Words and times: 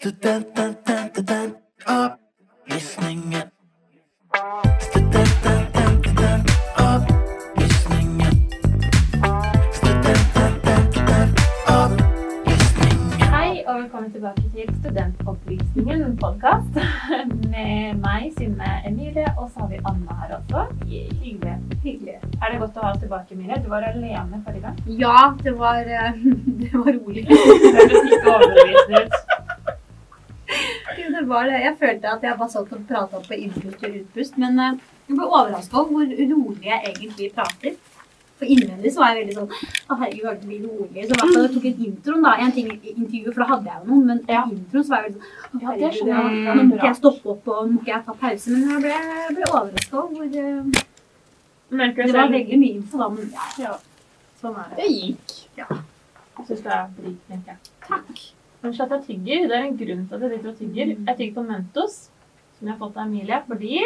Studenten, 0.00 0.76
opplysningen. 1.86 3.42
Studenten, 4.78 5.60
opplysningen. 6.78 8.34
Studenten, 9.72 10.52
opplysningen. 11.68 13.20
Hei 13.20 13.64
og 13.66 13.74
velkommen 13.82 14.12
tilbake 14.12 14.42
til 14.54 14.74
Studentopplysningen 14.78 16.16
podkast 16.16 16.80
med 17.52 18.00
meg, 18.00 18.32
Synne 18.38 18.70
Emilie, 18.88 19.28
og 19.36 19.50
så 19.50 19.60
har 19.60 19.68
vi 19.68 19.78
Anna 19.84 20.16
her 20.22 20.36
også. 20.38 20.64
Hyggelig. 20.86 21.56
Hyggelig. 21.84 22.16
Er 22.40 22.46
det 22.48 22.62
godt 22.62 22.80
å 22.80 22.86
ha 22.86 22.94
oss 22.94 23.02
tilbake, 23.04 23.36
Emilie? 23.36 23.60
Du 23.60 23.68
var 23.68 23.84
alene 23.92 24.40
forrige 24.46 24.64
gang. 24.64 24.80
Ja, 25.04 25.36
det 25.44 25.52
var, 25.60 25.84
eh, 25.84 26.16
det 26.64 26.72
var 26.72 26.88
rolig. 26.88 27.28
Det 27.28 27.36
hørtes 27.76 28.00
ikke 28.08 28.32
overbevisende 28.38 29.04
ut. 29.04 29.29
Det 31.20 31.28
var 31.28 31.44
det. 31.50 31.60
Jeg 31.60 31.76
følte 31.80 32.08
at 32.16 32.22
jeg 32.24 32.38
bare 32.40 32.48
satt 32.56 32.70
og 32.72 32.84
prata 32.88 33.20
på 33.28 33.36
innpust 33.36 33.84
og 33.84 33.96
utpust. 34.00 34.36
Men 34.40 34.58
eh, 34.58 34.78
jeg 35.08 35.16
ble 35.18 35.26
overraska 35.28 35.76
over 35.84 35.90
hvor 35.92 36.06
rolig 36.34 36.64
jeg 36.70 36.94
egentlig 36.94 37.30
prater. 37.36 37.74
For 38.40 38.48
innvendig 38.48 38.88
så 38.94 39.02
var 39.02 39.10
jeg 39.12 39.26
veldig 39.26 39.34
sånn 39.36 39.50
Å, 39.52 39.96
herregud, 40.00 40.22
kan 40.24 40.38
det 40.40 40.46
bli 40.48 40.58
rolig? 40.64 41.02
Så 41.04 41.12
i 41.12 41.16
hvert 41.18 41.32
fall 41.34 41.42
jeg 41.44 41.50
tok 41.56 41.66
ut 41.68 41.82
introen, 41.86 42.22
da. 42.24 42.30
En 42.40 42.54
ting 42.56 42.70
i 42.72 42.94
intervjuet, 42.94 43.34
for 43.36 43.42
da 43.44 43.48
hadde 43.50 43.68
jeg 43.68 43.82
jo 43.82 43.88
noen. 43.90 44.06
Men 44.10 44.22
Ja. 44.32 44.44
introen 44.48 44.86
så 44.86 44.94
var 44.94 45.02
jeg 45.02 45.10
veldig 45.10 45.20
sånn 45.20 45.28
Å, 45.28 45.60
Ja, 45.60 45.60
det 45.60 45.66
herregud, 45.66 45.98
skjønner 45.98 46.30
jeg. 46.30 46.40
ja, 46.46 46.54
nå 46.54 46.62
må 46.70 46.78
ikke 46.78 46.88
jeg 46.88 46.96
stoppe 47.02 47.30
opp, 47.34 47.48
og 47.52 47.68
må 47.74 47.82
ikke 47.82 47.92
jeg 47.92 48.04
ta 48.08 48.14
pause. 48.24 48.48
Men 48.54 48.64
jeg 48.70 48.80
ble, 48.86 48.94
jeg 49.20 49.36
ble 49.36 49.44
overraska 49.50 49.94
over 50.00 50.14
hvor 50.16 50.80
Merker 51.70 52.02
Det 52.06 52.12
var 52.16 52.22
selv? 52.24 52.32
veldig 52.38 52.58
mye 52.64 52.74
info, 52.80 52.98
da. 52.98 53.08
Men 53.08 53.30
ja, 53.36 53.46
Ja. 53.66 53.76
sånn 54.40 54.56
er 54.56 54.68
det. 54.70 54.76
Det 54.80 54.88
gikk. 54.96 55.36
Ja. 55.60 55.66
Jeg 56.40 56.46
syns 56.48 56.62
det 56.64 56.72
er 56.72 56.88
flink, 56.96 57.18
tenker 57.28 57.50
jeg. 57.52 57.58
Takk. 57.86 58.39
Men 58.62 58.74
at 58.74 58.90
jeg 58.92 59.02
tygger, 59.06 59.46
det 59.48 59.56
er 59.56 59.66
en 59.66 59.76
grunn 59.80 60.02
til 60.08 60.14
at 60.16 60.22
jeg 60.26 60.30
sitter 60.38 60.50
og 60.50 60.58
tygger. 60.58 60.90
Jeg 61.06 61.16
tygger 61.18 61.34
på 61.38 61.44
Mentos, 61.48 61.94
som 62.58 62.68
jeg 62.68 62.74
har 62.74 62.80
fått 62.82 62.96
av 63.00 63.06
Emilie, 63.08 63.38
fordi 63.48 63.78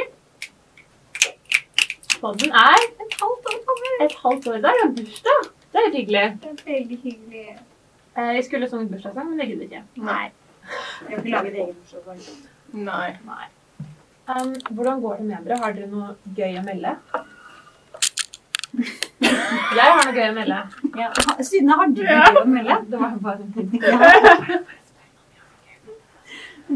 podden 2.20 2.50
er 2.64 2.80
Et 3.04 3.14
halvt 3.20 3.48
år 3.52 3.58
gammel. 3.68 3.94
et 4.06 4.16
halvt 4.24 4.48
år. 4.48 4.58
Det 4.64 4.70
er 4.72 4.80
jo 4.82 4.88
bursdag. 4.98 5.48
Det 5.74 5.80
er 5.82 5.90
hyggelig. 5.96 6.24
Det 6.42 6.50
er 6.50 6.64
veldig 6.72 6.98
hyggelig. 7.04 7.44
Eh, 8.16 8.34
Jeg 8.34 8.44
skulle 8.44 8.68
sunget 8.70 8.90
bursdagssang, 8.90 9.28
men 9.30 9.38
det 9.38 9.48
gidder 9.48 9.64
ikke. 9.68 9.82
Nei. 9.96 10.30
Jeg 11.10 11.10
vil 11.10 11.18
ikke 11.18 11.30
lage 11.30 11.54
egen 11.54 11.74
bursdagssang. 11.74 12.48
Nei. 12.72 13.10
Nei. 13.27 13.46
Um, 14.27 14.54
hvordan 14.70 15.00
går 15.00 15.16
det 15.16 15.24
med 15.27 15.44
dere? 15.44 15.58
Har 15.60 15.72
dere 15.77 15.86
noe 15.90 16.14
gøy 16.36 16.54
å 16.58 16.62
melde? 16.64 16.94
Jeg 20.05 20.12
har 20.12 20.12
noe 20.12 20.20
gøy 20.20 20.28
å 20.28 20.34
melde. 20.36 20.56
Ja. 21.00 21.08
Synne, 21.48 21.77
har 21.80 21.86
du 21.97 22.00
noe 22.02 22.08
gøy 22.12 22.41
å 22.41 22.44
melde? 22.55 22.74
Det 22.92 22.98
var 23.00 23.14
bare 23.24 23.41
en 23.41 23.52
ting. 23.52 23.70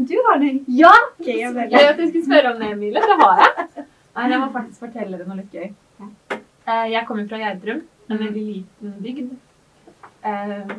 Du 0.09 0.15
har 0.27 0.39
det 0.41 0.49
Ja! 0.79 0.93
gøy 1.25 1.43
å 1.47 1.51
melde. 1.53 1.73
Jeg 1.73 1.87
vet 1.87 1.97
du 1.99 2.05
skulle 2.09 2.25
spørre 2.25 2.53
om 2.53 2.59
det, 2.61 2.71
Emilie. 2.75 3.01
Det 3.01 3.17
har 3.21 3.41
jeg. 3.43 3.85
Nei, 4.15 4.25
jeg 4.33 4.39
må 4.41 4.49
faktisk 4.53 4.83
fortelle 4.85 5.17
deg 5.19 5.27
noe 5.29 5.37
litt 5.39 5.53
gøy. 5.55 5.69
Eh, 6.29 6.85
Jeg 6.93 7.05
kommer 7.07 7.27
fra 7.29 7.39
Gjerdrum, 7.41 7.81
en 8.09 8.17
veldig 8.21 8.43
liten 8.49 8.93
bygd. 9.05 9.31
Eh, 10.25 10.73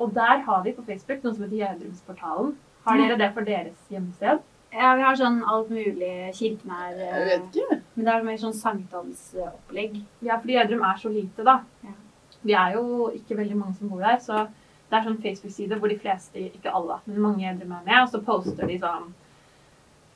Og 0.00 0.14
der 0.16 0.38
har 0.46 0.62
vi 0.64 0.72
på 0.72 0.84
Facebook 0.86 1.22
noe 1.24 1.34
som 1.34 1.44
heter 1.44 1.56
Gjerdrumsportalen. 1.60 2.54
Har 2.86 2.96
dere 2.96 3.16
det 3.20 3.30
for 3.34 3.44
deres 3.44 3.76
hjemmested? 3.92 4.40
Ja, 4.72 4.94
vi 4.94 5.02
har 5.02 5.16
sånn 5.18 5.40
alt 5.50 5.70
mulig 5.72 6.10
kirkenær 6.36 6.94
Jeg 6.94 7.10
eh, 7.10 7.28
vet 7.30 7.56
ikke. 7.58 7.78
Men 7.96 8.06
det 8.06 8.12
er 8.14 8.26
mer 8.28 8.36
sånn 8.38 8.54
sankthansopplegg. 8.54 9.96
Ja, 10.22 10.36
fordi 10.38 10.54
Gjerdrum 10.56 10.84
er 10.86 11.00
så 11.02 11.10
lite, 11.12 11.46
da. 11.46 11.56
Ja. 11.86 11.94
Vi 12.42 12.54
er 12.56 12.76
jo 12.78 13.08
ikke 13.14 13.36
veldig 13.40 13.56
mange 13.58 13.74
som 13.76 13.90
bor 13.90 14.00
der, 14.04 14.20
så 14.22 14.44
det 14.90 14.98
er 14.98 15.06
sånn 15.06 15.18
Facebook-side 15.22 15.78
hvor 15.78 15.90
de 15.90 15.98
fleste, 16.00 16.46
ikke 16.50 16.72
alle, 16.74 17.00
men 17.06 17.20
mange 17.26 17.44
Gjerdrum 17.44 17.74
er 17.76 17.82
med, 17.88 17.98
og 18.04 18.12
så 18.14 18.22
poster 18.26 18.70
de 18.70 18.78
sånn 18.82 19.10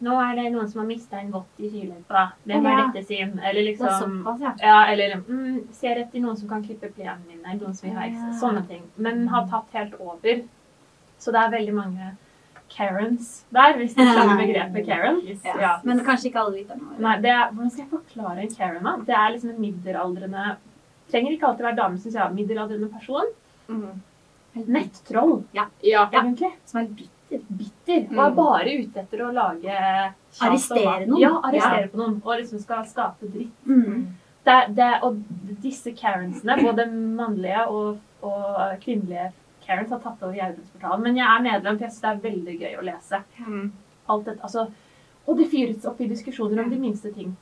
Nå 0.04 0.14
er 0.20 0.34
det 0.36 0.48
noen 0.52 0.66
som 0.68 0.80
har 0.82 0.88
mista 0.88 1.16
en 1.16 1.30
vott 1.32 1.60
i 1.62 1.68
skiløypa. 1.70 2.24
Hvem 2.44 2.66
er 2.66 2.72
Ja. 2.74 2.86
dette 2.90 3.06
sin? 3.06 3.38
Eller 3.38 3.60
Det 3.62 3.62
er 3.62 3.68
liksom 3.68 3.92
såpass, 4.02 4.40
ja. 4.40 4.50
Ja, 4.60 4.92
eller 4.92 5.14
mm, 5.22 5.72
ser 5.72 6.00
etter 6.02 6.20
noen 6.20 6.36
som 6.36 6.48
kan 6.48 6.64
klippe 6.64 6.90
plenen 6.92 7.22
min, 7.28 7.38
eller 7.44 7.62
noen 7.62 7.74
som 7.74 7.88
vil 7.88 7.96
ha 7.96 8.04
ekstra. 8.08 8.32
Ja. 8.32 8.40
Sånne 8.40 8.66
ting. 8.68 8.82
Men 8.98 9.28
har 9.28 9.46
tatt 9.48 9.70
helt 9.72 9.94
over. 10.00 10.42
Så 11.18 11.32
det 11.32 11.40
er 11.40 11.54
veldig 11.56 11.74
mange 11.74 12.10
Karens 12.72 13.44
der, 13.54 13.76
hvis 13.78 13.94
du 13.94 14.00
skjønner 14.02 14.38
begrepet 14.40 14.86
Karen. 14.88 15.20
Ja. 15.26 15.54
Ja. 15.60 15.72
Men 15.84 16.00
kanskje 16.06 16.30
ikke 16.30 16.40
alle 16.42 16.58
lytterne 16.62 16.88
våre. 16.88 17.00
Nei, 17.04 17.16
det 17.22 17.30
er, 17.30 17.50
hvordan 17.52 17.70
skal 17.70 17.84
jeg 17.84 17.90
forklare 17.92 18.42
en 18.44 18.54
Karen, 18.54 18.88
da? 18.88 18.94
Det 19.06 19.14
er 19.18 19.34
liksom 19.34 19.50
en 19.54 19.60
middelaldrende 19.62 20.46
Trenger 21.12 21.34
ikke 21.36 21.46
alltid 21.46 21.66
være 21.66 21.76
dame, 21.76 21.98
syns 22.00 22.14
jeg. 22.16 22.32
Middelaldrende 22.34 22.88
person. 22.88 23.26
Mm. 23.68 24.00
Nettroll, 24.72 25.42
Ja. 25.52 25.66
egentlig. 25.84 26.50
Som 26.64 26.80
er 26.80 26.86
bitter. 26.96 27.42
Bitter. 27.58 28.06
Og 28.16 28.20
er 28.24 28.34
bare 28.38 28.74
ute 28.80 29.02
etter 29.02 29.22
å 29.26 29.30
lage 29.34 29.76
Arrestere 30.40 31.06
noen. 31.06 31.20
Ja, 31.20 31.34
arrestere 31.44 31.90
på 31.92 32.00
noen. 32.00 32.16
Og 32.24 32.38
liksom 32.40 32.62
skal 32.62 32.86
skape 32.88 33.28
dritt. 33.30 33.52
Mm. 33.68 34.16
Det, 34.44 34.56
det, 34.76 34.90
og 35.02 35.20
disse 35.62 35.92
Karensene, 35.96 36.56
både 36.60 36.88
mannlige 36.90 37.66
og, 37.68 38.00
og 38.22 38.80
kvinnelige 38.82 39.30
Karens, 39.66 39.90
har 39.90 40.02
tatt 40.02 40.22
over 40.22 40.36
Gjerdrumsportalen. 40.36 41.04
Men 41.06 41.20
jeg 41.20 41.26
er 41.28 41.44
medlem, 41.46 41.78
for 41.78 41.86
jeg 41.86 41.94
syns 41.94 42.04
det 42.04 42.10
er 42.10 42.24
veldig 42.28 42.56
gøy 42.60 42.78
å 42.78 42.86
lese. 42.88 43.20
Mm. 43.44 43.66
Alt 44.12 44.28
dette, 44.28 44.42
altså, 44.44 44.66
og 45.24 45.38
det 45.40 45.50
fyres 45.52 45.86
opp 45.88 46.00
i 46.04 46.10
diskusjoner 46.10 46.60
om 46.62 46.70
de 46.72 46.80
minste 46.80 47.12
ting. 47.14 47.32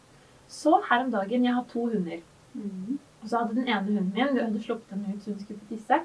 Så 0.53 0.77
her 0.89 1.05
om 1.05 1.11
dagen, 1.11 1.47
jeg 1.47 1.55
har 1.57 1.65
to 1.71 1.87
hunder. 1.91 2.21
Mm. 2.55 2.99
Og 3.23 3.29
så 3.29 3.39
hadde 3.39 3.57
den 3.57 3.69
ene 3.69 3.87
hunden 3.87 4.13
min, 4.15 4.35
vi 4.35 4.43
hadde 4.43 4.63
sluppet 4.63 4.95
henne 4.95 5.15
ut 5.15 5.23
så 5.23 5.33
hun 5.33 5.41
skulle 5.41 5.63
få 5.63 5.75
tisse. 5.75 5.99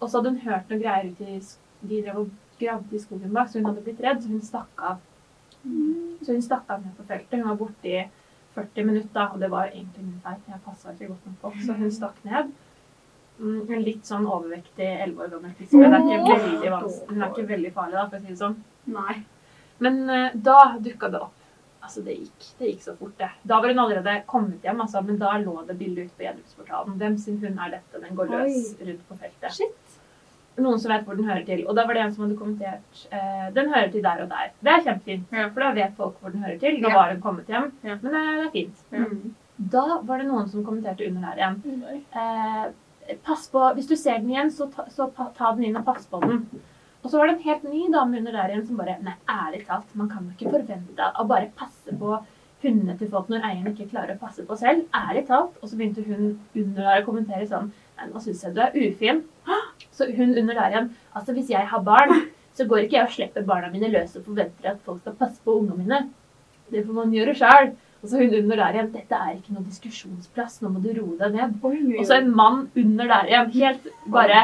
Og 0.00 0.08
så 0.08 0.18
hadde 0.18 0.34
hun 0.34 0.44
hørt 0.44 0.70
noe 0.70 0.80
greier 0.82 1.10
ut 1.10 1.22
i 1.24 1.38
De 1.84 2.00
drev 2.00 2.18
og 2.22 2.30
gravde 2.60 2.96
i 2.96 3.00
skogen 3.02 3.32
bak, 3.34 3.50
så 3.50 3.58
hun 3.60 3.66
hadde 3.68 3.82
blitt 3.84 4.00
redd, 4.00 4.22
så 4.22 4.30
hun 4.32 4.44
stakk 4.44 4.84
av. 4.90 5.02
Så 6.24 6.32
hun 6.32 6.44
stakk 6.44 6.70
av 6.72 6.80
ned 6.80 6.94
på 6.96 7.04
feltet. 7.08 7.34
Hun 7.36 7.48
var 7.50 7.58
borte 7.60 7.90
i 7.90 8.04
40 8.54 8.86
minutter, 8.88 9.26
og 9.26 9.42
det 9.42 9.50
var 9.52 9.68
egentlig 9.68 10.04
min 10.06 10.22
feil. 10.24 10.38
Jeg 10.48 10.62
passa 10.64 10.94
ikke 10.94 11.10
godt 11.10 11.26
nok 11.28 11.36
på, 11.42 11.52
så 11.66 11.76
hun 11.76 11.92
stakk 11.92 12.22
ned. 12.24 12.54
Mm, 13.40 13.70
En 13.74 13.82
litt 13.82 14.04
sånn 14.06 14.26
overvektig 14.30 14.86
11 15.02 15.22
år 15.24 15.30
gammel 15.32 15.54
fisk. 15.58 15.72
men 15.72 15.90
Det 15.90 15.98
er 16.00 16.20
ikke 16.20 16.36
veldig 16.44 16.70
vanskelig. 16.70 17.16
Er 17.22 17.30
ikke 17.32 17.48
veldig 17.48 17.72
farlig, 17.74 17.96
da, 17.98 18.04
for 18.08 18.16
å 18.16 18.20
si 18.20 18.28
det 18.28 18.38
sånn. 18.38 18.54
Nei. 18.94 19.14
Men 19.80 19.98
uh, 20.10 20.30
da 20.34 20.58
dukka 20.78 21.10
det 21.10 21.20
opp. 21.20 21.40
Altså, 21.84 22.00
det 22.06 22.14
gikk, 22.16 22.44
det 22.58 22.68
gikk 22.70 22.80
så 22.86 22.94
fort, 22.96 23.16
det. 23.18 23.28
Da 23.44 23.58
var 23.60 23.68
hun 23.68 23.78
allerede 23.82 24.22
kommet 24.30 24.62
hjem, 24.64 24.78
altså, 24.80 25.02
men 25.04 25.18
da 25.20 25.34
lå 25.42 25.66
det 25.66 25.74
bilde 25.76 26.06
ute 26.06 26.14
på 26.16 26.24
Gjedrupsportalen. 26.24 26.94
Hvem 27.02 27.18
sin 27.20 27.40
hund 27.42 27.58
er 27.60 27.74
dette? 27.74 28.00
Den 28.00 28.14
går 28.16 28.30
løs 28.30 28.70
rundt 28.80 29.02
på 29.10 29.18
feltet. 29.20 29.52
Shit. 29.52 29.98
Noen 30.56 30.78
som 30.80 30.92
vet 30.94 31.02
hvor 31.04 31.18
den 31.18 31.26
hører 31.28 31.44
til. 31.44 31.64
Og 31.66 31.74
da 31.76 31.84
var 31.84 31.94
det 31.98 32.04
en 32.06 32.14
som 32.14 32.24
hadde 32.24 32.38
kommentert 32.38 33.02
uh, 33.12 33.50
den 33.52 33.68
hører 33.74 33.90
til 33.92 34.02
der 34.06 34.22
og 34.24 34.30
der. 34.30 34.52
Det 34.62 34.72
er 34.76 34.84
kjempefint, 34.86 35.26
Ja. 35.34 35.48
for 35.50 35.60
da 35.66 35.72
vet 35.76 35.96
folk 35.98 36.20
hvor 36.22 36.30
den 36.32 36.44
hører 36.46 36.60
til. 36.62 36.78
Nå 36.80 36.88
Ja. 36.88 36.94
var 36.94 37.10
hun 37.12 37.20
kommet 37.20 37.50
hjem, 37.50 37.72
Ja. 37.82 37.98
men 38.00 38.14
uh, 38.14 38.20
det 38.38 38.46
er 38.46 38.50
fint. 38.54 38.84
Ja. 38.94 38.98
Mm. 39.10 39.34
Da 39.74 39.84
var 40.02 40.18
det 40.18 40.26
noen 40.30 40.48
som 40.48 40.64
kommenterte 40.64 41.06
under 41.06 41.20
der 41.34 41.42
igjen. 41.42 42.00
Eh, 42.14 42.64
pass 43.24 43.48
på, 43.52 43.64
Hvis 43.74 43.88
du 43.90 43.96
ser 43.96 44.18
den 44.18 44.30
igjen, 44.30 44.50
så 44.50 44.68
ta, 44.72 44.86
så 44.90 45.10
ta 45.14 45.52
den 45.54 45.64
inn 45.68 45.76
og 45.76 45.84
pass 45.84 46.06
på 46.10 46.20
den. 46.24 46.44
Og 47.04 47.10
så 47.10 47.18
var 47.18 47.28
det 47.28 47.34
en 47.36 47.44
helt 47.44 47.64
ny 47.68 47.82
dame 47.92 48.18
under 48.18 48.32
der 48.32 48.52
igjen 48.52 48.66
som 48.66 48.78
bare 48.80 48.96
Nei, 49.04 49.16
ærlig 49.28 49.66
talt, 49.66 49.90
man 49.94 50.08
kan 50.08 50.24
jo 50.24 50.32
ikke 50.32 50.54
forvente 50.54 51.10
å 51.20 51.26
bare 51.28 51.52
passe 51.58 51.92
på 52.00 52.16
hundene 52.64 52.96
til 52.96 53.10
folk 53.12 53.28
når 53.28 53.44
eieren 53.44 53.74
ikke 53.74 53.90
klarer 53.90 54.16
å 54.16 54.22
passe 54.22 54.44
på 54.48 54.56
selv. 54.56 54.86
Ærlig 54.96 55.26
talt. 55.28 55.58
Og 55.60 55.68
så 55.68 55.76
begynte 55.76 56.04
hun 56.06 56.38
under 56.54 56.80
der 56.80 57.02
å 57.02 57.08
kommentere 57.08 57.48
sånn 57.50 57.72
Nei, 57.94 58.08
nå 58.10 58.18
syns 58.22 58.40
jeg 58.42 58.56
du 58.56 58.62
er 58.64 58.74
ufin. 58.74 59.20
Så 59.94 60.08
hun 60.10 60.32
under 60.34 60.56
der 60.56 60.72
igjen 60.72 60.88
Altså, 61.14 61.34
hvis 61.36 61.52
jeg 61.52 61.68
har 61.70 61.82
barn, 61.86 62.24
så 62.54 62.66
går 62.66 62.86
ikke 62.86 62.96
jeg 62.96 63.06
og 63.06 63.12
slipper 63.14 63.46
barna 63.46 63.68
mine 63.70 63.90
løs 63.92 64.16
og 64.18 64.24
forventer 64.26 64.72
at 64.72 64.80
folk 64.86 65.02
skal 65.02 65.14
passe 65.18 65.42
på 65.44 65.54
ungene 65.60 65.78
mine. 65.78 66.00
Det 66.72 66.82
får 66.86 66.96
man 66.96 67.14
gjøre 67.14 67.36
sjøl. 67.38 67.70
Og 68.04 68.10
så 68.10 68.20
hun 68.20 68.34
under 68.36 68.60
der 68.60 68.76
igjen. 68.76 68.90
Dette 68.92 69.16
er 69.16 69.30
ikke 69.38 69.54
noen 69.54 69.64
diskusjonsplass, 69.64 70.58
nå 70.60 70.68
må 70.74 70.82
du 70.84 70.90
roe 70.92 71.16
deg 71.22 71.32
ned. 71.38 71.54
Og 71.64 72.04
så 72.04 72.18
en 72.20 72.28
mann 72.36 72.66
under 72.76 73.08
der 73.08 73.30
igjen. 73.30 73.50
Helt 73.56 73.88
bare 74.12 74.42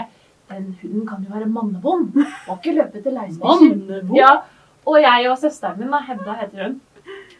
Den 0.50 0.72
hunden 0.80 1.04
kan 1.06 1.20
jo 1.22 1.30
være 1.30 1.46
mannevond. 1.46 2.16
Må 2.16 2.56
ikke 2.56 2.72
løpe 2.74 3.02
til 3.04 3.14
leirstedet. 3.14 4.00
Ja. 4.16 4.32
Og 4.88 4.96
jeg 4.98 5.28
og 5.30 5.36
søsteren 5.38 5.78
min, 5.78 5.92
da, 5.92 6.00
Hedda 6.08 6.34
heter 6.40 6.64
hun, 6.64 6.80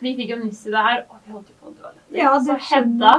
vi 0.00 0.12
fikk 0.14 0.30
jo 0.34 0.36
nyss 0.44 0.60
i 0.68 0.74
det 0.74 0.84
her, 0.84 1.00
og 1.08 1.16
vi 1.24 1.32
holdt 1.34 1.48
jo 1.50 1.56
på 1.58 1.72
å 1.72 1.74
dø. 1.74 1.90
Ja, 2.14 2.36
Så 2.44 2.54
Hedda 2.68 3.14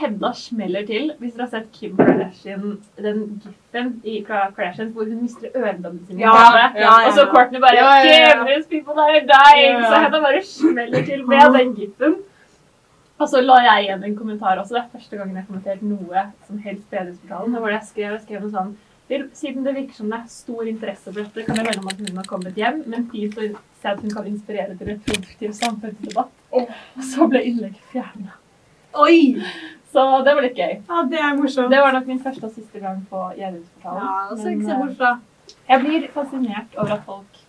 Hedda 0.00 0.30
smeller 0.36 0.86
til. 0.88 1.12
Hvis 1.18 1.34
dere 1.36 1.46
har 1.46 1.52
sett 1.52 1.68
Kim 1.76 1.96
Kardashian, 1.98 2.78
den 3.04 3.20
giffen 3.44 3.92
i 4.04 4.16
fra 4.26 4.46
Kardashian 4.56 4.90
hvor 4.94 5.04
hun 5.08 5.22
mister 5.22 5.52
øredobbene 5.54 6.06
sine. 6.06 6.20
Ja, 6.24 6.34
ja, 6.56 6.66
ja, 6.80 6.96
Og 7.06 7.12
så. 7.18 7.26
Courtney 7.34 7.60
bare 7.60 7.76
Ja, 7.76 7.92
ja, 8.06 8.32
ja. 8.32 8.58
People 8.70 8.96
are 9.04 9.22
dying. 9.34 9.84
Så 9.84 10.02
Hedda 10.04 10.20
bare 10.26 10.42
smeller 10.44 11.04
til 11.04 11.26
med 11.28 11.58
den 11.58 11.74
giffen. 11.76 12.20
Og 13.20 13.28
så 13.28 13.40
la 13.44 13.58
jeg 13.66 13.84
igjen 13.84 14.04
en 14.04 14.16
kommentar 14.16 14.56
også. 14.60 14.74
Det 14.74 14.82
er 14.82 14.92
første 14.92 15.16
gangen 15.16 15.36
jeg 15.36 15.42
har 15.42 15.48
kommentert 15.48 15.82
noe 15.84 16.22
som 16.46 16.58
helst 16.64 16.86
på 16.90 16.96
Edrusportalen. 17.02 17.56
Hvor 17.56 17.68
jeg 17.68 17.82
skrev, 17.88 18.14
jeg 18.14 18.22
skrev 18.28 18.46
noe 18.46 18.54
sånn 18.54 18.78
Siden 19.34 19.64
det 19.66 19.72
virker 19.74 19.94
som 19.94 20.10
det 20.12 20.20
er 20.20 20.26
stor 20.30 20.68
interesse 20.70 21.10
for 21.10 21.18
dette, 21.18 21.42
kan 21.42 21.56
jeg 21.58 21.64
melde 21.66 21.80
om 21.82 21.88
at 21.90 21.98
hun 21.98 22.18
har 22.20 22.26
kommet 22.30 22.54
hjem, 22.60 22.76
men 22.86 23.08
fint 23.10 23.34
å 23.42 23.48
se 23.82 23.88
at 23.90 23.98
hun 24.04 24.12
kan 24.14 24.28
inspirere 24.30 24.76
til 24.78 24.92
en 24.92 25.00
produktiv 25.02 25.56
samfunnsdebatt. 25.58 26.30
Og 26.54 26.70
så 27.08 27.26
ble 27.32 27.42
innlegget 27.48 27.90
fjerna. 27.90 28.36
Oi! 29.02 29.42
Så 29.92 30.04
det 30.24 30.34
var 30.36 30.44
litt 30.44 30.58
gøy. 30.58 30.74
Ja, 30.86 31.02
det 31.10 31.18
er 31.18 31.36
morsomt. 31.38 31.70
Det 31.72 31.80
var 31.82 31.94
nok 31.96 32.06
min 32.06 32.20
første 32.22 32.46
og 32.46 32.54
siste 32.54 32.82
gang 32.82 33.00
på 33.10 33.24
Gjermundsportalen. 33.38 34.04
Ja, 34.06 34.50
ikke 34.52 34.74
eh, 34.74 34.82
bort 34.84 34.96
fra. 35.00 35.12
Jeg 35.70 35.82
blir 35.84 36.08
fascinert 36.14 36.76
over 36.78 36.92
at 36.94 37.06
folk 37.06 37.40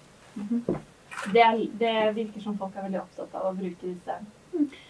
Det, 1.33 1.41
er, 1.43 1.57
det 1.77 1.95
virker 2.15 2.41
som 2.41 2.55
folk 2.57 2.73
er 2.75 2.87
veldig 2.87 3.01
opptatt 3.03 3.35
av 3.37 3.51
å 3.51 3.53
bruke 3.53 3.85
disse 3.85 4.15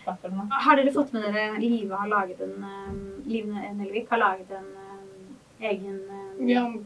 plattformene. 0.05 0.61
Har 0.63 0.79
dere 0.79 0.93
fått 0.95 1.11
med 1.15 1.25
dere 1.27 1.59
Live 1.59 1.97
har 1.97 2.07
laget 2.11 2.39
en 2.45 2.63
eh, 2.69 2.93
Liv 3.27 3.51
Nelvik 3.51 4.07
har 4.13 4.21
laget 4.21 4.53
en 4.55 4.69
eh, 4.85 5.69
egen 5.71 5.99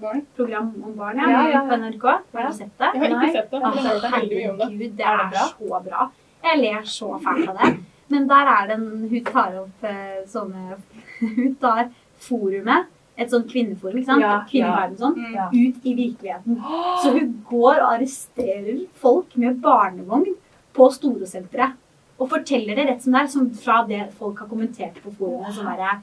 barn. 0.02 0.26
program 0.36 0.72
om 0.82 0.96
barn 0.98 1.22
ja, 1.22 1.30
Ja, 1.30 1.44
ja, 1.54 1.66
på 1.70 1.78
NRK. 1.84 2.06
Har 2.34 2.48
du 2.50 2.58
sett 2.58 2.74
det? 2.82 2.90
Jeg 2.96 3.04
har 3.04 3.12
ikke 3.14 3.22
Nei. 3.22 3.34
sett 3.38 3.52
det. 3.52 3.62
Altså, 3.62 3.90
om 3.94 4.02
det. 4.02 4.14
herregud, 4.16 4.96
det 4.98 5.12
Er 5.14 5.36
så 5.52 5.84
bra. 5.90 6.08
Jeg 6.46 6.62
ler 6.64 6.90
så 6.98 7.20
fælt 7.22 7.52
av 7.54 7.62
det. 7.62 7.76
Men 8.10 8.28
der 8.30 8.50
er 8.52 8.68
det 8.70 8.76
en 8.78 9.08
Hun 9.10 9.24
tar 9.26 9.56
opp 9.64 9.84
eh, 9.84 10.20
sånne 10.30 10.78
Hun 11.38 11.56
tar 11.62 11.90
forumet, 12.26 12.88
et 13.18 13.32
sånt 13.32 13.48
kvinneforum, 13.52 13.98
ikke 14.02 14.10
sant? 14.10 14.22
Ja, 14.24 14.36
Kvinneverden 14.50 14.98
sånn, 15.00 15.16
Mm. 15.16 15.34
Ja. 15.36 15.46
ut 15.52 15.86
i 15.88 15.94
virkeligheten. 15.96 16.58
Så 17.04 17.12
hun 17.16 17.30
går 17.50 17.80
og 17.80 17.94
arresterer 17.94 18.82
folk 19.00 19.36
med 19.40 19.62
barnevogn 19.64 20.34
på 20.76 20.90
Storosenteret. 20.92 21.76
Og 22.20 22.30
forteller 22.32 22.76
det 22.76 22.86
rett 22.90 23.04
som 23.04 23.14
det 23.16 23.22
er, 23.22 23.28
som 23.32 23.50
fra 23.60 23.82
det 23.88 24.02
folk 24.20 24.40
har 24.40 24.48
kommentert 24.48 25.00
på 25.04 25.12
forumet. 25.18 25.54
Som 25.56 25.68
er, 25.68 26.02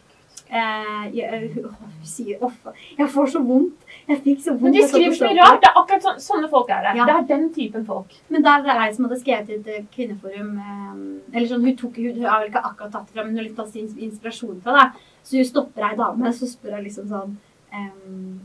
jeg, 0.52 1.50
hun 1.54 2.04
sier 2.04 2.42
Uff, 2.44 2.56
jeg 2.98 3.08
får 3.08 3.30
så 3.34 3.40
vondt. 3.46 3.86
Jeg 4.08 4.18
fikk 4.24 4.40
så 4.44 4.52
vondt. 4.52 4.66
Men 4.66 4.74
de 4.76 4.82
skriver 4.88 5.14
så 5.16 5.28
mye 5.30 5.38
rart. 5.38 5.60
Det 5.62 5.70
er 5.70 5.78
akkurat 5.80 6.06
sånn, 6.06 6.18
sånne 6.20 6.50
folk 6.52 6.72
er 6.74 6.82
det. 6.88 6.96
Ja. 6.98 7.06
Det 7.08 7.14
er 7.14 7.28
den 7.30 7.46
typen 7.54 7.86
folk. 7.88 8.16
Men 8.32 8.44
der 8.44 8.66
er 8.66 8.82
det 8.82 8.96
som 8.96 9.06
hadde 9.06 9.20
skrevet 9.22 9.52
i 9.52 9.56
et 9.60 9.70
eh, 9.72 9.86
kvinneforum 9.94 10.50
eh, 10.58 10.98
Eller 11.32 11.46
sånn, 11.48 11.64
hun, 11.64 11.78
tok, 11.78 11.96
hun, 11.96 12.18
hun 12.18 12.28
har 12.28 12.42
vel 12.42 12.50
ikke 12.50 12.64
akkurat 12.68 12.92
tatt 12.92 13.08
det 13.08 13.16
fram, 13.16 13.30
men 13.30 13.36
hun 13.36 13.42
har 13.42 13.48
litt 13.48 13.62
av 13.64 13.70
sin 13.72 13.88
inspirasjon 14.08 14.60
fra 14.66 14.76
det. 14.76 14.84
Så 15.22 15.38
hun 15.38 15.48
stopper 15.48 15.88
ei 15.88 15.96
dame, 16.02 16.34
så 16.36 16.50
spør 16.50 16.76
hun 16.76 16.86
liksom 16.88 17.08
sånn 17.12 17.38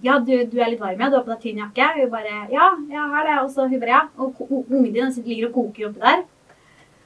Ja, 0.05 0.19
du, 0.23 0.31
du 0.47 0.57
er 0.61 0.71
litt 0.71 0.79
varm, 0.79 1.01
ja? 1.01 1.09
Du 1.11 1.17
har 1.17 1.25
på 1.25 1.33
deg 1.33 1.41
tynn 1.43 1.59
jakke? 1.65 1.89
Hun 1.97 2.13
bare 2.13 2.45
Ja, 2.53 2.71
jeg 2.87 3.11
har 3.17 3.27
det. 3.27 3.37
Og 3.43 3.51
så 3.51 3.67
hun 3.67 3.81
bare 3.83 3.95
Ja. 3.97 4.01
Og 4.15 4.39
ungen 4.47 4.93
din 4.93 5.11
ligger 5.25 5.49
og 5.49 5.57
koker 5.59 5.89
oppi 5.89 6.05
der. 6.05 6.23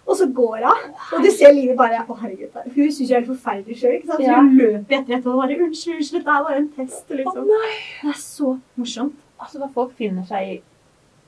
Og 0.07 0.17
så 0.17 0.25
går 0.33 0.63
hun, 0.65 0.93
og 1.13 1.23
du 1.23 1.29
ser 1.31 1.53
livet 1.53 1.77
bare 1.77 2.01
Å, 2.01 2.15
herregud. 2.17 2.55
er- 2.55 2.69
Hun 2.75 2.89
syns 2.91 2.99
jeg 2.99 3.07
det 3.07 3.15
er 3.15 3.19
helt 3.21 3.29
forferdelig 3.31 3.77
sjøl? 3.77 4.01
Så 4.07 4.19
Ja. 4.21 4.35
hun 4.41 4.57
løper 4.57 4.97
etter 4.97 5.13
etterpå 5.17 5.33
og 5.33 5.41
bare 5.41 5.57
Unnskyld, 5.61 5.95
unnskyld, 5.95 6.19
dette 6.19 6.31
er 6.31 6.43
bare 6.43 6.57
en 6.57 6.69
test. 6.69 7.09
Liksom. 7.09 7.45
Det 7.45 8.09
er 8.09 8.17
så 8.17 8.59
morsomt. 8.77 9.15
Altså, 9.39 9.59
Hva 9.59 9.69
folk 9.73 9.93
finner 9.97 10.23
seg 10.25 10.47
i, 10.47 10.61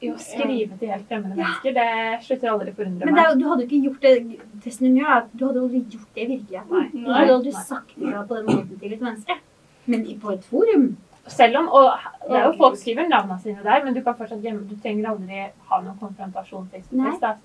i 0.02 0.10
å 0.12 0.18
skrive 0.18 0.78
til 0.80 0.90
helt 0.90 1.08
fremmede 1.08 1.36
mennesker, 1.38 1.74
det 1.74 2.24
slutter 2.26 2.50
aldri 2.50 2.72
å 2.72 2.76
forundre 2.76 3.06
Men 3.06 3.16
det 3.16 3.24
er, 3.24 3.36
du 3.36 3.48
hadde 3.48 3.62
jo 3.64 3.68
ikke 3.68 3.84
gjort 3.86 4.02
det 4.02 4.40
testen 4.64 4.88
hun 4.88 4.98
gjør. 4.98 5.24
Du 5.36 5.46
hadde 5.48 5.62
aldri 5.62 5.82
gjort 5.90 6.14
det 6.16 6.24
i 6.24 6.32
virkeligheten. 6.34 7.06
Du 7.06 7.12
hadde 7.14 7.34
aldri 7.38 7.52
sagt 7.54 7.96
det 7.98 8.28
på 8.28 8.36
den 8.36 8.46
måten 8.46 8.80
til 8.80 8.94
et 8.94 9.02
menneske. 9.02 9.38
Men 9.86 10.06
på 10.20 10.32
et 10.34 10.44
forum 10.44 10.98
Selv 11.26 11.56
om, 11.56 11.70
og 11.70 11.94
det 12.28 12.36
er 12.36 12.52
jo 12.52 12.58
Folk 12.58 12.76
skriver 12.76 13.08
navnene 13.08 13.40
sine 13.42 13.64
der, 13.64 13.84
men 13.86 13.94
du 13.94 14.02
kan 14.04 14.14
fortsatt 14.14 14.42
gjemme, 14.44 14.68
du 14.68 14.76
trenger 14.76 15.08
aldri 15.08 15.50
ha 15.70 15.82
noen 15.82 15.98
konfrontasjon 15.98 16.68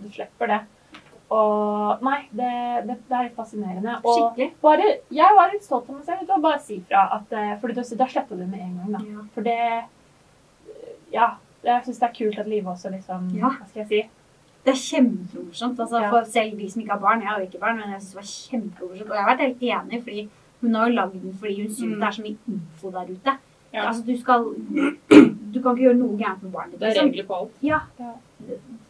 Du 0.03 0.11
slipper 0.11 0.47
det. 0.47 0.61
Og 1.31 2.03
nei, 2.03 2.23
det, 2.33 2.51
det, 2.89 2.95
det 3.09 3.17
er 3.19 3.25
litt 3.27 3.35
fascinerende. 3.37 3.99
Og 4.03 4.15
Skikkelig. 4.17 4.47
bare, 4.63 4.87
jeg 5.13 5.35
var 5.37 5.51
litt 5.53 5.65
stolt 5.67 5.89
av 5.91 5.97
meg 5.99 6.05
selv. 6.07 6.31
å 6.33 6.41
bare 6.41 6.61
si 6.65 6.79
fra 6.89 7.03
at 7.19 7.33
eh, 7.37 7.51
For 7.61 7.69
da 7.77 7.83
da 8.01 8.07
sletta 8.09 8.37
du 8.39 8.47
med 8.47 8.61
en 8.65 8.79
gang, 8.79 8.93
da. 8.97 9.03
Ja. 9.05 9.25
For 9.35 9.43
det 9.43 9.59
Ja. 11.13 11.29
Jeg 11.65 11.85
syns 11.85 11.99
det 11.99 12.07
er 12.09 12.15
kult 12.15 12.39
at 12.39 12.47
Live 12.49 12.71
også 12.71 12.91
liksom 12.95 13.29
Ja. 13.37 13.51
Hva 13.59 13.67
skal 13.69 13.83
jeg 13.83 13.89
si? 13.89 14.03
Det 14.65 14.73
er 14.73 14.81
kjempemorsomt. 14.85 15.79
Altså, 15.81 16.01
Ja. 16.01 16.11
For 16.11 16.25
selv 16.25 16.59
de 16.59 16.69
som 16.71 16.83
ikke 16.83 16.93
har 16.97 17.01
barn. 17.01 17.21
Jeg 17.21 17.29
har 17.29 17.39
jo 17.41 17.47
ikke 17.47 17.61
barn, 17.61 17.77
men 17.81 17.91
jeg 17.91 18.01
syns 18.01 18.13
det 18.15 18.21
var 18.23 18.31
kjempemorsomt. 18.33 19.11
Og 19.11 19.17
jeg 19.17 19.25
har 19.25 19.31
vært 19.37 19.45
helt 19.47 19.61
enig, 19.61 20.03
fordi 20.05 20.29
hun 20.63 20.75
har 20.75 20.89
jo 20.89 20.95
lagd 20.95 21.13
den 21.23 21.35
fordi 21.35 21.57
hun 21.63 21.69
syns 21.71 21.93
Mm. 21.93 22.01
det 22.01 22.09
er 22.09 22.17
så 22.17 22.23
mye 22.23 22.37
info 22.49 22.91
der 22.91 23.05
ute. 23.13 23.37
Ja. 23.73 23.87
Altså, 23.89 24.03
du 24.07 24.17
skal 24.17 24.45
Du 25.53 25.63
kan 25.63 25.77
ikke 25.77 25.85
gjøre 25.89 25.97
noe 25.99 26.17
gærent 26.19 26.43
med 26.43 26.53
barnet 26.53 26.73
ditt. 26.73 26.81
Det 26.81 26.89
er 26.89 26.93
liksom. 26.95 27.09
regler 27.13 27.25
på 27.29 27.35
alt. 27.35 27.53
Ja. 27.63 27.81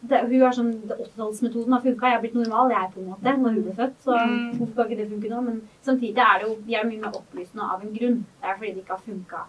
Det, 0.09 0.19
hun 0.29 0.41
har 0.41 0.53
sånn, 0.55 0.71
det 0.87 0.95
80-tallsmetoden 0.97 1.73
har 1.73 1.81
funka. 1.81 2.07
Jeg 2.07 2.15
har 2.15 2.21
blitt 2.23 2.35
normal, 2.37 2.69
jeg 2.71 2.91
på 2.93 2.99
en 3.01 3.09
måte, 3.09 3.33
når 3.41 3.53
hun 3.55 3.63
ble 3.63 3.73
født. 3.75 3.95
Så 4.05 4.11
Mm. 4.15 4.57
hvorfor 4.57 4.75
kan 4.75 4.85
ikke 4.89 4.97
det 4.97 5.09
funke 5.11 5.29
nå? 5.29 5.41
Men 5.43 5.61
samtidig 5.83 6.17
er 6.17 6.39
det 6.39 6.47
jo 6.47 6.55
de 6.67 6.75
er 6.75 6.83
mye 6.85 7.01
mer 7.01 7.11
opplysende 7.19 7.63
av 7.73 7.81
en 7.83 7.93
grunn. 7.93 8.25
Det 8.41 8.47
er 8.49 8.55
fordi 8.57 8.73
det 8.73 8.83
ikke 8.83 8.95
har 8.97 9.03
funka 9.07 9.41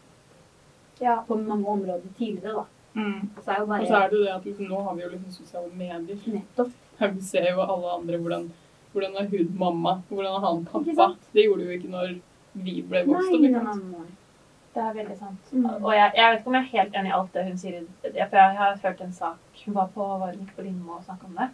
Ja. 1.00 1.16
på 1.28 1.36
mange 1.46 1.64
områder 1.66 2.02
tidligere, 2.18 2.54
da. 2.54 2.64
Så 3.40 3.48
er 3.52 3.58
jo 3.58 3.66
Og 3.70 3.86
så 3.86 3.94
er 4.04 4.08
det 4.10 4.18
jo 4.18 4.24
det 4.24 4.34
at 4.34 4.44
liksom, 4.44 4.68
nå 4.68 4.82
har 4.84 4.94
vi 4.96 5.02
jo 5.02 5.08
liksom 5.08 5.30
sosiale 5.32 5.70
medier. 5.76 6.18
nettopp 6.26 6.72
Vi 7.14 7.20
ser 7.20 7.50
jo 7.54 7.60
alle 7.60 7.86
andre 7.98 8.18
hvordan, 8.18 8.50
hvordan 8.92 9.14
er 9.16 9.28
hun 9.28 9.56
mamma, 9.56 10.02
hvordan 10.10 10.34
er 10.36 10.40
han 10.46 10.64
pappa. 10.64 11.16
Det 11.32 11.44
gjorde 11.46 11.64
vi 11.66 11.72
jo 11.74 11.78
ikke 11.78 11.90
når 11.90 12.20
vi 12.56 12.82
ble 12.82 13.04
vokst 13.06 13.30
opp. 13.32 14.06
Det 14.74 14.82
er 14.82 14.92
veldig 14.94 15.16
sant. 15.18 15.48
Mm. 15.52 15.66
Og 15.80 15.90
jeg, 15.94 16.12
jeg 16.14 16.30
vet 16.30 16.40
ikke 16.40 16.50
om 16.52 16.56
jeg 16.58 16.62
er 16.66 16.74
helt 16.76 16.94
enig 17.00 17.10
i 17.10 17.16
alt 17.16 17.32
det 17.34 17.44
hun 17.48 17.58
sier. 17.58 17.80
For 18.04 18.38
jeg 18.38 18.58
har 18.60 18.76
hørt 18.84 19.00
en 19.02 19.12
sak 19.12 19.64
Hun 19.64 19.74
var 19.74 19.88
på 19.94 20.06
var 20.20 20.36
på 20.56 20.62
Lindmo 20.62 20.92
og 20.98 21.04
snakka 21.04 21.26
om 21.26 21.40
det. 21.40 21.48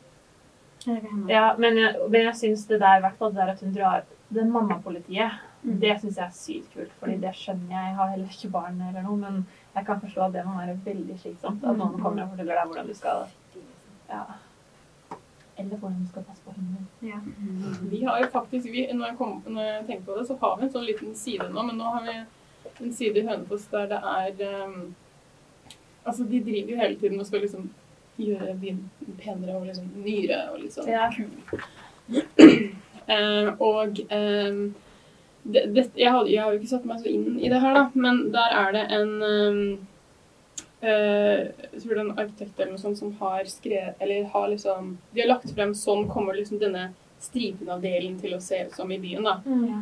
Ja, 1.28 1.54
Men 1.58 1.78
jeg, 1.80 1.94
men 2.10 2.20
jeg 2.28 2.36
syns 2.36 2.66
det 2.68 2.80
der, 2.80 2.98
i 2.98 3.00
hvert 3.00 3.16
fall 3.18 3.32
det 3.32 3.40
der 3.40 3.54
at 3.54 3.62
hun 3.64 3.72
drar 3.74 4.04
det 4.28 4.46
mammapolitiet, 4.46 5.32
Mm. 5.66 5.80
det 5.80 5.96
syns 6.00 6.16
jeg 6.20 6.24
er 6.26 6.34
sykt 6.34 6.74
kult. 6.74 6.90
Fordi 7.00 7.16
det 7.18 7.32
skjønner 7.34 7.72
jeg. 7.74 7.86
Jeg 7.88 7.94
har 7.98 8.10
heller 8.12 8.34
ikke 8.34 8.50
barn 8.54 8.76
eller 8.88 9.02
noe, 9.02 9.16
men 9.18 9.38
jeg 9.74 9.86
kan 9.88 10.00
forstå 10.00 10.20
at 10.28 10.34
det 10.36 10.44
må 10.46 10.52
være 10.60 10.76
veldig 10.84 11.16
slitsomt. 11.18 11.64
At 11.64 11.80
noen 11.80 11.96
kommer 12.02 12.22
og 12.22 12.34
forteller 12.34 12.60
deg 12.60 12.68
hvordan 12.70 12.86
du 12.86 12.94
skal 12.94 13.24
Ja. 14.10 14.20
Eller 15.58 15.76
hvordan 15.80 16.02
du 16.04 16.08
skal 16.12 16.22
passe 16.22 16.42
på 16.44 16.52
hunden. 16.54 16.86
Ja. 17.02 17.18
Vi 17.90 18.04
har 18.04 18.20
jo 18.20 18.28
faktisk, 18.30 18.68
vi, 18.70 18.86
når, 18.92 19.06
jeg 19.06 19.16
kom, 19.18 19.42
når 19.46 19.62
jeg 19.62 19.86
tenker 19.86 20.04
på 20.04 20.18
det, 20.18 20.26
så 20.28 20.36
har 20.40 20.56
vi 20.56 20.66
en 20.66 20.72
sånn 20.76 20.86
liten 20.86 21.14
side 21.16 21.48
nå. 21.50 21.62
Men 21.66 21.80
nå 21.80 21.92
har 21.96 22.04
vi 22.06 22.16
en 22.82 22.92
side 22.92 23.20
i 23.20 23.26
Hønefoss 23.26 23.66
der 23.72 23.90
det 23.92 24.00
er 24.02 24.64
um, 24.66 24.94
Altså, 26.06 26.22
de 26.22 26.38
driver 26.38 26.70
jo 26.70 26.76
hele 26.78 26.96
tiden 27.00 27.18
og 27.20 27.26
skal 27.26 27.40
liksom 27.42 27.70
gjøre 28.16 28.52
byen 28.60 28.90
penere 29.18 29.56
og 29.58 29.64
liksom 29.66 29.88
nyere 30.04 30.36
og 30.52 30.68
sånn 30.70 30.90
Ja. 30.92 31.08
kul. 31.10 31.32
Eh, 33.06 33.48
og 33.62 33.98
um, 34.10 34.60
det, 35.42 35.62
det, 35.74 35.84
jeg, 35.94 36.10
har, 36.10 36.26
jeg 36.26 36.42
har 36.42 36.52
jo 36.52 36.58
ikke 36.58 36.70
satt 36.72 36.86
meg 36.90 37.02
så 37.02 37.10
inn 37.10 37.36
i 37.38 37.50
det 37.50 37.60
her, 37.62 37.74
da, 37.76 37.84
men 37.94 38.32
der 38.34 38.54
er 38.58 38.72
det 38.74 38.84
en 38.96 39.12
um, 39.22 39.60
uh, 40.82 41.42
tror 41.78 41.92
det 41.92 41.98
er 41.98 42.02
en 42.02 42.18
arkitekt 42.18 42.58
eller 42.58 42.72
noe 42.72 42.82
sånt 42.82 42.98
som 42.98 43.12
har 43.20 43.46
skrevet 43.50 44.02
Eller 44.02 44.26
har 44.32 44.48
liksom 44.50 44.96
De 45.14 45.22
har 45.22 45.30
lagt 45.30 45.52
frem 45.54 45.74
sånn 45.78 46.08
kommer 46.10 46.34
liksom 46.34 46.58
denne 46.62 46.88
stripen 47.22 47.70
av 47.72 47.80
delen 47.82 48.18
til 48.20 48.34
å 48.36 48.40
se 48.42 48.58
ut 48.66 48.74
som 48.76 48.90
i 48.92 48.98
byen, 49.00 49.24
da. 49.24 49.38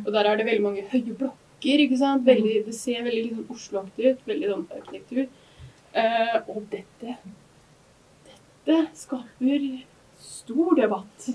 Og 0.06 0.12
der 0.14 0.28
er 0.30 0.36
det 0.38 0.44
veldig 0.46 0.62
mange 0.64 0.84
høye 0.92 1.16
blokker, 1.16 1.43
ikke 1.64 1.98
sant. 2.00 2.26
Veldig, 2.26 2.66
det 2.66 2.74
ser 2.76 3.02
veldig 3.06 3.22
liksom 3.28 3.54
Oslo-aktig 3.54 4.12
ut. 4.12 4.22
Veldig 4.28 4.50
sånn 4.52 4.66
arkitektur. 4.78 5.26
Eh, 5.94 6.36
og 6.50 6.62
dette 6.72 7.16
Dette 8.26 8.78
skaper 8.98 9.66
stor 10.20 10.76
debatt. 10.78 11.28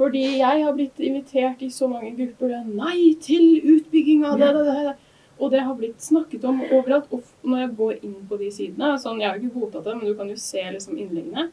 Fordi 0.00 0.22
jeg 0.40 0.64
har 0.64 0.74
blitt 0.74 0.98
invitert 1.04 1.62
i 1.62 1.70
så 1.70 1.86
mange 1.88 2.14
grupper 2.16 2.54
er 2.56 2.64
nei 2.66 3.12
til 3.22 3.60
utbygging 3.76 4.24
av 4.26 4.38
det, 4.40 4.48
det, 4.56 4.64
det, 4.66 4.84
det. 4.88 4.94
Og 5.42 5.50
det 5.52 5.62
har 5.66 5.76
blitt 5.78 6.02
snakket 6.02 6.44
om 6.48 6.60
overalt. 6.64 7.12
Og 7.12 7.22
når 7.46 7.64
jeg 7.64 7.72
går 7.78 7.94
inn 8.00 8.18
på 8.28 8.38
de 8.40 8.50
sidene 8.54 8.96
sånn, 9.00 9.20
Jeg 9.20 9.28
har 9.30 9.40
ikke 9.40 9.60
godtatt 9.60 9.84
det, 9.88 9.96
men 9.98 10.08
du 10.08 10.14
kan 10.18 10.30
jo 10.30 10.36
se 10.40 10.62
liksom 10.62 10.98
innleggene. 10.98 11.48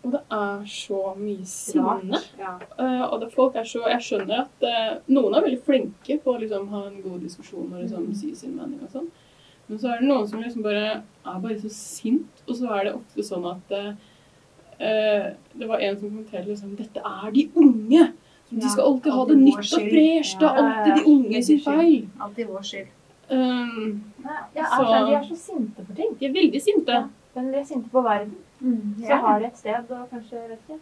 Mm. 0.00 0.06
Og 0.06 0.12
det 0.12 0.20
er 0.32 0.60
så 0.66 1.00
mye 1.18 1.44
sinne. 1.44 2.20
Ja. 2.38 2.54
Uh, 2.78 3.02
og 3.12 3.20
det, 3.20 3.32
folk 3.34 3.56
er 3.56 3.64
så, 3.68 3.82
Jeg 3.88 4.00
skjønner 4.00 4.46
at 4.46 4.64
uh, 4.64 5.02
noen 5.12 5.34
er 5.34 5.44
veldig 5.44 5.60
flinke 5.66 6.16
på 6.24 6.32
å 6.32 6.38
liksom, 6.40 6.68
ha 6.72 6.86
en 6.88 7.02
god 7.02 7.20
diskusjon 7.20 7.72
og 7.72 7.82
liksom, 7.82 8.06
si 8.16 8.34
sin 8.34 8.56
mening 8.56 8.80
og 8.86 8.94
sånn. 8.94 9.10
Men 9.68 9.78
så 9.78 9.92
er 9.92 10.00
det 10.00 10.08
noen 10.08 10.26
som 10.28 10.40
liksom 10.42 10.62
bare 10.64 10.86
er 11.02 11.42
bare 11.44 11.58
så 11.60 11.68
sint, 11.70 12.40
og 12.48 12.56
så 12.56 12.72
er 12.74 12.88
det 12.88 12.94
ofte 12.96 13.22
sånn 13.22 13.44
at 13.46 13.74
eh, 13.76 15.28
Det 15.52 15.68
var 15.68 15.78
en 15.78 15.98
som 16.00 16.08
kommenterte 16.08 16.48
liksom 16.48 16.72
Dette 16.74 17.04
er 17.06 17.30
de 17.36 17.44
unge! 17.54 18.08
De 18.50 18.66
skal 18.66 18.82
alltid 18.88 19.12
ha 19.14 19.24
det 19.28 19.36
nytt 19.38 19.60
og 19.60 19.84
fresht. 19.92 20.40
Det 20.40 20.48
er 20.48 20.56
alltid 20.58 20.96
de 20.96 21.04
unge 21.12 21.42
sin 21.46 21.60
feil. 21.62 22.08
Alltid 22.18 22.48
vår 22.50 22.64
skyld. 22.66 22.88
Um, 23.30 24.00
Ja, 24.56 24.64
Så- 24.64 24.82
altså, 24.82 25.06
de 25.06 25.14
er 25.14 25.22
så 25.28 25.36
sinte 25.36 25.84
for 25.86 25.94
ting. 25.94 26.16
de 26.18 26.26
er 26.26 26.32
veldig 26.32 26.62
sinte. 26.62 26.92
Ja. 26.92 27.04
Men 27.36 27.52
de 27.52 27.58
er 27.58 27.64
sinte 27.64 27.88
på 27.90 28.02
verden. 28.02 28.34
Så 28.60 29.08
Ja. 29.08 29.16
har 29.16 29.40
de 29.40 29.46
et 29.46 29.56
sted 29.56 29.90
og 29.90 30.10
kanskje 30.10 30.48
vet 30.48 30.58
ikke. 30.68 30.78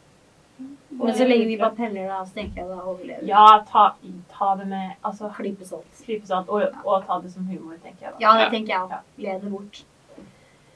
Men 0.90 1.14
så 1.14 1.24
lenge 1.28 1.46
vi 1.46 1.56
bare 1.56 1.76
peller 1.76 2.02
det 2.02 2.10
av, 2.10 2.24
så 2.26 2.34
tenker 2.34 2.56
jeg 2.56 2.68
da 2.68 2.80
overlever. 2.82 3.26
Ja, 3.28 3.64
ta, 3.70 3.94
ta 4.32 4.54
det 4.56 4.66
med 4.66 4.96
altså, 5.04 5.30
klypesalt. 5.36 5.86
salt. 5.94 6.04
klype 6.06 6.26
salt 6.26 6.48
og, 6.48 6.74
og 6.84 7.06
ta 7.06 7.20
det 7.22 7.30
som 7.32 7.46
humor, 7.46 7.76
tenker 7.84 8.08
jeg 8.08 8.12
da. 8.12 8.18
Ja, 8.20 8.32
det 8.44 8.50
tenker 8.50 8.72
jeg 8.74 8.90
Ja. 8.90 8.96
òg. 8.96 9.00
Le 9.18 9.38
det 9.40 9.50
bort. 9.52 9.84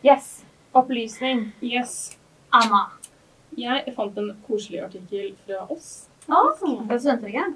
Yes. 0.05 0.45
Opplysning. 0.75 1.53
Yes. 1.63 2.17
Anna. 2.53 2.85
Jeg 3.59 3.93
fant 3.97 4.17
en 4.19 4.37
koselig 4.49 4.81
artikkel 4.85 5.35
fra 5.47 5.67
oss 5.69 6.09
Fra 6.27 6.99
Studenttorget. 6.99 7.55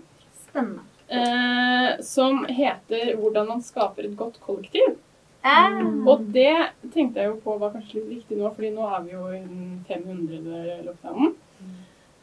Spennende. 0.49 0.81
eh, 1.09 2.03
som 2.03 2.45
heter 2.45 3.15
'Hvordan 3.17 3.47
man 3.49 3.63
skaper 3.63 4.03
et 4.05 4.17
godt 4.17 4.41
kollektiv'. 4.41 4.97
Eh, 5.45 5.83
Og 6.09 6.25
det 6.35 6.55
tenkte 6.95 7.21
jeg 7.21 7.29
jo 7.31 7.41
på 7.45 7.59
var 7.59 7.71
kanskje 7.75 8.01
litt 8.01 8.09
viktig 8.17 8.39
nå, 8.39 8.51
fordi 8.55 8.71
nå 8.75 8.87
er 8.97 9.03
vi 9.05 9.13
jo 9.13 9.27
i 9.31 9.41
den 9.41 9.85
500. 9.89 10.83
lockdownen. 10.87 11.35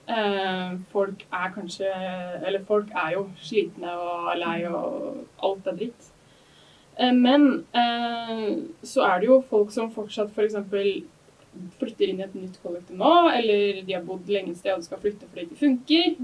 Eh, 0.08 0.74
folk 0.92 1.22
er 1.32 1.54
kanskje 1.56 1.88
Eller 2.46 2.60
folk 2.68 2.90
er 2.92 3.14
jo 3.14 3.22
slitne 3.40 3.88
og 3.96 4.34
lei 4.38 4.66
og 4.68 5.22
alt 5.42 5.68
er 5.68 5.78
dritt. 5.80 6.10
Eh, 7.00 7.12
men 7.16 7.66
eh, 7.74 8.58
så 8.84 9.02
er 9.08 9.20
det 9.22 9.28
jo 9.30 9.42
folk 9.50 9.72
som 9.72 9.92
fortsatt 9.92 10.36
f.eks. 10.36 10.56
flytter 11.80 12.10
inn 12.10 12.20
i 12.20 12.24
et 12.28 12.36
nytt 12.36 12.60
kollektiv 12.64 12.98
nå, 12.98 13.30
eller 13.32 13.82
de 13.86 13.94
har 13.94 14.04
bodd 14.04 14.28
lenge 14.28 14.52
et 14.52 14.58
sted 14.58 14.74
og 14.76 14.84
skal 14.84 15.00
flytte 15.00 15.28
fordi 15.30 15.46
det 15.46 15.52
ikke 15.52 15.64
funker. 15.64 16.16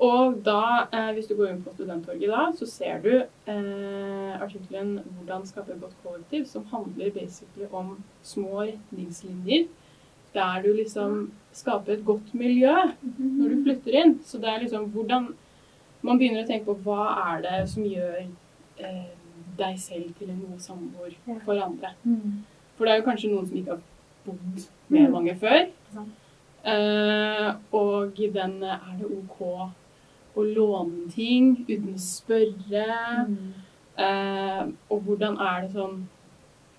Og 0.00 0.42
da, 0.44 0.86
eh, 0.92 1.12
hvis 1.16 1.26
du 1.26 1.34
går 1.38 1.48
inn 1.54 1.62
på 1.64 1.72
Studenttorget 1.72 2.28
da, 2.28 2.50
så 2.58 2.66
ser 2.68 2.98
du 3.00 3.12
eh, 3.16 4.42
artikkelen 4.42 4.98
'Hvordan 5.00 5.46
skape 5.46 5.72
et 5.72 5.80
godt 5.80 5.96
kollektiv', 6.04 6.46
som 6.46 6.66
handler 6.72 7.10
basically 7.10 7.66
om 7.72 8.04
små 8.22 8.60
retningslinjer 8.66 9.66
der 10.34 10.62
du 10.62 10.72
liksom 10.72 11.30
skaper 11.52 11.92
et 11.92 12.04
godt 12.04 12.34
miljø 12.34 12.74
når 13.18 13.48
du 13.48 13.62
flytter 13.64 13.94
inn. 14.04 14.20
Så 14.24 14.38
det 14.38 14.48
er 14.48 14.58
liksom 14.60 14.90
hvordan 14.92 15.34
man 16.02 16.18
begynner 16.18 16.44
å 16.44 16.46
tenke 16.46 16.66
på 16.66 16.74
hva 16.84 17.06
er 17.34 17.42
det 17.42 17.68
som 17.70 17.84
gjør 17.84 18.26
eh, 18.78 19.08
deg 19.58 19.78
selv 19.80 20.12
til 20.18 20.30
en 20.30 20.44
god 20.50 20.60
samboer 20.60 21.14
for 21.44 21.52
andre. 21.54 21.94
Mm. 22.04 22.44
For 22.76 22.84
det 22.84 22.92
er 22.92 22.98
jo 23.00 23.06
kanskje 23.08 23.30
noen 23.32 23.46
som 23.48 23.56
ikke 23.56 23.70
har 23.70 23.80
bodd 24.26 24.66
med 24.88 25.06
Mm. 25.08 25.12
mange 25.12 25.34
før. 25.40 25.66
Eh, 26.66 27.54
og 27.72 28.12
den 28.16 28.62
er 28.62 28.96
det 28.98 29.06
OK 29.06 29.70
å 30.36 30.44
låne 30.44 31.06
ting 31.12 31.54
uten 31.68 31.94
å 31.94 32.02
spørre. 32.02 32.86
Mm. 33.28 33.54
Eh, 33.96 34.64
og 34.92 35.00
hvordan 35.06 35.38
er 35.40 35.62
det 35.66 35.72
sånn 35.78 36.04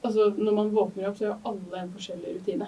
Altså, 0.05 0.27
når 0.37 0.53
man 0.53 0.67
våkner 0.71 1.07
opp, 1.09 1.15
så 1.17 1.31
har 1.31 1.39
alle 1.49 1.79
en 1.81 1.89
forskjellig 1.91 2.35
rutine. 2.35 2.67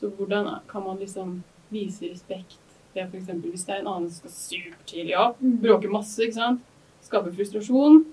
Så 0.00 0.08
hvordan 0.16 0.48
kan 0.66 0.82
man 0.82 0.96
liksom 0.98 1.34
vise 1.70 2.08
respekt 2.08 2.56
ved 2.94 3.04
f.eks. 3.12 3.28
hvis 3.44 3.66
det 3.68 3.74
er 3.74 3.82
en 3.82 3.90
annen 3.92 4.08
som 4.10 4.30
skal 4.30 4.32
supertidlig 4.38 5.14
opp, 5.20 5.36
Mm. 5.42 5.58
bråker 5.62 5.92
masse, 5.92 6.18
ikke 6.24 6.34
sant? 6.40 6.60
Skaper 7.04 7.30
frustrasjon. 7.36 8.06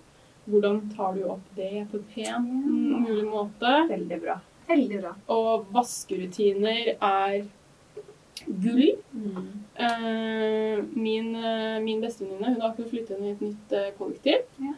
Hvordan 0.49 0.81
tar 0.95 1.15
du 1.15 1.23
opp 1.31 1.47
det 1.55 1.87
på 1.89 1.97
en 1.97 2.05
pen, 2.13 3.01
mulig 3.07 3.25
måte? 3.25 3.73
Veldig 3.89 4.21
bra. 4.21 4.39
Veldig 4.67 5.01
bra. 5.01 5.15
Og 5.29 5.65
vaskerutiner 5.73 6.97
er 7.01 7.47
gull. 8.47 8.91
Mm. 9.13 9.47
Eh, 9.75 10.83
min 10.93 11.35
eh, 11.35 11.79
min 11.83 12.01
bestevenninne 12.01 12.53
hun 12.53 12.61
har 12.61 12.71
akkurat 12.71 12.89
flyttet 12.93 13.17
inn 13.17 13.25
i 13.25 13.33
et 13.35 13.41
nytt 13.41 13.75
eh, 13.75 13.91
kollektiv. 13.97 14.45
Ja. 14.59 14.73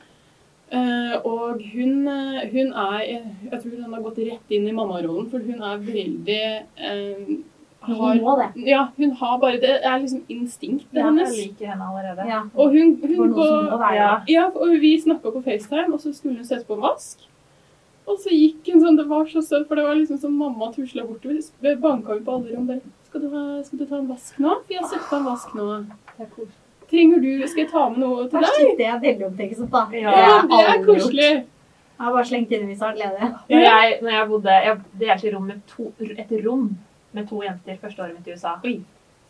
Eh, 0.71 1.15
og 1.27 1.61
hun, 1.73 2.07
eh, 2.07 2.43
hun 2.51 2.69
er 2.71 2.99
Jeg 3.03 3.57
tror 3.61 3.71
hun 3.75 3.93
har 3.93 4.03
gått 4.05 4.19
rett 4.23 4.53
inn 4.55 4.67
i 4.69 4.75
mammarollen, 4.75 5.25
for 5.29 5.39
hun 5.43 5.63
er 5.67 5.81
veldig 5.83 6.43
eh, 6.77 7.33
Hun 7.81 7.97
har, 7.97 8.15
må 8.21 8.35
det. 8.39 8.47
Ja, 8.69 8.85
hun 8.95 9.11
har 9.19 9.39
bare 9.41 9.59
Det 9.59 9.73
er 9.83 9.97
liksom 9.99 10.21
instinktet 10.29 11.01
Ja, 11.01 11.09
jeg 11.11 11.33
liker 11.33 11.73
henne 11.73 11.89
allerede. 11.89 12.27
Ja. 12.29 12.43
Og 12.55 12.71
hun, 12.71 12.95
hun 13.03 13.33
går 13.33 13.77
være 13.81 13.95
Ja. 13.97 14.13
ja, 14.27 14.45
og 14.53 14.79
vi 14.79 14.93
snakka 15.01 15.33
på 15.33 15.43
FaceTime, 15.43 15.93
og 15.93 15.99
så 15.99 16.13
skulle 16.13 16.37
hun 16.37 16.45
sette 16.45 16.65
på 16.65 16.77
en 16.79 16.85
vask. 16.87 17.27
Og 18.07 18.17
så 18.23 18.31
gikk 18.31 18.71
hun 18.71 18.81
sånn, 18.81 18.97
det 18.97 19.09
var 19.09 19.27
så 19.27 19.41
søtt, 19.43 19.67
for 19.67 19.75
det 19.75 19.83
var 19.85 19.95
liksom 19.99 20.17
som 20.21 20.33
mamma 20.33 20.71
tusla 20.71 21.03
bortover. 21.03 21.43
Banka 21.81 22.13
hun 22.15 22.23
på 22.23 22.37
alle 22.37 22.55
rom 22.55 22.67
bare 22.67 22.81
skal 23.11 23.21
du, 23.21 23.29
ha, 23.35 23.61
'Skal 23.63 23.79
du 23.79 23.85
ta 23.85 23.97
en 23.99 24.07
vask 24.09 24.39
nå?' 24.39 24.57
For 24.65 24.73
jeg 24.73 24.81
har 24.81 25.05
på 25.09 25.15
en 25.19 25.25
vask 25.27 25.53
nå. 25.55 25.69
Det 26.17 26.25
er. 26.25 26.51
Trenger 26.91 27.21
du 27.23 27.47
Skal 27.47 27.63
jeg 27.63 27.71
ta 27.71 27.89
med 27.89 27.99
noe 27.99 28.27
til 28.29 28.39
deg? 28.39 28.49
shit, 28.57 28.77
det 28.77 28.85
er 28.87 28.99
veldig 28.99 29.25
omtenksomt, 29.29 29.71
da. 29.71 29.83
Ja, 29.91 30.11
Ja, 30.11 30.41
det 30.47 30.61
er 30.67 30.85
koselig. 30.85 31.31
Jeg 32.01 32.05
har 32.07 32.11
bare 32.15 32.25
slengt 32.25 32.51
inn 32.51 32.69
i 32.71 32.75
snart 32.75 32.95
glede. 32.97 33.19
Når 33.49 33.61
jeg, 33.63 33.99
når 34.01 34.09
jeg 34.11 34.27
bodde 34.31 34.49
Jeg 34.49 34.79
delte 34.99 35.35
rom 35.35 35.45
med 35.47 35.61
to, 35.67 35.91
et 36.01 36.31
rom 36.45 36.77
med 37.13 37.27
to 37.29 37.41
jenter 37.43 37.77
første 37.77 37.99
året 38.01 38.15
mitt 38.17 38.27
i 38.27 38.31
USA. 38.33 38.55
Oi. 38.65 38.81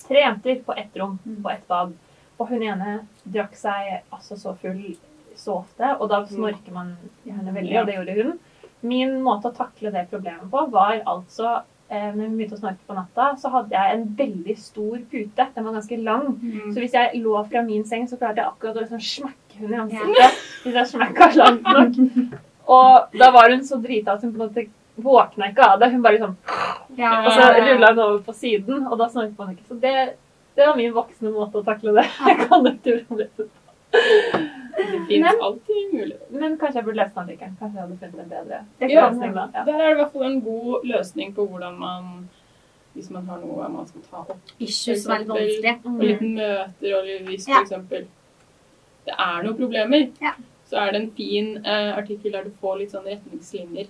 Tre 0.07 0.15
jenter 0.23 0.61
på 0.65 0.73
ett 0.77 0.95
rom, 0.97 1.19
Mm. 1.25 1.41
på 1.43 1.51
ett 1.51 1.67
bad. 1.67 1.93
Og 2.39 2.47
hun 2.49 2.63
ene 2.63 3.07
drakk 3.31 3.53
seg 3.55 4.01
altså 4.11 4.35
så 4.37 4.55
full 4.57 4.95
så 5.35 5.57
ofte, 5.63 5.99
og 6.01 6.09
da 6.09 6.23
snorker 6.25 6.71
man 6.73 6.97
henne 7.25 7.53
veldig, 7.53 7.79
og 7.79 7.85
det 7.87 7.95
gjorde 7.95 8.23
hun. 8.23 8.39
Min 8.83 9.21
måte 9.23 9.45
å 9.51 9.55
takle 9.55 9.91
det 9.91 10.09
problemet 10.09 10.49
på 10.49 10.71
var 10.71 11.01
altså 11.05 11.61
når 11.91 12.21
vi 12.21 12.35
begynte 12.37 12.55
å 12.55 12.61
snorke 12.61 12.87
på 12.87 12.95
natta, 12.95 13.25
så 13.39 13.49
hadde 13.51 13.75
jeg 13.75 13.95
en 13.95 14.03
veldig 14.15 14.53
stor 14.59 14.99
pute. 15.11 15.47
Den 15.55 15.65
var 15.67 15.75
ganske 15.75 15.97
lang. 15.99 16.29
Mm. 16.39 16.69
Så 16.71 16.83
hvis 16.83 16.95
jeg 16.95 17.19
lå 17.23 17.35
fra 17.51 17.63
min 17.67 17.83
seng, 17.87 18.05
så 18.07 18.19
klarte 18.19 18.39
jeg 18.39 18.47
akkurat 18.47 18.79
å 18.79 18.85
liksom 18.85 19.01
smekke 19.03 19.59
henne 19.59 19.75
i 19.75 19.81
ansiktet. 19.85 20.37
Hvis 20.63 20.77
jeg 20.79 20.91
smekka 20.93 21.27
langt 21.41 21.67
nok. 21.67 21.99
Og 22.71 23.17
da 23.19 23.31
var 23.35 23.51
hun 23.51 23.65
så 23.67 23.81
drita 23.83 24.15
at 24.15 24.23
hun 24.23 24.31
på 24.31 24.39
en 24.39 24.45
måte 24.45 24.67
våkna 25.01 25.51
ikke 25.51 25.67
av 25.67 25.81
det. 25.81 25.91
Hun 25.91 26.05
bare 26.05 26.19
liksom 26.19 26.37
Ja, 26.95 27.11
Og 27.25 27.31
så 27.35 27.51
rulla 27.59 27.91
hun 27.91 28.03
over 28.05 28.23
på 28.23 28.35
siden, 28.35 28.87
og 28.87 28.97
da 28.99 29.09
snorket 29.11 29.37
man 29.39 29.51
ikke. 29.51 29.67
Så 29.67 29.79
det, 29.83 29.95
det 30.55 30.67
var 30.67 30.79
min 30.79 30.95
voksne 30.95 31.31
måte 31.35 31.59
å 31.59 31.67
takle 31.67 31.95
det. 31.99 32.07
Jeg 32.29 32.39
kan 32.45 32.71
ikke 32.71 33.01
problemet. 33.09 33.51
Det 34.77 35.05
finnes 35.07 35.41
alltid 35.41 35.93
muligheter. 35.93 36.27
Men 36.31 36.57
kanskje 36.57 36.75
jeg 36.79 36.85
burde 36.85 36.97
lest 37.01 37.15
den 37.15 37.23
artikkelen. 37.23 37.57
Kanskje 37.59 37.77
jeg 37.79 37.87
hadde 37.87 37.97
funnet 38.01 38.19
en 38.23 38.29
bedre 38.29 38.59
Ja. 38.91 39.09
løsning 39.09 39.33
da. 39.35 39.47
Ja. 39.55 39.63
Der 39.65 39.73
er 39.73 39.87
det 39.87 39.91
i 39.91 39.99
hvert 40.01 40.11
fall 40.13 40.23
en 40.29 40.41
god 40.41 40.85
løsning 40.93 41.33
på 41.35 41.47
hvordan 41.47 41.77
man 41.79 42.29
Hvis 42.93 43.09
man 43.09 43.25
har 43.25 43.37
noe 43.39 43.69
man 43.71 43.87
skal 43.87 44.01
ta 44.11 44.17
opp. 44.17 44.37
Issues 44.59 45.05
veldig 45.07 45.35
er 45.37 45.45
litt 45.47 45.63
vanskelig. 45.63 45.75
Mm. 45.85 45.93
Og 45.95 46.03
litt 46.03 46.21
møter, 46.21 46.95
og 46.97 47.27
hvis 47.29 47.47
Ja. 47.47 47.61
eksempel 47.61 48.07
det 49.05 49.13
er 49.17 49.43
noen 49.43 49.55
problemer, 49.57 50.11
Ja. 50.21 50.33
så 50.69 50.75
er 50.77 50.91
det 50.91 51.01
en 51.01 51.11
fin 51.11 51.65
eh, 51.65 51.97
artikkel 51.97 52.31
der 52.33 52.43
du 52.43 52.49
får 52.61 52.77
litt 52.79 52.91
sånn 52.91 53.05
retningslinjer. 53.05 53.87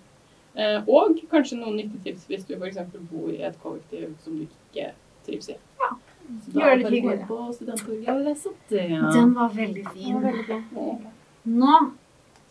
Eh, 0.56 0.82
og 0.88 1.18
kanskje 1.32 1.58
noen 1.58 1.78
nyttetips 1.78 2.28
hvis 2.28 2.46
du 2.46 2.54
f.eks. 2.56 2.78
bor 3.12 3.30
i 3.30 3.42
et 3.42 3.58
kollektiv 3.64 4.14
som 4.20 4.38
du 4.38 4.44
ikke 4.46 4.92
trives 5.26 5.50
i. 5.50 5.56
Ja. 6.32 6.42
Så 6.46 6.52
da 6.52 6.60
Gjør 6.60 6.76
det 6.76 6.84
bare 6.86 7.02
gå 7.02 7.26
på 7.28 7.54
Studenttorget 7.54 8.36
det. 8.70 8.90
Den 9.14 9.36
var 9.36 9.50
veldig 9.56 9.86
fin. 9.94 10.14
var 10.16 10.32
veldig. 10.32 11.12
Nå 11.44 11.78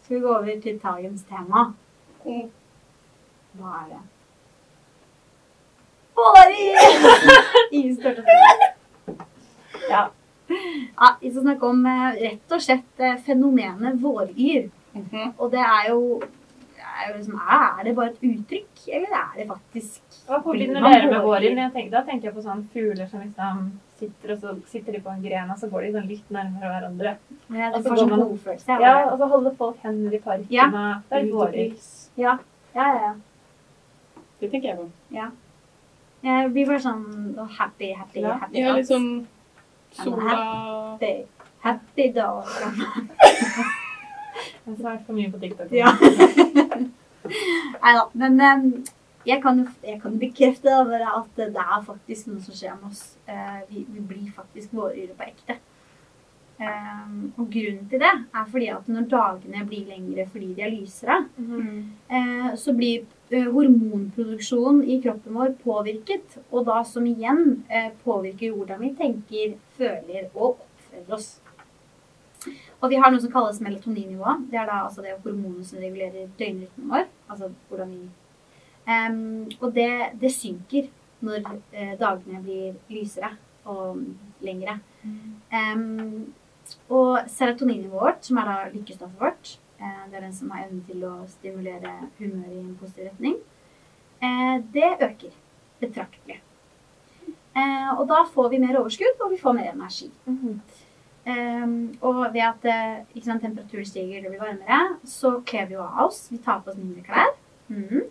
skal 0.03 0.17
vi 0.17 0.21
gå 0.21 0.33
over 0.37 0.61
til 0.63 0.81
dagens 0.83 1.23
tema. 1.29 1.65
Mm. 2.25 2.49
Hva 3.59 3.75
er 3.81 3.87
det? 3.91 4.01
Vårgyr! 6.21 6.81
Ingen 7.73 7.97
spurte 7.97 8.25
om 8.25 8.27
Ja. 9.91 10.09
Ja, 11.01 11.09
vi 11.21 11.31
skal 11.31 11.43
snakke 11.43 11.67
om 11.67 11.87
eh, 11.87 12.09
rett 12.19 12.53
og 12.53 12.63
slett 12.63 13.01
eh, 13.01 13.17
fenomenet 13.27 14.01
våryr. 14.03 14.69
Mhm. 14.93 15.33
Og 15.39 15.51
det 15.53 15.63
er 15.63 15.91
jo, 15.91 16.23
er 17.01 17.13
jo 17.13 17.19
liksom, 17.19 17.41
Er 17.41 17.85
det 17.85 17.95
bare 17.97 18.11
et 18.11 18.23
uttrykk, 18.23 18.89
eller 18.97 19.15
er 19.19 19.37
det 19.37 19.47
faktisk 19.49 20.01
Hva 20.29 20.43
forbinder 20.43 20.81
dere 20.81 21.11
med 21.11 21.21
våren? 21.25 21.57
Jeg 21.57 21.73
tenker- 21.73 21.91
Da 21.91 22.03
tenker 22.03 22.23
jeg 22.29 22.35
på 22.35 22.43
sånne 22.43 22.69
fugler 22.73 23.09
som 23.09 23.21
liksom 23.21 23.71
sitter, 24.01 24.33
og 24.33 24.39
så 24.41 24.55
sitter 24.67 24.93
de 24.93 25.01
på 25.01 25.11
en 25.13 25.23
gren, 25.23 25.51
og 25.51 25.59
så 25.59 25.69
går 25.71 25.83
de 25.83 25.93
sånn 25.93 26.07
litt 26.09 26.31
nærmere 26.31 26.71
hverandre. 26.73 27.17
Ja, 27.51 27.71
Og 27.75 27.83
så 27.83 27.89
får 27.91 27.97
sånn 27.99 28.09
man- 28.11 28.21
godfølelse. 28.21 28.81
Ja, 28.81 29.11
og 29.13 29.19
så 29.19 29.29
holder 29.29 29.55
folk 29.57 29.77
hender 29.83 30.15
i 30.15 30.19
parken. 30.19 30.47
Ja. 30.51 30.65
og 30.67 31.03
Det 31.11 31.19
er 31.19 31.33
vårlys. 31.33 32.09
Ja. 32.17 32.39
ja, 32.75 32.87
ja, 32.95 33.01
ja. 33.03 33.15
Det 34.41 34.51
tenker 34.51 34.69
jeg 34.69 34.79
på. 34.79 34.91
Ja. 35.11 35.29
Jeg 36.23 36.53
blir 36.53 36.67
bare 36.67 36.79
sånn 36.81 37.49
happy, 37.59 37.93
happy, 37.93 38.21
Ja. 38.21 38.35
happy. 38.39 38.59
Ja, 38.59 38.73
litt 38.77 38.87
sånn 38.89 39.27
sola 39.93 40.97
Happy, 40.99 41.27
happy 41.61 42.13
dog. 42.13 42.45
Jeg 44.79 44.85
har 44.85 44.97
vært 44.97 45.07
for 45.07 45.19
mye 45.19 45.31
på 45.33 45.41
TikTok. 45.43 45.73
Ja. 45.75 45.93
Nei 47.83 47.95
da. 47.97 48.05
Men 48.23 48.41
em, 48.47 48.69
jeg 49.27 49.43
kan 49.43 49.65
jeg 49.85 49.99
kan 50.03 50.19
bekrefte 50.21 50.77
at 50.77 51.35
det 51.37 51.51
er 51.51 51.83
faktisk 51.87 52.31
noe 52.31 52.45
som 52.45 52.57
skjer 52.57 52.79
med 52.79 52.93
oss. 52.93 53.03
Eh, 53.27 53.59
vi, 53.71 53.85
vi 53.89 54.07
blir 54.13 54.31
faktisk 54.37 54.73
våryre 54.77 55.17
på 55.17 55.29
ekte. 55.29 55.61
Um, 56.61 57.31
og 57.41 57.47
grunnen 57.49 57.87
til 57.89 58.03
det 58.03 58.09
er 58.37 58.49
fordi 58.53 58.67
at 58.69 58.89
når 58.93 59.07
dagene 59.09 59.63
blir 59.65 59.87
lengre 59.89 60.27
fordi 60.29 60.51
de 60.59 60.65
er 60.67 60.75
lysere, 60.75 61.15
mm. 61.39 61.79
uh, 62.13 62.51
så 62.61 62.75
blir 62.77 63.07
uh, 63.33 63.47
hormonproduksjonen 63.55 64.83
i 64.85 64.99
kroppen 65.01 65.39
vår 65.41 65.55
påvirket. 65.63 66.37
Og 66.51 66.67
da 66.69 66.83
som 66.85 67.07
igjen 67.09 67.63
påvirker 68.05 68.53
hvordan 68.53 68.83
vi 68.85 68.93
tenker, 68.99 69.55
føler 69.79 70.29
og 70.35 70.59
oppfører 70.59 71.17
oss. 71.17 71.31
Og 72.81 72.89
vi 72.89 72.97
har 73.01 73.13
noe 73.13 73.21
som 73.21 73.33
kalles 73.33 73.61
melatoninnivå. 73.61 74.37
Det 74.51 74.57
er 74.57 74.69
da 74.69 74.81
altså 74.87 75.05
det 75.05 75.19
hormonet 75.21 75.69
som 75.69 75.83
regulerer 75.83 76.31
døgnrytmen 76.39 76.89
vår. 76.93 77.07
Altså 77.29 77.51
hvordan 77.69 77.93
vi 77.93 78.03
um, 78.89 79.49
Og 79.61 79.75
det, 79.77 79.91
det 80.21 80.33
synker 80.33 80.89
når 81.21 81.45
uh, 81.45 81.95
dagene 82.01 82.41
blir 82.45 82.79
lysere 82.89 83.35
og 83.69 84.01
lengre. 84.41 84.79
Em, 85.53 86.33
og 86.89 87.29
serotoninnivået 87.29 88.01
vårt, 88.01 88.25
som 88.25 88.41
er 88.41 88.49
da 88.49 88.57
lykkestoffet 88.73 89.21
vårt, 89.21 89.55
uh, 89.83 90.03
det 90.09 90.17
er 90.17 90.25
den 90.25 90.37
som 90.37 90.53
har 90.55 90.65
evnen 90.65 90.85
til 90.89 91.05
å 91.05 91.15
stimulere 91.29 91.97
humøret 92.19 92.57
i 92.57 92.63
en 92.63 92.77
positiv 92.81 93.11
retning, 93.11 93.37
uh, 94.25 94.57
det 94.73 94.95
øker 94.97 95.37
betraktelig. 95.81 96.41
Og 97.61 98.05
da 98.09 98.21
får 98.31 98.47
vi 98.53 98.61
mer 98.63 98.77
overskudd, 98.79 99.19
og 99.25 99.33
vi 99.33 99.39
får 99.41 99.53
mer 99.57 99.73
energi. 99.73 100.07
Mhm. 100.25 100.61
Ehm, 101.29 101.93
og 102.01 102.33
ved 102.33 102.41
at 102.47 102.65
eh, 102.65 103.03
ikke 103.15 103.27
sant, 103.27 103.43
temperaturen 103.45 103.85
stiger, 103.87 104.23
det 104.23 104.31
blir 104.33 104.41
varmere, 104.41 104.97
så 105.05 105.35
kler 105.47 105.67
vi 105.69 105.75
jo 105.77 105.83
av 105.85 106.07
oss. 106.07 106.29
Vi 106.33 106.39
tar 106.45 106.63
på 106.65 106.73
oss 106.73 106.79
mindre 106.81 107.05
klær. 107.05 107.35
Mm. 107.69 108.07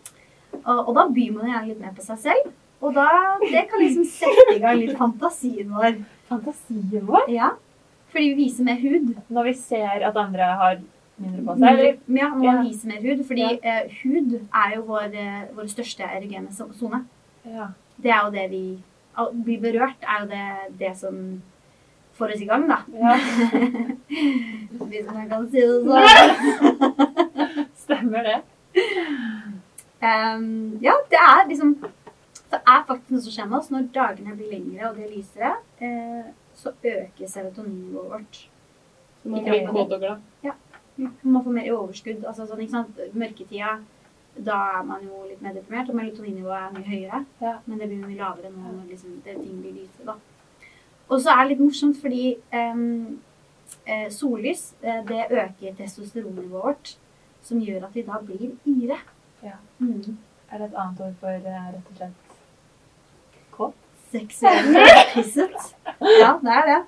Og, 0.63 0.77
og 0.87 0.91
da 0.95 1.07
byr 1.13 1.31
man 1.33 1.49
gjerne 1.49 1.67
litt 1.71 1.81
mer 1.81 1.95
på 1.97 2.05
seg 2.05 2.21
selv. 2.27 2.51
Og 2.79 2.93
da, 2.95 3.07
det 3.41 3.65
kan 3.71 3.81
liksom 3.81 4.05
sette 4.07 4.53
i 4.55 4.61
gang 4.61 4.77
litt 4.79 4.95
fantasien 4.97 5.73
vår. 5.73 5.97
Fantasien 6.29 7.03
vår. 7.09 7.25
Ja, 7.33 7.49
fordi 8.13 8.29
vi 8.31 8.45
viser 8.45 8.63
mer 8.69 8.79
hud. 8.79 9.11
Når 9.29 9.49
vi 9.49 9.53
ser 9.59 10.05
at 10.07 10.15
andre 10.17 10.47
har 10.61 10.79
mindre 11.19 11.43
på 11.49 11.57
seg, 11.59 11.67
eller 11.73 11.97
Ja, 12.21 12.29
man 12.31 12.45
Ja. 12.45 12.53
viser 12.63 12.87
mer 12.93 13.01
hud, 13.03 13.25
fordi 13.27 13.49
Ja. 13.59 13.83
uh, 13.83 13.91
hud 14.03 14.37
er 14.39 14.75
jo 14.75 14.81
vår, 14.87 15.09
eh, 15.13 15.43
vår 15.57 15.67
største 15.67 16.07
erogene 16.07 16.53
sone. 16.53 17.03
Ja. 17.43 17.67
Det 18.01 18.11
er 18.11 18.21
jo 18.25 18.31
det 18.31 18.49
vi 18.51 18.63
Å 19.19 19.25
bli 19.33 19.57
berørt 19.59 19.99
er 20.07 20.19
jo 20.21 20.27
det, 20.31 20.77
det 20.79 20.95
som 20.95 21.41
får 22.19 22.35
oss 22.35 22.43
i 22.43 22.49
gang, 22.49 22.67
da. 22.69 22.79
ja. 22.99 23.15
Hvis 24.89 25.09
man 25.09 25.29
kan 25.31 25.47
si 25.51 25.63
det 25.63 25.79
sånn. 25.85 26.93
Stemmer 27.85 28.27
det. 28.27 28.39
Um, 29.99 30.77
ja, 30.83 30.93
det 31.11 31.19
er 31.19 31.41
liksom 31.49 31.73
Det 32.49 32.59
er 32.59 32.85
faktisk 32.87 33.09
noe 33.11 33.23
som 33.25 33.33
skjer 33.33 33.49
med 33.49 33.57
oss. 33.59 33.69
Når 33.73 33.89
dagene 33.95 34.37
blir 34.37 34.53
lengre 34.55 34.89
og 34.89 34.97
det 34.97 35.05
er 35.05 35.11
lysere, 35.13 35.51
eh, 35.85 36.31
så 36.57 36.73
øker 36.73 37.29
serotoninivået 37.29 38.11
vårt. 38.15 38.39
Så 39.21 39.29
man 39.29 39.45
blir 39.45 39.67
kåt 39.67 39.93
og 39.93 40.01
glad. 40.01 40.57
Man 41.21 41.43
får 41.43 41.51
mer 41.51 41.67
i 41.67 41.71
overskudd. 41.75 42.25
Altså, 42.25 42.47
sånn, 42.49 42.63
ikke 42.63 42.73
sant? 42.73 43.03
Mørketida, 43.13 43.75
da 44.49 44.57
er 44.79 44.87
man 44.87 45.05
jo 45.05 45.21
litt 45.27 45.43
mer 45.43 45.53
deprimert, 45.55 45.91
og 45.91 45.99
melatoninnivået 45.99 46.57
er 46.57 46.73
mye 46.75 46.87
høyere. 46.89 47.21
Ja. 47.43 47.53
Men 47.67 47.79
det 47.79 47.91
blir 47.91 48.01
mye 48.03 48.19
lavere 48.19 48.51
nå 48.53 48.65
når 48.65 48.89
liksom, 48.89 49.19
det, 49.25 49.37
ting 49.43 49.61
blir 49.61 49.77
lysere. 49.77 50.09
Da. 50.09 50.17
Og 51.09 51.21
så 51.21 51.33
er 51.33 51.43
det 51.43 51.53
litt 51.53 51.63
morsomt 51.63 51.97
fordi 52.01 52.35
eh, 52.53 54.09
sollys 54.13 54.73
eh, 54.81 55.01
det 55.09 55.25
øker 55.29 55.77
testosteronnivået 55.77 56.51
vårt, 56.51 56.95
som 57.41 57.61
gjør 57.61 57.87
at 57.87 57.95
vi 57.95 58.05
da 58.05 58.19
blir 58.25 58.51
yre. 58.67 58.99
Ja. 59.43 59.57
Mm. 59.79 60.17
Er 60.51 60.57
det 60.57 60.69
et 60.69 60.77
annet 60.77 61.01
ord 61.01 61.17
for 61.21 61.29
eh, 61.29 61.67
rett 61.73 61.89
og 61.91 61.97
slett 61.97 62.37
kåt? 63.51 63.75
Seksuelt 64.11 64.77
pisset. 65.13 65.59
Ja, 66.21 66.37
det 66.41 66.53
er 66.55 66.65
det. 66.69 66.79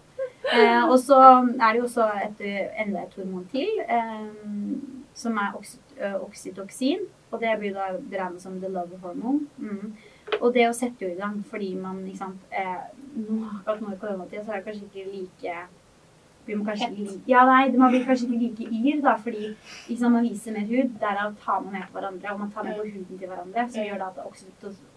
Eh, 0.51 0.83
og 0.89 0.99
så 0.99 1.17
er 1.21 1.67
det 1.71 1.79
jo 1.79 1.83
også 1.83 2.07
et, 2.25 2.41
enda 2.81 3.03
et 3.03 3.17
hormon 3.17 3.45
til, 3.51 3.69
eh, 3.85 4.29
som 5.13 5.37
er 5.37 5.57
oksyt 5.57 5.79
oksytoksin. 6.01 7.03
Og 7.31 7.39
det 7.39 7.51
blir 7.59 7.75
da 7.75 7.91
beregnet 7.95 8.41
som 8.41 8.59
the 8.59 8.69
love 8.69 8.97
hormone. 9.03 9.47
Mm. 9.57 9.93
Og 10.41 10.53
det 10.55 10.65
å 10.69 10.73
sette 10.73 11.05
jo 11.05 11.11
i 11.11 11.19
gang 11.19 11.37
fordi 11.49 11.75
man 11.77 12.01
ikke 12.07 12.23
sant, 12.23 12.41
eh, 12.51 12.81
nå, 13.15 13.37
Akkurat 13.59 13.81
nå 13.81 13.93
i 13.93 14.01
koronatida 14.01 14.43
så 14.43 14.51
er 14.55 14.61
det 14.61 14.65
kanskje 14.69 14.89
ikke 14.89 15.11
like 15.11 15.55
blir 16.45 16.57
man 16.57 16.65
kanskje 16.65 16.87
ikke 16.89 17.03
like, 17.05 17.29
ja, 17.29 17.41
nei, 17.45 17.71
Man 17.77 17.91
blir 17.93 18.05
kanskje 18.05 18.27
ikke 18.27 18.39
like 18.41 18.63
yr, 18.81 19.01
da, 19.03 19.13
fordi 19.21 19.43
liksom, 19.89 20.15
man 20.15 20.23
viser 20.25 20.55
mer 20.55 20.65
hud. 20.71 20.95
Derav 21.03 21.35
tar 21.43 21.59
man 21.61 21.75
med 21.75 21.85
på 21.91 21.99
hverandre, 21.99 22.31
og 22.33 22.39
man 22.39 22.51
tar 22.51 22.65
med 22.65 22.79
på 22.79 22.85
huden 22.87 23.19
til 23.19 23.27
hverandre. 23.29 23.67
Som 23.69 23.85
gjør 23.85 24.01
da 24.01 24.07
at 24.09 24.23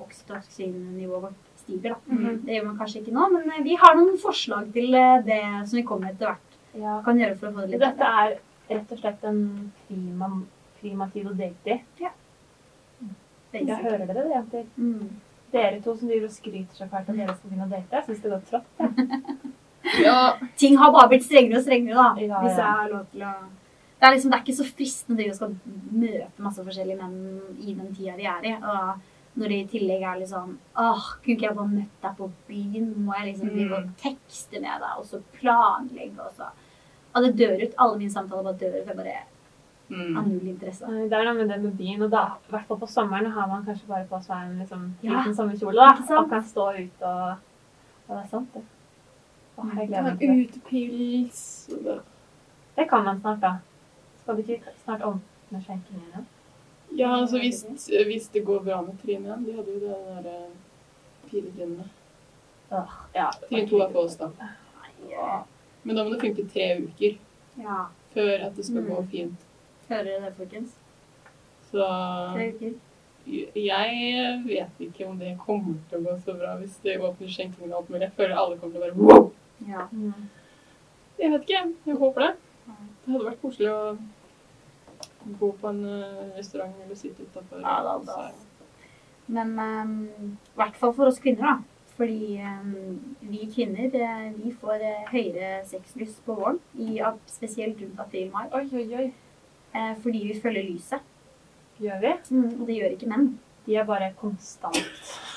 oksytocin-nivået 0.01 1.23
vårt 1.27 1.53
stiger. 1.61 1.91
da. 1.91 1.99
Mhm. 2.07 2.41
Det 2.47 2.57
gjør 2.57 2.67
man 2.71 2.79
kanskje 2.79 3.03
ikke 3.03 3.13
nå, 3.19 3.29
men 3.37 3.51
eh, 3.51 3.63
vi 3.65 3.77
har 3.85 3.95
noen 3.95 4.19
forslag 4.19 4.73
til 4.73 4.95
eh, 4.95 5.23
det 5.29 5.43
som 5.69 5.77
vi 5.77 5.83
kommer 5.93 6.13
etter 6.13 6.33
hvert 6.33 6.51
Ja. 6.75 7.01
kan 7.05 7.19
gjøre 7.19 7.37
for 7.39 7.47
å 7.49 7.53
få 7.55 7.61
det 7.61 7.71
litt 7.71 7.81
Dette 7.81 8.03
er 8.03 8.39
rett 8.71 8.93
og 8.93 8.99
slett 8.99 9.25
en 9.25 9.71
å 11.29 11.37
date 11.37 11.71
i. 11.71 11.81
basic. 13.55 13.69
Jeg 13.69 13.85
hører 13.85 14.07
dere 14.07 14.15
det, 14.15 14.31
jenter? 14.35 14.65
Mm. 14.77 15.11
Dere 15.55 15.81
to 15.83 15.95
som 15.97 16.11
driver 16.11 16.29
og 16.29 16.35
skryter 16.35 16.79
så 16.79 16.89
fælt 16.91 17.11
om 17.13 17.19
dere 17.21 17.35
skal 17.37 17.51
begynne 17.51 17.69
å 17.69 17.73
date. 17.73 17.95
Jeg 17.95 18.09
syns 18.09 18.25
det 18.25 18.33
går 18.35 18.49
trått. 18.51 18.73
Ja, 20.01 20.39
Ting 20.57 20.79
har 20.81 20.95
bare 20.95 21.11
blitt 21.11 21.27
strengere 21.27 21.59
og 21.59 21.67
strengere, 21.67 21.95
da. 21.99 22.23
Ja, 22.25 22.39
Hvis 22.41 22.55
ja. 22.57 22.63
jeg 22.63 22.79
har 22.79 22.89
lov 22.89 23.03
til 23.13 23.27
å 23.29 23.35
det 24.05 24.09
er, 24.09 24.15
liksom, 24.17 24.31
det 24.33 24.37
er 24.37 24.43
ikke 24.43 24.57
så 24.59 24.65
fristende 24.69 25.25
å 25.31 25.35
skal 25.37 25.53
møte 25.97 26.43
masse 26.45 26.61
forskjellige 26.61 26.99
menn 26.99 27.55
i 27.57 27.73
den 27.73 27.93
tida 27.97 28.17
de 28.19 28.27
er 28.29 28.49
i. 28.51 28.51
Og 28.53 29.39
når 29.41 29.53
det 29.53 29.59
i 29.63 29.69
tillegg 29.71 30.03
er 30.05 30.25
sånn 30.29 30.59
Åh, 30.77 31.07
kunne 31.23 31.37
ikke 31.39 31.47
jeg 31.47 31.57
bare 31.57 31.71
møtt 31.71 32.03
deg 32.03 32.19
på 32.19 32.29
byen? 32.51 32.91
Må 33.07 33.15
jeg 33.17 33.31
liksom 33.31 33.55
drive 33.55 33.79
og 33.79 33.95
tekste 34.03 34.61
med 34.61 34.85
deg, 34.85 34.99
og 35.01 35.07
så 35.09 35.23
planlegge, 35.39 36.21
og 36.21 36.37
så 36.37 36.51
Og 37.15 37.25
det 37.25 37.33
dør 37.39 37.63
ut. 37.63 37.79
Alle 37.79 38.01
mine 38.03 38.13
samtaler 38.13 38.45
bare 38.51 38.61
dør 38.61 38.77
ut. 38.81 38.91
Jeg 38.91 38.99
bare 38.99 39.17
mm. 39.89 40.17
av 40.19 40.29
null 40.29 40.49
interesse. 40.49 40.87
Det 41.09 41.13
er 41.19 41.25
noe 41.25 41.35
med 41.39 41.49
det 41.49 41.59
med 41.63 41.77
byen, 41.79 42.03
og 42.03 42.11
da, 42.11 42.23
i 42.49 42.51
hvert 42.55 42.67
fall 42.69 42.79
på 42.79 42.87
sommeren, 42.91 43.31
har 43.33 43.47
man 43.49 43.65
kanskje 43.67 43.87
bare 43.89 44.07
på 44.11 44.21
seg 44.25 44.37
en 44.47 44.59
liksom, 44.63 44.87
Ja, 45.03 45.19
liten 45.19 45.35
sommerkjole 45.35 45.75
da, 45.77 46.19
og 46.21 46.31
kan 46.31 46.45
stå 46.45 46.69
ute 46.79 47.05
og 47.07 47.37
Og 48.09 48.17
det 48.17 48.25
er 48.25 48.29
sant, 48.29 48.49
det. 48.55 48.63
Åh, 49.57 49.65
jeg 49.65 49.77
Ta 49.77 49.85
gleder 49.87 50.03
meg 50.03 50.19
til 50.19 50.29
det. 50.29 50.49
utepils. 50.49 51.71
det- 52.77 52.89
kan 52.91 53.05
man 53.05 53.21
snart, 53.21 53.41
da. 53.41 53.53
Skal 54.23 54.37
du 54.37 54.41
ikke 54.43 54.61
snart 54.85 55.01
åpne 55.01 55.61
skjenkingen 55.65 56.03
igjen? 56.13 56.27
Ja, 56.97 57.09
altså 57.21 57.39
hvis, 57.39 57.65
hvis 57.89 58.29
det 58.29 58.45
går 58.45 58.63
bra 58.65 58.81
med 58.83 58.99
Trine 59.03 59.25
igjen. 59.27 59.45
De 59.47 59.53
hadde 59.57 59.73
jo 59.73 59.81
det 59.81 59.97
der 60.25 60.31
eh, 60.31 60.51
fire 61.31 61.51
trinnene. 61.57 61.89
Ja. 63.15 63.31
Trinn 63.49 63.69
to 63.69 63.79
er 63.81 63.91
på 63.93 63.99
oss, 64.05 64.17
da. 64.17 64.29
Ja. 65.11 65.43
Men 65.85 65.97
da 65.97 66.05
må 66.05 66.11
det 66.15 66.21
funke 66.21 66.47
tre 66.53 66.69
uker 66.85 67.17
Ja. 67.63 67.87
før 68.15 68.47
at 68.47 68.57
det 68.57 68.65
skal 68.67 68.83
Mm. 68.83 68.89
gå 68.91 69.03
fint. 69.11 69.41
Hører 69.89 70.05
dere 70.09 70.25
det, 70.25 70.35
folkens? 70.39 70.77
Så 71.71 71.87
Tre 72.35 72.49
uker. 72.55 72.75
jeg 73.57 74.43
vet 74.47 74.81
ikke 74.87 75.07
om 75.09 75.19
det 75.19 75.35
kommer 75.41 75.77
til 75.91 76.01
å 76.01 76.05
gå 76.07 76.17
så 76.25 76.35
bra 76.39 76.55
hvis 76.61 76.77
det 76.85 76.99
åpner 77.01 77.31
skjenkingen 77.33 77.73
og 77.73 77.83
alt 77.83 77.93
mulig. 77.93 78.07
Jeg 78.07 78.17
føler 78.19 78.41
alle 78.41 78.59
kommer 78.59 78.75
til 78.75 78.83
å 78.83 78.87
være 78.87 78.99
wow! 79.01 79.31
Ja. 79.69 79.87
Jeg 81.19 81.33
vet 81.33 81.47
ikke. 81.47 81.63
Jeg 81.87 82.01
håper 82.01 82.27
det. 82.27 82.33
Det 83.05 83.13
hadde 83.13 83.29
vært 83.29 83.43
koselig 83.43 83.71
å 83.73 83.83
gå 85.41 85.51
på 85.61 85.71
en 85.71 85.85
eh, 85.89 86.25
restaurant 86.39 86.81
eller 86.85 86.99
sitte 86.99 87.25
utafor. 87.25 87.61
Ja, 87.65 87.77
da, 87.85 87.99
da. 88.09 88.33
Men 89.27 89.55
i 89.57 90.27
i 90.29 90.57
hvert 90.61 90.77
fall 90.77 90.93
for 90.97 91.09
oss 91.09 91.21
kvinner, 91.21 91.45
da. 91.45 91.75
Fordi 91.95 92.41
um, 92.43 93.17
vi 93.21 93.45
kvinner 93.55 93.93
vi 94.35 94.51
får 94.61 94.83
eh, 94.83 95.05
høyere 95.13 95.61
sexlyst 95.69 96.25
på 96.27 96.35
våren, 96.35 96.59
i, 96.75 96.99
spesielt 97.31 97.81
rundt 97.81 98.01
april-mai, 98.03 98.49
Oi, 98.53 98.65
oi, 98.73 98.89
oi. 98.99 99.07
Eh, 99.75 99.95
fordi 100.03 100.23
vi 100.29 100.41
følger 100.41 100.69
lyset. 100.71 101.01
Gjør 101.83 102.01
vi? 102.01 102.13
Og 102.61 102.67
det 102.69 102.77
gjør 102.79 102.93
ikke 102.97 103.09
menn. 103.11 103.29
De 103.67 103.77
er 103.81 103.85
bare 103.89 104.13
konstant. 104.21 104.77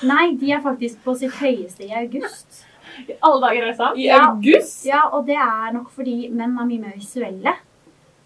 Nei, 0.06 0.34
de 0.36 0.50
er 0.52 0.60
faktisk 0.62 1.00
på 1.04 1.14
sitt 1.18 1.32
høyeste 1.40 1.86
i 1.88 1.92
august. 1.96 2.64
I 3.08 3.14
alle 3.24 3.40
dager, 3.46 3.62
er 3.62 3.66
det 3.72 3.76
sant? 3.78 3.96
I 3.98 4.06
Ja. 4.06 4.18
august? 4.30 4.84
Ja, 4.86 5.02
og 5.12 5.26
det 5.26 5.36
er 5.36 5.72
nok 5.72 5.90
fordi 5.90 6.28
menn 6.30 6.58
er 6.58 6.64
mye 6.66 6.80
mer 6.80 6.94
visuelle. 6.96 7.54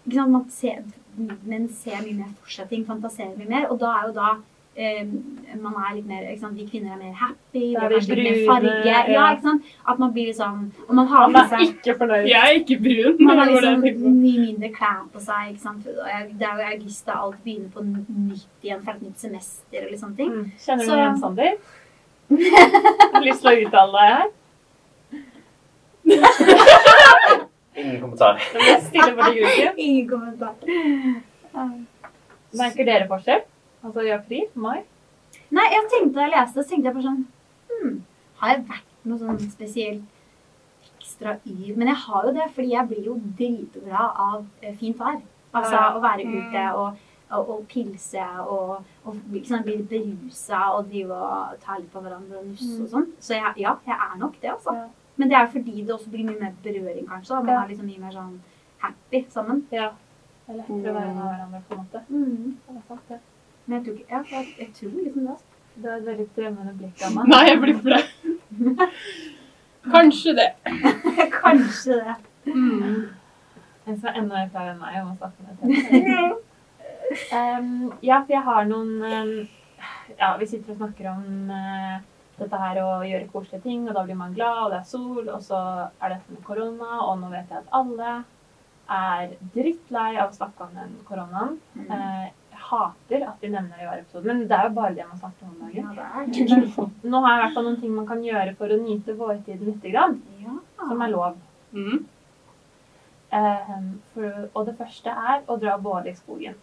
Ikke 0.05 0.15
sant? 0.19 0.31
Man 0.31 0.49
ser, 0.49 0.83
menn 1.17 1.69
ser 1.69 2.01
mye 2.03 2.13
mer 2.19 2.31
for 2.41 2.49
seg 2.49 2.69
ting, 2.69 2.85
fantaserer 2.85 3.37
mye 3.37 3.49
mer, 3.49 3.67
og 3.71 3.79
da 3.79 3.93
er 4.01 4.07
jo 4.07 4.13
da 4.13 4.35
man 4.73 5.73
er 5.77 5.95
litt 5.95 6.07
mer, 6.09 6.23
ikke 6.31 6.39
sant? 6.41 6.55
Vi 6.57 6.65
kvinner 6.65 6.95
er 6.95 6.97
mer 6.97 7.13
happy, 7.13 7.59
vi 7.59 7.73
har 7.77 7.91
kanskje 7.93 8.15
litt 8.17 8.25
mer 8.25 8.39
farge. 8.47 8.71
Ja, 8.87 9.01
ja. 9.13 9.25
ikke 9.35 9.45
sant? 9.45 9.63
At 9.85 9.99
man 10.01 10.13
blir 10.15 10.25
litt 10.31 10.39
sånn 10.39 10.63
Og 10.87 10.93
man 10.97 11.07
har 11.11 11.27
Man 11.29 11.35
er 11.43 11.47
seg 11.51 11.59
ikke 11.67 11.93
fornøyd. 11.99 12.25
Jeg 12.31 12.41
er 12.41 12.53
ikke 12.61 12.77
brun. 12.81 13.15
man 13.27 13.37
har 13.39 13.45
det 13.45 13.53
var 13.53 13.61
det 13.61 13.69
jeg 13.69 13.77
liksom 13.83 14.15
mye 14.23 14.39
mindre 14.47 14.69
klær 14.79 15.03
på 15.13 15.19
seg. 15.21 15.41
ikke 15.53 15.63
sant? 15.67 15.85
Og 15.87 16.07
jeg- 16.09 16.31
Det 16.39 16.45
er 16.49 16.53
jo 16.57 16.61
i 16.63 16.73
august 16.73 17.05
da 17.05 17.11
alt 17.21 17.39
begynner 17.45 17.69
på 17.75 17.79
nytt 17.85 18.63
igjen 18.63 18.81
for 18.83 18.91
et 18.97 19.01
nytt 19.05 19.19
semester 19.19 19.79
og 19.85 19.89
litt 19.91 20.01
sånne 20.01 20.17
ting. 20.17 20.31
Mm. 20.33 20.51
Kjenner 20.65 20.85
du 20.85 20.91
igjen, 20.97 21.17
Sander? 21.21 21.53
Har 23.13 23.21
lyst 23.29 23.41
til 23.45 23.51
å 23.51 23.55
uttale 23.67 23.91
deg 23.93 24.09
her. 24.17 24.27
Ingen 27.75 28.01
kommentar. 28.01 28.37
Ingen 29.77 30.07
kommentar. 30.09 30.53
Merker 32.53 32.85
dere 32.85 33.07
forskjell? 33.09 33.41
Altså 33.83 34.01
i 34.07 34.11
april? 34.15 34.45
Mai? 34.55 34.81
Nei, 35.53 35.67
jeg 35.73 35.87
tenkte 35.91 36.15
da 36.19 36.25
jeg 36.27 36.33
leste 36.35 36.61
så 36.63 36.69
tenkte 36.69 36.89
jeg 36.89 36.95
bare 36.97 37.07
sånn 37.07 37.23
hmm, 37.69 37.95
Har 38.41 38.53
jeg 38.53 38.65
vært 38.69 39.07
noe 39.09 39.19
sånn 39.21 39.39
spesielt 39.51 40.03
ekstra 40.99 41.37
yr? 41.49 41.73
Men 41.77 41.89
jeg 41.91 41.99
har 42.05 42.27
jo 42.27 42.33
det, 42.37 42.45
fordi 42.55 42.69
jeg 42.73 42.87
blir 42.91 43.09
jo 43.09 43.15
dritglad 43.39 44.21
av 44.27 44.45
eh, 44.61 44.75
fint 44.79 44.97
vær. 44.99 45.19
Altså 45.53 45.73
Ja. 45.75 45.89
å 45.97 46.01
være 46.01 46.23
ute 46.25 46.63
og, 46.79 47.01
og, 47.33 47.49
og 47.57 47.65
pilse 47.69 48.23
og, 48.47 48.85
og 49.05 49.19
liksom, 49.33 49.63
bli 49.67 49.75
berusa 49.91 50.61
og 50.77 50.87
drive 50.89 51.13
og 51.13 51.59
ta 51.65 51.77
litt 51.77 51.91
på 51.93 52.01
hverandre 52.01 52.39
og 52.39 52.47
nusse 52.53 52.79
og 52.85 52.89
sånn. 52.95 53.09
Så 53.19 53.35
jeg, 53.37 53.53
ja, 53.65 53.75
jeg 53.85 53.97
er 54.07 54.15
nok 54.21 54.39
det, 54.41 54.49
altså. 54.55 54.73
Ja. 54.79 54.87
Men 55.19 55.29
det 55.29 55.37
er 55.37 55.43
jo 55.45 55.51
fordi 55.59 55.83
det 55.85 55.93
også 55.93 56.09
blir 56.09 56.25
mye 56.25 56.39
mer 56.39 56.55
berøring, 56.63 57.05
kanskje. 57.11 57.35
Og 57.37 57.45
Man 57.45 57.53
Ja. 57.53 57.61
er 57.63 57.69
liksom 57.69 57.85
mye 57.91 57.99
mer 58.01 58.15
sånn 58.15 58.39
happy 58.81 59.25
sammen. 59.29 59.61
Ja. 59.71 59.91
Det 60.47 60.55
er 60.55 60.57
lettere 60.63 60.89
å 60.91 60.95
være 60.97 61.13
med 61.13 61.27
hverandre 61.27 61.61
på 61.67 61.75
en 61.75 61.83
måte. 61.83 62.01
Mm. 62.09 62.57
Det 62.65 62.77
er 62.79 62.87
sant, 62.87 63.05
det. 63.09 63.19
Men 63.65 63.77
jeg 63.77 63.85
tror 63.85 63.97
ikke 63.97 64.15
jeg, 64.15 64.25
jeg, 64.31 64.53
jeg 64.59 64.69
tror 64.77 64.95
liksom 64.99 65.27
det. 65.27 65.37
Du 65.75 65.89
har 65.89 65.97
et 65.97 66.05
veldig 66.05 66.27
drømmende 66.35 66.73
blikk, 66.77 67.01
av 67.01 67.13
meg. 67.15 67.27
Nei, 67.33 67.43
jeg 67.49 67.59
blir 67.63 67.77
flau. 67.81 68.87
Kanskje 69.93 70.35
det. 70.39 70.49
Kanskje 71.41 71.99
det. 71.99 72.15
En 73.83 73.97
som 73.99 74.07
er 74.07 74.15
enda 74.15 74.37
mer 74.37 74.51
flau 74.51 74.67
enn 74.71 74.77
meg 74.79 74.99
om 75.01 75.09
å 75.11 75.15
snakke 75.19 75.43
med. 75.43 76.35
Um, 77.13 77.91
ja, 78.01 78.21
for 78.23 78.31
jeg 78.33 78.41
har 78.45 78.63
noen 78.65 78.93
um, 79.03 79.31
Ja, 80.15 80.31
vi 80.39 80.47
sitter 80.49 80.73
og 80.73 80.79
snakker 80.79 81.09
om 81.11 81.51
uh, 81.51 81.97
dette 82.39 82.59
her 82.61 82.79
å 82.81 82.87
gjøre 83.05 83.27
koselige 83.29 83.63
ting, 83.65 83.83
og 83.85 83.97
da 83.97 84.05
blir 84.07 84.17
man 84.17 84.33
glad, 84.33 84.61
og 84.63 84.71
det 84.71 84.79
er 84.79 84.87
sol, 84.87 85.27
og 85.27 85.41
så 85.43 85.59
er 85.99 86.15
dette 86.15 86.33
med 86.33 86.41
korona, 86.47 87.03
og 87.03 87.19
nå 87.21 87.29
vet 87.33 87.51
jeg 87.51 87.59
at 87.59 87.75
alle 87.75 88.15
er 88.93 89.35
drittlei 89.53 90.09
av 90.15 90.31
å 90.31 90.37
snakke 90.37 90.65
om 90.65 90.79
den 90.79 90.95
koronaen. 91.07 91.59
Mm. 91.75 91.91
Uh, 91.91 92.25
jeg 92.25 92.33
hater 92.73 93.23
at 93.29 93.41
vi 93.41 93.49
nevner 93.53 93.77
det 93.77 93.85
i 93.85 93.87
hver 93.89 94.01
episode, 94.03 94.25
men 94.29 94.41
det 94.49 94.57
er 94.57 94.67
jo 94.67 94.73
bare 94.77 94.95
det 94.97 95.05
man 95.09 95.19
snakker 95.21 95.45
om 95.45 95.53
om 95.53 95.61
dagen. 95.63 95.85
Ja. 96.73 96.87
Nå 97.13 97.21
har 97.23 97.31
jeg 97.31 97.39
i 97.39 97.43
hvert 97.45 97.55
fall 97.57 97.67
noen 97.69 97.79
ting 97.81 97.93
man 97.95 98.07
kan 98.09 98.23
gjøre 98.25 98.55
for 98.59 98.73
å 98.73 98.79
nyte 98.81 99.15
vårtiden 99.19 99.65
lite 99.71 99.93
grann, 99.93 100.19
Ja. 100.43 100.57
som 100.83 101.01
er 101.01 101.13
lov. 101.13 101.37
Mm. 101.73 102.05
Um, 103.33 103.85
for, 104.13 104.49
og 104.53 104.67
det 104.67 104.75
første 104.77 105.09
er 105.09 105.41
å 105.49 105.55
dra 105.57 105.77
bål 105.81 106.05
i 106.11 106.13
skogen. 106.13 106.53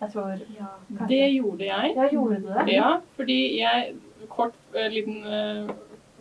Jeg 0.00 0.12
tror 0.12 0.42
Ja. 0.58 0.66
Det 1.08 1.22
gjorde 1.32 1.64
jeg. 1.64 1.94
Ja, 1.96 2.08
gjorde 2.12 2.40
du 2.42 2.48
det? 2.52 2.66
Ja, 2.74 2.90
fordi 3.16 3.38
jeg 3.58 3.94
kort 4.28 4.54
eh, 4.74 4.90
liten 4.92 5.22
uh, 5.24 5.70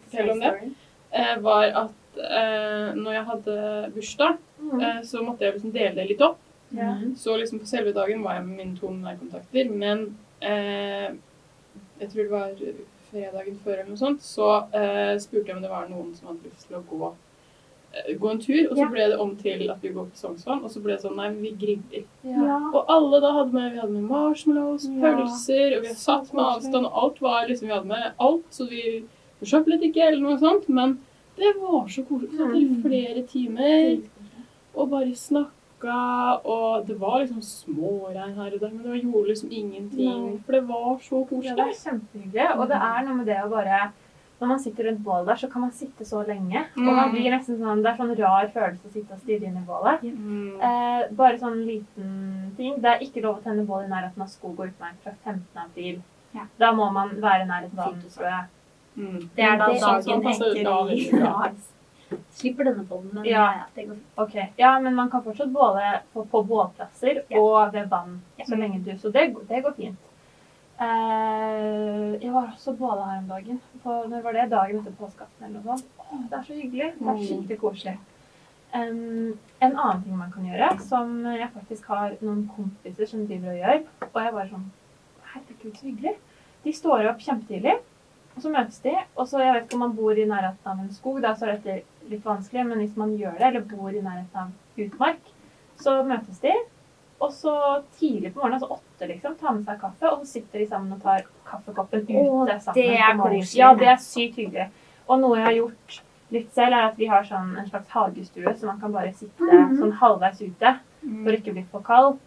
fortell 0.07 0.31
om 0.35 0.39
det, 0.45 0.53
Uh, 1.07 1.37
var 1.41 1.63
at 1.71 2.17
uh, 2.19 2.89
når 2.99 3.13
jeg 3.13 3.25
hadde 3.29 3.53
bursdag, 3.95 4.37
Mm. 4.59 4.79
uh, 4.81 5.01
så 5.05 5.21
måtte 5.23 5.45
jeg 5.45 5.53
liksom 5.53 5.71
dele 5.71 5.93
det 5.95 6.07
litt 6.09 6.21
opp. 6.25 6.37
Ja. 6.75 6.95
Så 7.15 7.37
liksom 7.37 7.59
på 7.59 7.65
selve 7.69 7.93
dagen 7.95 8.23
var 8.23 8.33
jeg 8.35 8.45
med 8.45 8.57
mine 8.57 8.77
to 8.77 8.89
nærkontakter, 8.91 9.69
men 9.71 10.17
eh, 10.41 11.13
jeg 12.01 12.09
tror 12.11 12.23
det 12.23 12.31
var 12.31 12.51
fredagen 13.11 13.59
før 13.63 13.77
eller 13.79 13.89
noe 13.93 13.97
sånt, 14.01 14.21
så 14.21 14.49
eh, 14.75 15.15
spurte 15.23 15.47
jeg 15.47 15.55
om 15.55 15.61
det 15.63 15.69
var 15.71 15.87
noen 15.89 16.13
som 16.15 16.27
hadde 16.27 16.43
lyst 16.49 16.67
til 16.67 16.75
å 16.75 16.83
gå, 16.89 17.13
eh, 17.95 18.13
gå 18.19 18.31
en 18.33 18.41
tur, 18.43 18.67
og 18.69 18.75
så 18.75 18.83
Ja. 18.83 18.89
ble 18.91 19.07
det 19.13 19.19
om 19.19 19.35
til 19.39 19.69
at 19.71 19.79
vi 19.81 19.89
går 19.95 20.09
på 20.11 20.15
Sognsvann, 20.19 20.63
og 20.63 20.69
så 20.69 20.83
ble 20.83 20.93
det 20.97 21.01
sånn, 21.05 21.15
nei, 21.15 21.29
vi 21.39 21.51
griller. 21.55 22.03
Ja. 22.23 22.59
Og 22.73 22.85
alle 22.89 23.21
da 23.23 23.31
hadde 23.31 23.53
med, 23.53 23.71
vi 23.71 23.79
hadde 23.79 23.93
med 23.93 24.09
marshmallows, 24.11 24.85
Ja. 24.91 25.01
pølser, 25.01 25.77
og 25.77 25.81
vi 25.81 25.87
hadde 25.87 26.03
satt 26.03 26.33
med 26.33 26.43
avstand, 26.45 26.85
og 26.85 26.91
alt 27.03 27.21
var 27.21 27.47
liksom, 27.47 27.67
vi 27.69 27.73
hadde 27.73 27.87
med 27.87 28.11
alt, 28.19 28.43
så 28.51 28.67
vi 28.69 29.05
forsøplet 29.41 29.81
ikke 29.87 30.03
eller 30.11 30.19
noe 30.21 30.37
sånt, 30.37 30.67
men 30.67 30.99
det 31.37 31.55
var 31.61 31.87
så 31.87 32.03
koselig. 32.03 32.31
Vi 32.31 32.37
satt 32.37 32.55
i 32.55 32.65
Mm. 32.65 32.81
flere 32.83 33.23
timer, 33.27 34.01
og 34.75 34.89
bare 34.89 35.15
snakka, 35.81 36.41
og 36.45 36.87
det 36.87 36.97
var 36.99 37.19
liksom 37.21 37.41
småregn 37.41 38.35
her 38.35 38.53
og 38.53 38.59
der, 38.59 38.69
men 38.71 38.83
det 38.83 39.03
gjorde 39.03 39.27
liksom 39.29 39.51
ingenting, 39.51 40.25
Nei. 40.31 40.39
for 40.45 40.51
det 40.53 40.67
var 40.67 40.97
så 40.99 41.27
Ja, 41.43 41.55
det 41.55 41.57
var 41.57 41.69
er 41.69 41.73
kjempehyggelig. 41.73 42.57
Og 42.59 42.67
det 42.67 42.75
er 42.77 43.03
noe 43.05 43.15
med 43.15 43.25
det 43.27 43.37
å 43.43 43.49
bare 43.49 43.91
Når 44.39 44.47
man 44.49 44.59
sitter 44.59 44.83
rundt 44.83 45.03
bålet 45.03 45.25
der, 45.25 45.33
så 45.35 45.47
kan 45.51 45.61
man 45.61 45.71
sitte 45.71 46.05
så 46.05 46.23
lenge. 46.27 46.59
Og 46.77 46.83
man 46.83 47.09
Mm. 47.09 47.11
blir 47.11 47.31
nesten 47.31 47.57
sånn, 47.57 47.81
Det 47.81 47.89
er 47.91 47.97
sånn 47.97 48.17
rar 48.19 48.45
følelse 48.47 48.85
å 48.85 48.91
sitte 48.93 49.11
og 49.13 49.19
stirre 49.19 49.45
inn 49.47 49.57
i 49.57 49.65
bålet. 49.65 49.99
Mm. 50.03 50.61
Eh, 50.61 51.07
bare 51.11 51.39
sånn 51.39 51.65
liten 51.65 52.53
ting. 52.55 52.79
Det 52.79 52.85
er 52.85 52.99
ikke 52.99 53.23
lov 53.23 53.39
å 53.39 53.43
tenne 53.43 53.65
bål 53.65 53.85
i 53.85 53.87
nærheten 53.87 54.21
av 54.21 54.27
skog 54.27 54.59
og 54.59 54.67
utmark 54.67 54.93
fra 55.03 55.11
15. 55.25 55.41
april. 55.57 56.03
Ja. 56.35 56.41
Da 56.59 56.71
må 56.71 56.93
man 56.93 57.09
være 57.19 57.41
i 57.45 57.47
nærheten 57.47 57.79
av 57.79 57.95
jeg. 57.95 58.45
Mm. 58.95 59.29
Det 59.35 59.43
er 59.43 59.57
da 59.57 59.67
Det- 59.71 59.79
saken 59.81 60.03
sånn 60.03 60.53
etter 60.53 60.63
da 60.63 61.51
slipper 62.31 62.63
denne 62.69 62.85
podden, 62.87 63.09
men 63.13 63.25
Ja. 63.25 63.45
ja, 63.57 63.63
det 63.75 63.87
går 63.87 63.95
fint. 63.95 64.17
Okay. 64.17 64.45
Ja, 64.57 64.79
men 64.79 64.95
man 64.95 65.09
kan 65.11 65.23
fortsatt 65.23 65.51
båle 65.53 66.01
på, 66.13 66.25
på 66.31 66.43
bålplasser 66.47 67.23
Ja. 67.29 67.39
og 67.39 67.73
ved 67.73 67.89
vann. 67.89 68.21
Så 68.47 68.55
lenge 68.55 68.83
du 68.85 68.91
Så 68.97 69.11
det, 69.11 69.33
det 69.49 69.63
går 69.63 69.73
fint. 69.75 69.97
Uh, 70.79 72.13
jeg 72.21 72.31
var 72.33 72.51
også 72.53 72.73
bada 72.77 73.05
her 73.09 73.17
om 73.23 73.27
dagen. 73.31 73.61
På, 73.83 74.03
når 74.09 74.21
var 74.25 74.33
det? 74.37 74.43
Dagen 74.51 74.79
etter 74.81 74.93
påskeaften 74.99 75.47
eller 75.47 75.59
noe 75.63 75.77
sånt. 75.77 75.87
Åh, 76.03 76.21
det 76.29 76.37
er 76.39 76.43
så 76.47 76.53
hyggelig. 76.53 76.91
Det 76.99 77.07
er 77.07 77.13
Mm. 77.13 77.23
skikkelig 77.25 77.57
koselig. 77.59 77.97
Um, 78.75 79.39
en 79.61 79.75
annen 79.77 80.03
ting 80.03 80.17
man 80.17 80.31
kan 80.31 80.45
gjøre, 80.45 80.79
som 80.81 81.23
jeg 81.25 81.49
faktisk 81.53 81.85
har 81.87 82.15
noen 82.21 82.49
kompiser 82.55 83.07
som 83.07 83.25
driver 83.27 83.49
og 83.49 83.57
gjør, 83.61 83.83
og 84.13 84.23
jeg 84.23 84.33
bare 84.33 84.49
sånn 84.49 84.65
Herregud, 85.33 85.73
så 85.77 85.85
hyggelig. 85.85 86.15
De 86.63 86.71
står 86.73 87.09
opp 87.09 87.19
kjempetidlig, 87.19 87.73
og 88.35 88.41
så 88.43 88.49
møtes 88.51 88.79
de. 88.81 88.93
Og 89.17 89.27
så, 89.27 89.39
jeg 89.39 89.53
vet 89.53 89.63
ikke 89.65 89.73
om 89.75 89.79
man 89.79 89.95
bor 89.95 90.11
i 90.17 90.25
nærheten 90.25 90.65
av 90.65 90.79
en 90.79 90.89
skog, 90.93 91.21
da 91.21 91.33
så 91.35 91.47
er 91.47 91.57
dette 91.57 91.83
litt 92.09 92.23
vanskelig, 92.25 92.65
men 92.67 92.77
hvis 92.79 92.95
man 92.97 93.17
gjør 93.17 93.37
det, 93.37 93.41
eller 93.47 93.61
bor 93.61 93.89
i 93.89 94.01
nærheten 94.01 94.35
av 94.35 94.49
utmark, 94.77 95.19
så 95.79 96.03
møtes 96.07 96.39
de. 96.41 96.53
Og 97.19 97.31
så 97.33 97.53
tidlig 97.99 98.33
på 98.33 98.39
morgenen, 98.43 98.59
altså 98.61 98.75
åtte, 98.77 99.07
liksom, 99.09 99.35
tar 99.39 99.51
med 99.53 99.65
seg 99.65 99.79
kaffe, 99.81 100.11
og 100.11 100.19
så 100.21 100.25
sitter 100.35 100.59
de 100.59 100.67
sammen 100.67 100.93
og 100.93 101.01
tar 101.01 101.23
kaffekoppen 101.49 102.03
ute 102.05 102.13
Å, 102.13 102.59
sammen. 102.61 102.73
det 102.75 102.89
er. 102.99 103.57
Ja, 103.57 103.73
det 103.75 103.87
er 103.87 103.97
sykt 103.97 104.35
hyggelig. 104.37 104.67
Og 105.07 105.19
noe 105.19 105.37
jeg 105.37 105.45
har 105.45 105.53
gjort 105.57 106.01
litt 106.31 106.51
selv, 106.53 106.73
er 106.73 106.89
at 106.91 106.97
vi 106.97 107.07
har 107.07 107.23
sånn 107.23 107.57
en 107.57 107.65
slags 107.69 107.89
hagestue, 107.89 108.53
så 108.59 108.65
man 108.67 108.79
kan 108.79 108.91
bare 108.91 109.13
sitte 109.13 109.41
Mhm. 109.41 109.77
sånn 109.79 109.93
halvveis 110.01 110.41
ute 110.41 110.79
Mm. 111.03 111.23
for 111.23 111.31
ikke 111.31 111.49
å 111.51 111.53
bli 111.53 111.63
for 111.71 111.81
kald. 111.81 112.17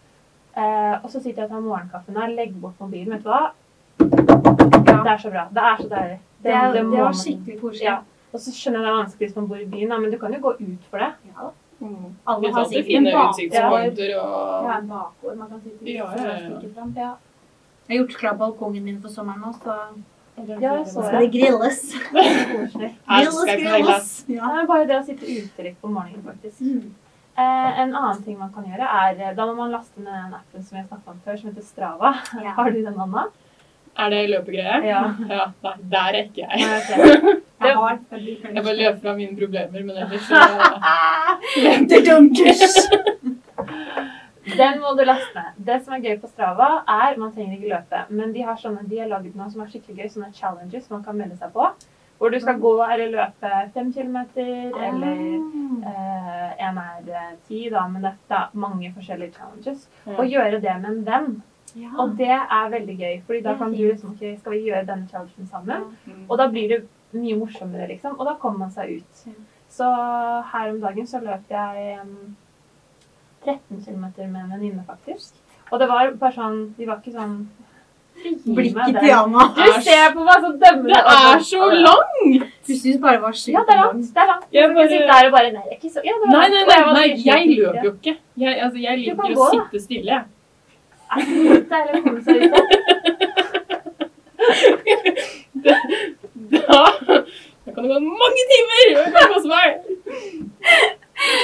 Eh, 0.56 0.94
og 1.04 1.10
så 1.10 1.20
sitter 1.22 1.42
jeg 1.42 1.44
og 1.44 1.50
tar 1.50 1.60
morgenkaffen 1.60 2.14
der, 2.14 2.28
legger 2.28 2.60
bort 2.60 2.78
mobilen. 2.80 3.10
Vet 3.10 3.22
du 3.22 3.28
hva? 3.28 3.50
Det 3.98 5.06
er 5.06 5.18
så 5.18 5.30
bra. 5.30 5.48
Det 5.52 5.62
er 5.62 5.76
så 5.76 5.88
deilig. 5.88 6.18
Det, 6.42 6.52
det 6.72 6.72
det 6.90 6.98
var 7.00 7.12
skikkelig 7.12 7.60
koselig. 7.60 7.82
Ja. 7.84 7.98
Og 8.32 8.38
så 8.40 8.52
skjønner 8.54 8.78
jeg 8.80 8.86
det 8.86 8.90
er 8.92 8.98
vanskelig 9.02 9.28
hvis 9.28 9.36
man 9.40 9.48
bor 9.50 9.58
i 9.58 9.66
byen, 9.66 9.94
men 10.02 10.10
du 10.12 10.18
kan 10.18 10.32
jo 10.36 10.40
gå 10.44 10.52
ut 10.60 10.84
for 10.90 11.02
det. 11.02 11.10
Ja. 11.32 11.50
Mm. 11.80 12.10
Alle 12.28 12.52
har 12.52 12.60
er 12.60 12.68
sikkert 12.68 12.86
en 12.86 13.04
fine 13.06 13.12
bakgård. 13.14 13.34
utsiktspunkter 13.34 14.10
Ja, 14.12 14.22
og 14.22 14.70
en 14.76 14.88
bakgård 14.88 15.36
man 15.40 15.48
kan 15.48 15.60
sitte. 15.64 15.84
Ja, 15.90 16.06
ja, 16.16 16.24
ja. 16.24 16.86
Ja. 17.00 17.10
Jeg 17.88 17.98
har 17.98 18.04
gjort 18.04 18.16
klar 18.20 18.36
balkongen 18.38 18.84
min 18.84 19.00
for 19.02 19.10
sommeren 19.10 19.40
nå, 19.42 19.52
så 19.64 19.76
Ja, 20.40 20.74
jeg 20.76 20.86
så 20.86 21.02
skal 21.06 21.24
det. 21.24 21.32
grilles. 21.32 21.80
grilles. 22.12 23.44
grilles. 23.64 24.24
Ja. 24.28 24.44
Det 24.52 24.62
er 24.62 24.66
bare 24.70 24.86
det 24.88 24.98
å 25.00 25.04
sitte 25.08 25.26
ute 25.26 25.66
litt 25.66 25.80
på 25.80 25.90
morgenen, 25.90 26.22
faktisk. 26.24 26.60
Mm. 26.60 26.94
Eh, 27.40 27.80
en 27.80 27.94
annen 27.96 28.22
ting 28.24 28.38
man 28.38 28.52
kan 28.52 28.64
gjøre, 28.68 28.84
er 28.84 29.20
eh, 29.20 29.34
Da 29.36 29.46
må 29.48 29.54
man 29.56 29.70
laste 29.72 30.00
ned 30.02 30.12
den 30.12 30.34
appen 30.36 30.64
som 30.66 30.76
jeg 30.78 30.86
snakket 30.88 31.12
om 31.12 31.20
før, 31.24 31.38
som 31.40 31.50
heter 31.50 31.64
Strava. 31.66 32.10
Ja. 32.44 32.54
Har 32.58 32.70
du 32.70 32.80
den, 32.82 32.98
Anna? 33.00 33.26
Er 33.98 34.10
det 34.12 34.20
løpegreie? 34.30 34.80
Ja. 34.86 35.02
ja. 35.28 35.46
Nei, 35.64 35.74
der 35.92 36.14
er 36.14 36.22
ikke 36.22 36.46
jeg. 36.46 36.56
Nei, 36.62 36.78
ok. 36.78 36.90
Jeg 37.60 37.74
har 37.80 37.98
veldig 38.10 38.36
Jeg 38.44 38.64
bare 38.64 38.76
løper 38.78 39.00
fra 39.02 39.14
mine 39.18 39.36
problemer, 39.36 39.82
men 39.84 39.96
ellers 39.96 40.24
så. 40.30 40.34
Den 44.56 44.80
må 44.80 44.94
du 44.96 45.04
laste 45.04 45.36
ned. 45.36 45.58
Det 45.66 45.76
som 45.84 45.94
er 45.94 46.04
gøy 46.04 46.16
på 46.22 46.30
Strava, 46.30 46.68
er 46.88 47.18
Man 47.20 47.32
trenger 47.34 47.58
ikke 47.58 47.72
løpe, 47.74 48.02
men 48.08 48.32
de 48.34 48.44
har 48.46 48.56
sånne, 48.58 48.86
de 48.88 49.00
har 49.02 49.10
laget 49.10 49.36
noe 49.38 49.50
som 49.52 49.62
er 49.64 49.70
skikkelig 49.72 49.98
gøy, 49.98 50.08
sånne 50.14 50.30
challenges 50.34 50.90
man 50.90 51.04
kan 51.04 51.18
melde 51.18 51.36
seg 51.40 51.52
på. 51.54 51.68
Hvor 52.20 52.32
du 52.32 52.36
skal 52.40 52.58
gå 52.60 52.72
eller 52.84 53.12
løpe 53.14 53.50
fem 53.74 53.92
kilometer, 53.92 54.48
eller 54.88 55.20
eh, 55.88 56.50
en 56.66 56.80
er 56.82 57.06
eh, 57.08 57.30
ti, 57.48 57.62
da, 57.72 57.86
men 57.88 58.04
det 58.04 58.12
er 58.36 58.50
mange 58.52 58.90
forskjellige 58.96 59.38
challenges. 59.38 59.86
Og 60.16 60.26
gjøre 60.28 60.60
det 60.60 60.74
med 60.82 60.90
en 60.90 61.06
venn. 61.06 61.30
Ja. 61.78 61.90
Og 62.02 62.16
det 62.18 62.30
er 62.30 62.72
veldig 62.72 62.96
gøy, 62.98 63.20
fordi 63.26 63.40
da 63.44 63.54
kan 63.58 63.72
du 63.74 63.82
liksom, 63.82 64.16
ok, 64.16 64.38
skal 64.40 64.52
vi 64.56 64.64
gjøre 64.66 64.86
denne 64.88 65.08
challengen 65.10 65.46
sammen? 65.50 65.86
Mm. 66.06 66.24
Og 66.28 66.38
da 66.38 66.48
blir 66.50 66.68
det 66.72 66.80
mye 67.12 67.38
morsommere, 67.38 67.88
liksom. 67.92 68.18
Og 68.18 68.26
da 68.26 68.34
kommer 68.40 68.66
man 68.66 68.74
seg 68.74 68.98
ut. 68.98 69.24
Så 69.70 69.86
her 70.52 70.70
om 70.72 70.80
dagen 70.82 71.06
så 71.06 71.20
løp 71.22 71.50
jeg 71.50 71.96
em, 72.00 72.36
13 73.44 73.84
km 73.84 74.04
med 74.30 74.40
en 74.42 74.52
venninne, 74.52 74.84
faktisk. 74.86 75.34
Og 75.70 75.78
det 75.80 75.86
var 75.88 76.10
bare 76.18 76.34
sånn 76.34 76.62
De 76.78 76.86
var 76.88 76.98
ikke 76.98 77.14
sånn 77.14 77.34
«Gi 78.20 78.32
meg 78.52 78.56
Blikket 78.56 78.96
til 79.00 79.12
Anna. 79.14 79.44
Du 79.54 79.76
ser 79.86 80.10
på 80.12 80.24
meg 80.26 80.42
så 80.42 80.50
dømmende. 80.60 80.90
Det 80.90 81.12
er 81.14 81.44
så 81.46 81.68
langt! 81.86 82.48
Du 82.66 82.72
syns 82.74 82.98
bare 83.00 83.14
det 83.16 83.22
var 83.22 83.36
sjukt 83.38 83.54
Ja, 83.54 83.62
det 83.68 83.76
er 83.76 83.80
langt. 83.84 84.10
Det 84.16 84.22
er 84.24 84.28
langt. 84.32 84.50
Jeg 84.52 84.66
kan 84.66 84.74
bare... 84.76 84.88
sitte 84.90 85.06
der 85.12 85.28
og 85.28 85.36
bare 85.36 85.52
Nei, 85.54 85.62
det 85.62 85.72
er 85.72 85.78
ikke 85.78 85.92
så 85.94 86.02
ja, 86.04 86.16
det 86.18 86.26
var 86.26 86.34
Nei, 86.34 86.48
nei, 86.56 86.64
nei, 86.68 86.80
nei 86.98 87.06
jeg 87.30 87.48
løper 87.54 87.86
jo 87.86 87.94
ikke. 87.94 88.16
Jeg, 88.42 88.58
altså, 88.66 88.82
jeg 88.82 89.00
liker 89.04 89.32
å 89.46 89.48
sitte 89.54 89.82
stille. 89.86 90.18
jeg. 90.18 90.39
Er 91.10 91.26
det 91.26 91.64
deilig 91.70 91.92
å 91.98 92.02
komme 92.06 92.20
seg 92.26 92.36
ut? 92.44 92.54
Da, 95.60 95.74
da 96.70 97.72
kan 97.74 97.82
det 97.84 97.90
gå 97.90 97.98
mange 98.00 98.44
timer! 98.52 98.84
Jeg 98.94 99.12
kan 99.14 99.32
kose 99.34 99.48
meg. 99.50 99.68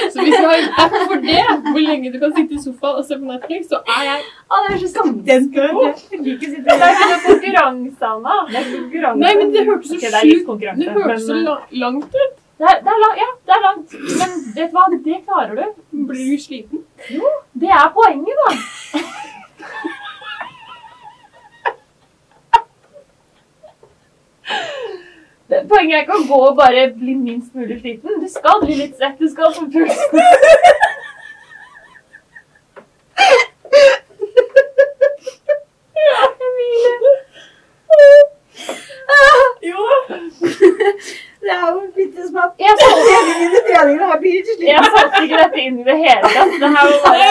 Så 0.09 0.23
hvis 0.23 0.33
du 0.33 0.45
har 0.47 0.57
en 0.57 0.71
app 0.81 0.95
for 0.95 1.19
det, 1.21 1.43
hvor 1.67 1.83
lenge 1.83 2.11
du 2.13 2.17
kan 2.21 2.33
sitte 2.33 2.57
i 2.57 2.61
sofaen 2.63 2.97
og 3.01 3.05
se 3.05 3.17
på 3.19 3.27
Netflix, 3.29 3.67
så 3.69 3.81
er 3.93 4.07
jeg 4.07 4.23
Å, 4.25 4.61
det 4.63 4.71
er 4.73 4.79
så 4.81 4.89
skamtent. 4.95 5.59
Jeg 5.59 6.23
liker 6.23 6.47
å 6.47 6.55
sitte 6.55 6.65
Det 6.65 6.73
er 6.87 6.95
ikke 6.95 7.09
noe 7.11 7.21
konkurranse, 7.27 8.09
Anna. 8.09 8.39
Det 8.49 8.57
er 8.61 8.67
konkurranse. 8.71 9.21
Nei, 9.21 9.33
men 9.37 9.53
det 9.53 9.65
hørtes 9.69 9.93
så 9.93 9.97
sjukt 10.01 10.65
Det 10.81 10.89
hørtes 10.97 11.27
så 11.29 11.39
langt 11.83 12.17
ut. 12.17 12.43
Det 12.57 12.65
er, 12.65 12.79
det 12.81 12.89
er 12.89 13.01
langt, 13.03 13.19
ja, 13.21 13.29
det 13.45 13.53
er 13.53 13.63
langt. 13.67 13.91
Men 14.17 14.31
vet 14.55 14.71
du 14.71 14.77
hva, 14.79 14.85
det 15.05 15.17
klarer 15.27 15.59
du. 15.59 15.81
Blir 16.09 16.31
du 16.33 16.41
sliten? 16.41 16.81
Jo, 17.13 17.29
Det 17.53 17.69
er 17.69 17.91
poenget, 17.93 18.41
da. 18.41 19.03
Det, 25.49 25.61
poenget 25.69 25.95
er 25.95 26.01
ikke 26.03 26.17
å 26.17 26.25
gå 26.27 26.37
og 26.49 26.57
bare 26.57 26.89
bli 26.91 27.13
minst 27.15 27.55
mulig 27.55 27.79
sliten. 27.79 28.19
Du 28.19 28.27
skal 28.31 28.59
bli 28.65 28.75
litt 28.75 28.97
svett, 28.99 29.19
du 29.19 29.29
skal 29.31 29.53
få 29.55 29.63
pulsen. 29.71 30.11
Emilie. 36.47 37.13
Jo. 39.69 39.81
Det 41.41 41.53
er 41.55 41.67
jo 41.71 41.81
bitte 41.95 42.27
smått. 42.27 42.53
Jeg 42.59 42.73
solgte, 42.81 43.76
Treningen 43.87 44.03
å 44.03 44.11
ha 44.11 44.17
blir 44.19 44.39
ikke 44.41 44.55
jeg 44.67 44.87
satte 44.91 45.21
ikke 45.23 45.37
dette 45.39 45.61
inn 45.63 45.77
i 45.79 45.85
det 45.87 45.95
hele 46.01 46.31
tatt. 46.33 46.55
Det 46.59 46.69
her 46.73 46.87
var 46.87 46.97
bare 47.05 47.27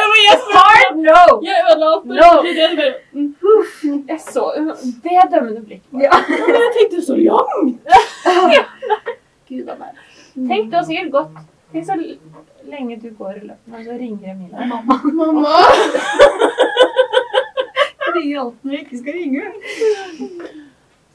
hard 0.54 1.00
no. 1.02 1.24
Jeg 1.44 1.64
ødela 1.64 1.90
alt. 1.92 2.04
No. 2.06 2.30
Det 2.46 2.52
er. 2.64 2.94
Jeg 4.08 4.20
så 4.24 4.44
det 4.56 5.26
dømmende 5.34 5.60
blikket. 5.66 5.90
Ja. 6.00 6.20
Men 6.30 6.56
jeg 6.62 6.72
tenkte 6.78 7.02
så 7.04 7.16
langt! 7.20 7.76
Gud 9.46 9.68
a 9.68 9.76
meg. 9.78 10.00
Tenk, 10.36 10.70
du 10.70 10.76
har 10.76 10.84
sikkert 10.84 11.12
gått 11.14 11.36
Tenk 11.72 11.86
så 11.86 11.94
lenge 12.70 12.96
du 13.02 13.08
går 13.18 13.38
i 13.38 13.42
løpet, 13.46 13.72
og 13.72 13.84
så 13.84 13.96
ringer 14.00 14.32
Emilie. 14.32 14.66
Mamma. 14.70 14.96
Mamma! 15.18 15.54
Jeg 18.06 18.14
ringer 18.16 18.40
alt 18.46 18.64
når 18.64 18.76
jeg 18.76 18.84
ikke 18.86 19.00
skal 19.02 19.18
ringe. 19.18 19.44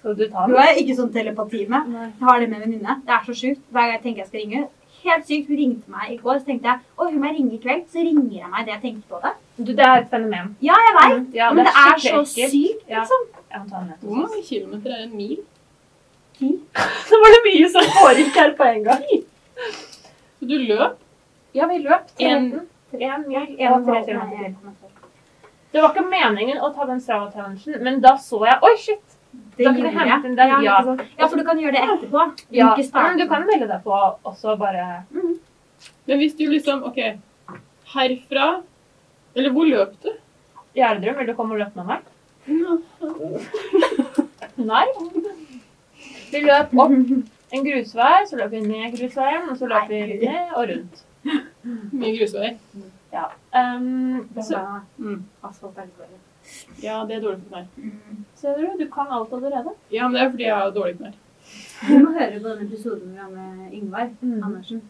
Du 0.01 0.23
tar 0.27 0.45
Hun 0.45 0.51
den? 0.51 0.57
har 0.59 0.69
jeg 0.71 0.83
ikke 0.83 0.97
sånn 0.99 1.11
telepati 1.13 1.63
med. 1.71 1.95
Jeg 1.97 2.27
har 2.29 2.43
det 2.43 2.49
med 2.51 2.63
venninne. 2.65 2.99
Det 3.07 3.15
er 3.15 3.25
så 3.25 3.35
sjukt. 3.37 3.63
Hver 3.71 3.87
gang 3.87 3.95
jeg 3.97 4.03
tenker 4.05 4.23
jeg 4.23 4.29
skal 4.31 4.43
ringe. 4.43 4.61
Helt 5.03 5.25
sykt. 5.25 5.47
Hun 5.49 5.57
ringte 5.57 5.91
meg 5.91 6.11
i 6.13 6.17
går, 6.21 6.39
så 6.39 6.45
tenkte 6.51 6.69
jeg 6.69 6.79
å, 6.97 7.07
hun 7.09 7.19
må 7.21 7.29
jeg 7.31 7.35
ringe 7.39 7.55
i 7.57 7.61
kveld. 7.63 7.85
Så 7.89 8.03
ringer 8.05 8.35
jeg 8.39 8.49
meg 8.51 8.65
det 8.67 8.73
jeg 8.75 8.81
tenkte 8.83 9.07
på 9.09 9.21
det. 9.23 9.31
Du, 9.61 9.71
det 9.77 9.85
er 9.85 10.01
et 10.03 10.09
fenomen. 10.11 10.51
Ja, 10.61 10.75
jeg 10.87 10.93
veit. 10.97 11.33
Ja, 11.37 11.51
Men 11.53 11.65
det 11.65 11.73
er 11.73 11.95
så 11.97 12.21
skikkelig 12.21 12.21
ekkelt. 12.21 12.51
sykt, 12.51 12.83
liksom. 12.89 13.25
Ja, 13.51 13.63
Hvor 14.01 14.15
mange 14.21 14.43
kilometer 14.47 14.93
er 14.97 15.03
en 15.07 15.15
mil? 15.17 15.37
Ti. 16.39 16.51
Så 17.09 17.19
var 17.21 17.33
det 17.35 17.41
mye 17.47 17.69
som 17.69 17.89
foregikk 17.97 18.37
her 18.41 18.53
på 18.57 18.67
en 18.69 18.83
gang. 18.89 19.03
Så 20.39 20.47
du 20.49 20.55
løp? 20.69 20.97
Ja, 21.53 21.67
vi 21.67 21.81
løp. 21.83 22.07
En- 22.19 22.51
13. 22.91 23.01
En 23.01 23.21
mil 23.27 23.55
En 23.59 23.73
og 23.73 23.85
tre 23.87 24.01
kilometer. 24.05 24.55
Det 25.71 25.79
var 25.81 25.93
ikke 25.93 26.09
meningen 26.11 26.57
å 26.59 26.69
ta 26.75 26.85
den 26.89 26.99
Strava-challengen, 26.99 27.77
men 27.85 28.01
da 28.03 28.17
så 28.19 28.41
jeg 28.43 28.57
Oi, 28.67 28.73
shit! 28.77 29.10
Det 29.31 29.65
Da 29.65 29.71
kan 29.71 29.75
vi 29.75 29.81
gjorde 29.81 29.99
hente 29.99 30.09
jeg. 30.09 30.21
den 30.23 30.35
der, 30.37 30.45
Ja, 30.47 30.61
ja. 30.61 30.95
ja, 31.19 31.27
for 31.27 31.37
du 31.37 31.43
kan 31.43 31.59
gjøre 31.59 31.71
det 31.71 31.81
etterpå. 31.83 32.25
Du 32.37 32.43
Ja, 32.57 32.73
ikke 32.75 32.83
starte. 32.87 33.09
men 33.09 33.17
du 33.19 33.27
kan 33.29 33.45
melde 33.47 33.67
deg 33.67 33.83
på 33.83 33.91
også 34.23 34.57
bare 34.59 35.03
Men 36.07 36.17
hvis 36.17 36.35
du 36.37 36.45
liksom 36.49 36.83
OK, 36.83 36.97
herfra 37.93 38.61
Eller 39.35 39.49
hvor 39.51 39.65
løp 39.69 39.93
du? 40.03 40.09
Gjerdrum, 40.75 41.15
vil 41.17 41.27
du 41.27 41.33
komme 41.35 41.51
og 41.53 41.59
løpe 41.59 41.75
med 41.75 41.85
meg? 41.85 41.99
Nei. 44.71 44.85
Vi 46.31 46.39
løp 46.41 46.71
opp 46.79 46.91
en 47.51 47.65
grusvei, 47.65 48.23
så 48.27 48.35
løp 48.39 48.51
vi 48.55 48.59
ned 48.63 48.95
grusveien, 48.97 49.49
og 49.51 49.57
så 49.59 49.67
løp 49.67 49.89
vi 49.91 49.99
ned 50.23 50.53
og 50.55 50.63
rundt. 50.71 51.03
Mye 51.91 52.13
grusveier. 52.17 52.55
Ja. 53.11 53.25
Um, 53.51 54.29
så. 54.41 54.63
Mm. 54.97 55.23
Asfalt 55.43 55.77
er. 55.77 55.87
Ja, 56.83 57.03
det 57.05 57.15
er 57.17 57.21
dårlig 57.21 57.41
for 57.47 57.57
meg. 57.57 57.67
ser 58.35 58.57
du, 58.57 58.71
du 58.83 58.87
kan 58.91 59.07
alt 59.11 59.33
allerede. 59.33 59.73
Ja, 59.91 60.07
men 60.07 60.13
det 60.17 60.21
er 60.25 60.31
fordi 60.31 60.43
jeg 60.47 60.55
har 60.55 60.71
dårlig 60.71 60.97
knær. 60.97 61.13
Du 61.87 61.93
må 61.99 62.11
høre 62.15 62.39
på 62.39 62.47
den 62.47 62.65
episoden 62.67 63.11
vi 63.13 63.17
har 63.17 63.29
med 63.29 63.71
Ingvar 63.73 64.09
Mm. 64.21 64.43
Andersen. 64.43 64.81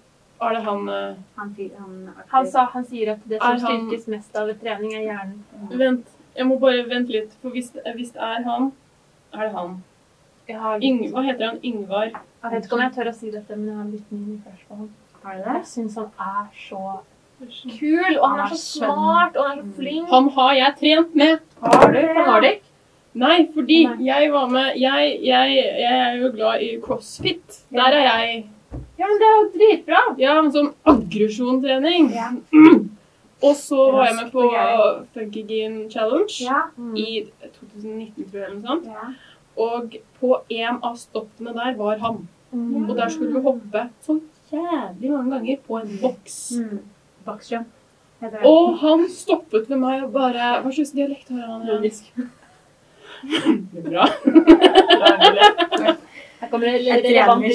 Er 0.42 0.56
det 0.56 0.64
han 0.66 0.88
eh, 0.90 1.16
Han, 1.38 1.56
han, 1.78 2.10
Han, 2.32 2.48
sa, 2.48 2.66
han 2.74 2.86
sier 2.86 3.12
at 3.14 3.20
det 3.30 3.38
som 3.42 3.52
Er 3.56 3.60
han- 3.60 3.60
styrkes 3.90 4.08
mest 4.08 4.36
av 4.36 4.50
trening, 4.64 4.94
er 4.96 5.04
hjernen. 5.06 5.44
Vent, 5.78 6.08
jeg 6.36 6.46
må 6.48 6.58
bare 6.60 6.84
vente 6.90 7.12
litt. 7.14 7.34
For 7.42 7.50
hvis, 7.54 7.72
hvis 7.96 8.12
det 8.12 8.22
er 8.22 8.44
han 8.44 8.72
Er 9.34 9.44
det 9.48 9.52
han? 9.56 9.84
Jeg, 10.48 10.58
har 10.60 10.80
litt, 10.80 10.90
Yng, 10.90 11.12
hva 11.14 11.22
heter 11.24 11.46
han? 11.48 11.60
Yngvar? 11.64 12.10
jeg 12.44 12.52
vet 12.52 12.66
ikke 12.66 12.74
om 12.76 12.82
jeg 12.82 12.94
tør 12.96 13.10
å 13.12 13.14
si 13.16 13.30
dette, 13.32 13.56
men 13.56 13.68
jeg 13.68 13.76
har 13.78 13.86
litt 13.86 14.12
mye 14.12 14.40
crush 14.44 14.66
på 14.68 14.76
han. 14.80 14.90
Har 15.24 15.36
du 15.38 15.44
det? 15.46 15.54
Jeg 15.62 15.66
syns 15.66 15.96
han 15.96 16.10
er 16.20 16.48
så 16.68 16.82
kul, 17.80 18.18
og 18.20 18.26
han 18.30 18.40
er 18.40 18.50
så 18.54 18.58
smart, 18.62 19.36
og 19.38 19.48
han 19.50 19.60
er 19.60 19.64
så 19.64 19.76
flink. 19.80 20.10
Han 20.10 20.30
har 20.38 20.54
jeg 20.58 20.76
trent 20.80 21.16
med. 21.16 21.40
Har 21.62 21.92
du 21.94 22.00
på 22.02 22.26
Nordic? 22.28 22.62
Nei, 23.14 23.38
fordi 23.54 23.86
Nei. 23.88 24.06
jeg 24.08 24.30
var 24.32 24.48
med 24.48 24.78
jeg, 24.80 25.08
jeg, 25.28 25.56
jeg 25.82 25.96
er 26.00 26.14
jo 26.22 26.30
glad 26.32 26.62
i 26.64 26.70
crossfit. 26.84 27.58
Der 27.72 27.92
er 27.98 28.06
jeg 28.08 28.46
Ja, 28.98 29.08
men 29.10 29.18
det 29.20 29.28
er 29.28 29.36
jo 29.36 29.50
dritbra. 29.58 30.02
Ja, 30.22 30.36
men 30.42 30.52
sånn 30.56 30.70
aggresjontrening. 30.88 32.12
Ja. 32.16 32.30
Og 33.48 33.56
så 33.58 33.88
var 33.92 34.06
jeg 34.06 34.16
med 34.20 34.32
på 34.32 34.46
Rask 34.54 35.08
Funky 35.18 35.42
Gene 35.50 35.88
Challenge 35.90 36.36
Ja. 36.46 36.62
i 36.96 37.26
2019, 37.42 38.30
tror 38.30 38.40
jeg. 38.40 38.46
eller 38.46 38.60
noe 38.60 38.68
sånt. 38.70 38.86
ja. 38.86 39.10
Og 39.62 39.98
på 40.22 40.30
en 40.62 40.78
av 40.88 40.96
stoppene 41.02 41.52
der 41.58 41.74
var 41.76 41.98
han. 42.00 42.22
Mm. 42.54 42.86
Og 42.90 42.96
der 42.96 43.10
skulle 43.12 43.34
du 43.34 43.42
hoppe 43.44 43.90
så 44.06 44.16
jævlig 44.52 45.12
mange 45.12 45.32
ganger 45.36 45.58
på 45.68 45.82
en 45.82 45.98
boks. 46.02 46.38
Mm. 46.62 46.80
Boxjump. 47.26 47.70
Og 48.46 48.76
han 48.84 49.08
stoppet 49.10 49.70
ved 49.70 49.80
meg 49.82 50.04
og 50.06 50.12
bare 50.14 50.62
Hva 50.62 50.70
slags 50.76 50.92
dialekt 50.94 51.32
har 51.34 51.42
han? 51.48 51.64
Ja? 51.66 51.74
Logisk. 51.74 52.12
Det 53.22 53.82
er 53.82 53.88
bra. 53.88 54.06
Her 56.42 56.50
kommer 56.50 56.66
det 56.68 56.82
litt 56.86 57.06
relevant 57.06 57.46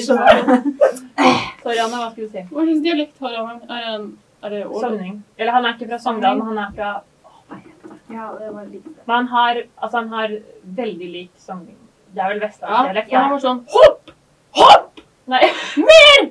Sorry, 1.63 1.79
Anna, 1.83 1.97
hva 1.99 2.09
skulle 2.11 2.27
du 2.27 2.35
si? 2.35 2.43
Hva 2.51 2.65
slags 2.67 2.83
dialekt 2.83 3.23
har 3.23 3.37
han? 3.39 3.57
Er, 3.67 3.87
han, 3.87 4.05
er 4.43 4.55
det 4.55 4.61
Sogning. 4.83 5.17
Eller 5.37 5.55
han 5.57 5.67
er 5.67 5.75
ikke 5.75 5.89
fra 5.89 5.99
Sogndal, 6.03 6.39
men 6.39 6.51
han 6.51 6.61
er 6.65 6.75
fra 6.77 6.91
Ja, 8.11 8.29
det 8.39 8.51
var 8.53 8.69
litt 8.71 8.87
Men 9.07 9.15
han 9.15 9.27
har, 9.33 9.61
altså, 9.75 9.97
han 9.97 10.09
har 10.15 10.37
veldig 10.77 11.09
lik 11.15 11.31
sogning. 11.43 11.75
Det 12.15 12.23
er 12.23 12.31
vel 12.35 12.43
vestlandsdialekt? 12.43 13.11
ja, 13.11 13.23
han 13.23 13.31
har 13.31 13.35
var 13.35 13.43
sånn 13.43 13.63
Hopp! 13.73 14.13
Hopp! 14.59 15.01
Nei, 15.27 15.43
Mer! 15.89 16.29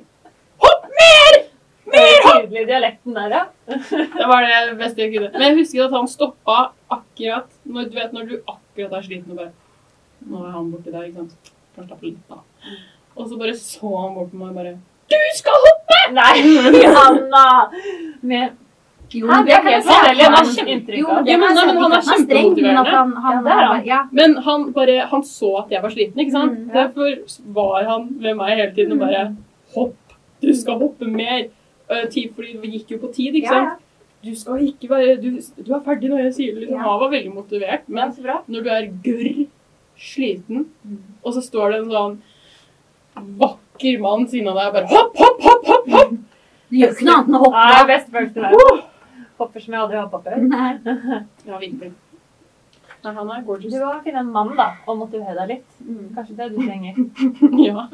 Tydelig 1.97 2.65
dialekten 2.69 3.15
der, 3.17 3.29
ja. 3.35 3.43
Det 3.67 4.27
var 4.31 4.45
det 4.47 4.77
beste 4.79 5.01
jeg 5.03 5.13
kunne. 5.15 5.31
Men 5.33 5.41
jeg 5.47 5.57
husker 5.61 5.85
at 5.87 5.95
han 5.97 6.07
stoppa 6.11 6.57
akkurat 6.93 7.47
når 7.65 7.89
du 7.89 7.97
vet 7.99 8.13
når 8.15 8.29
du 8.29 8.35
akkurat 8.47 8.93
er 8.99 9.07
sliten 9.07 9.31
og 9.33 9.41
bare 9.41 9.51
Nå 10.27 10.39
er 10.47 10.51
han 10.55 10.69
borti 10.73 10.91
der, 10.91 11.03
ikke 11.07 11.23
sant. 11.23 11.51
Først 11.75 11.87
slappe 11.91 12.05
litt 12.07 12.29
da. 12.29 12.39
Og 13.17 13.27
så 13.29 13.37
bare 13.39 13.53
så 13.57 13.91
han 14.01 14.15
bort 14.17 14.31
på 14.31 14.37
meg 14.41 14.49
og 14.49 14.55
bare 14.61 14.77
Du 15.11 15.17
skal 15.37 15.59
hoppe! 15.65 15.99
Nei, 16.15 16.37
Anna! 17.03 17.43
Med, 18.21 18.55
Jo, 19.13 19.27
Hæ, 19.29 19.37
det 19.47 19.53
er 19.55 19.61
helt 19.63 19.85
forskjellig. 19.87 20.23
Han 20.27 20.33
har 20.35 20.47
kjempeinntrykk 20.51 21.09
av. 21.13 21.19
det 21.23 21.31
Ja, 21.31 21.37
men- 21.39 21.53
men 21.55 21.77
han 21.77 21.77
er 21.77 21.91
men 21.91 22.01
kjempemotiverende. 22.07 22.89
han, 22.91 23.13
han, 23.23 23.37
Ja, 23.37 23.41
det 23.45 23.53
er 23.53 23.67
han. 23.71 23.85
Ja. 23.87 23.99
Men 24.11 24.33
han 24.47 24.65
bare 24.75 24.97
Han 25.13 25.23
så 25.23 25.51
at 25.61 25.71
jeg 25.71 25.81
var 25.85 25.89
sliten, 25.93 26.19
ikke 26.25 26.31
sant? 26.33 26.57
Mm, 26.57 26.67
ja. 26.67 26.73
Derfor 26.73 27.53
var 27.55 27.85
han 27.87 28.09
ved 28.19 28.35
meg 28.35 28.49
hele 28.57 28.73
tiden 28.75 28.91
og 28.97 28.99
bare 29.05 29.21
Hopp! 29.75 29.95
Du 30.43 30.51
skal 30.53 30.75
hoppe 30.81 31.07
mer. 31.07 31.45
Eh, 31.89 32.07
tid, 32.11 32.33
fordi 32.35 32.57
vi 32.61 32.71
gikk 32.77 32.89
jo 32.91 32.97
på 32.99 33.13
tid, 33.15 33.35
ikke 33.39 33.47
sant? 33.53 33.83
Du 34.25 34.33
skal 34.35 34.63
ikke 34.65 34.89
være 34.89 35.13
Du, 35.21 35.29
du 35.63 35.73
er 35.75 35.83
ferdig 35.85 36.09
når 36.11 36.23
jeg 36.25 36.33
sier 36.35 36.53
det. 36.55 36.63
Liksom. 36.65 36.79
Han 36.83 36.99
var 37.03 37.11
veldig 37.13 37.33
motivert. 37.33 37.85
Men 37.87 38.11
når 38.47 38.63
du 38.65 38.69
er 38.73 38.89
gørr 39.05 39.45
sliten, 39.97 40.65
Mm. 40.85 40.97
og 41.23 41.33
så 41.33 41.41
står 41.41 41.71
det 41.71 41.77
en 41.83 41.91
sånn 41.91 42.17
vakker 43.39 43.99
mann 44.01 44.27
siden 44.29 44.49
av 44.51 44.55
deg 44.59 44.67
og 44.67 44.73
bare 44.73 44.89
hopp, 44.91 45.15
hopp, 45.17 45.39
hopp, 45.41 45.65
hopp, 45.67 45.87
hopp! 45.95 46.11
Du 46.69 46.75
gjør 46.77 46.91
ikke 46.93 47.05
noe 47.07 47.15
annet 47.15 47.29
enn 47.29 47.37
å 47.37 47.41
hoppe. 47.45 47.63
Nei, 47.71 47.85
best 47.87 48.11
følelsen 48.11 48.37
i 48.37 48.43
verden. 48.43 48.83
Hopper 49.39 49.63
som 49.63 49.73
jeg 49.73 49.81
aldri 49.81 49.97
har 49.97 50.07
hoppet 50.09 50.27
før. 50.27 50.43
Nei. 50.51 50.71
Ja, 51.47 51.57
virkelig. 51.61 51.91
Nei, 53.03 53.13
han 53.13 53.29
er 53.31 53.41
gorgeous. 53.47 53.71
Du 53.73 53.79
må 53.85 53.93
finne 54.03 54.19
en 54.25 54.31
mann 54.33 54.53
da, 54.57 54.67
og 54.87 54.97
motivere 54.99 55.35
deg 55.39 55.53
litt. 55.55 55.67
Mm. 55.85 56.07
Kanskje 56.17 56.37
det 56.37 56.49
du 56.51 56.57
trenger. 56.65 56.93
Ja. 57.67 57.87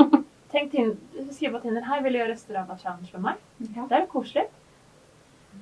Tenk 0.53 0.71
Tin- 0.71 0.97
Skriv 1.33 1.51
på 1.55 1.59
Tinder. 1.63 1.81
Hei, 1.87 2.01
vil 2.05 2.13
du 2.13 2.19
gjøre 2.19 2.35
Strava 2.37 2.75
Challenge 2.77 3.09
med 3.15 3.21
meg? 3.25 3.39
Ja. 3.75 3.85
Det 3.89 3.97
er 3.97 4.03
jo 4.05 4.09
koselig. 4.11 4.43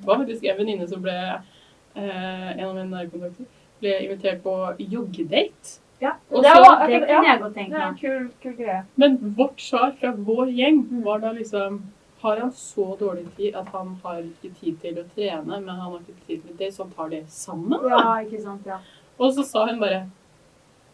Det 0.01 0.08
var 0.08 0.19
faktisk 0.21 0.43
en 0.51 0.58
venninne 0.60 0.88
som 0.89 1.01
ble 1.04 1.13
eh, 1.15 2.49
En 2.58 2.65
av 2.65 2.75
mine 2.75 2.89
nærkontakter 2.91 3.47
ble 3.82 3.93
invitert 4.06 4.43
på 4.43 4.56
joggedate. 4.80 5.77
Ja, 6.01 6.12
Og 6.32 6.43
Det 6.43 6.51
så, 6.51 6.62
var- 6.65 6.88
Det 6.88 6.99
kunne 7.08 7.27
jeg 7.27 7.39
godt 7.41 7.54
tenkt 7.56 7.73
en 7.73 7.80
meg. 7.93 7.99
kul, 8.01 8.30
kul 8.43 8.54
greie. 8.58 8.84
men 8.95 9.17
vårt 9.38 9.60
svar 9.62 9.91
fra 9.99 10.12
vår 10.12 10.47
gjeng 10.49 11.04
var 11.04 11.19
da 11.19 11.32
liksom 11.32 11.82
Har 12.21 12.38
han 12.39 12.51
så 12.51 12.95
dårlig 12.99 13.27
tid 13.36 13.56
at 13.56 13.67
han 13.73 13.95
har 14.04 14.17
ikke 14.21 14.54
tid 14.60 14.75
til 14.82 14.93
å 14.99 15.04
trene, 15.15 15.45
men 15.60 15.67
han 15.69 15.80
har 15.91 15.99
ikke 15.99 16.27
tid 16.27 16.41
til 16.45 16.56
det, 16.58 16.67
så 16.73 16.84
han 16.84 16.91
tar 16.91 17.10
det 17.10 17.23
sammen? 17.30 17.80
Ja, 17.89 18.19
ikke 18.21 18.41
sant, 18.43 18.62
ja. 18.65 18.77
Og 19.19 19.34
så 19.34 19.43
sa 19.43 19.65
hun 19.65 19.80
bare 19.80 20.10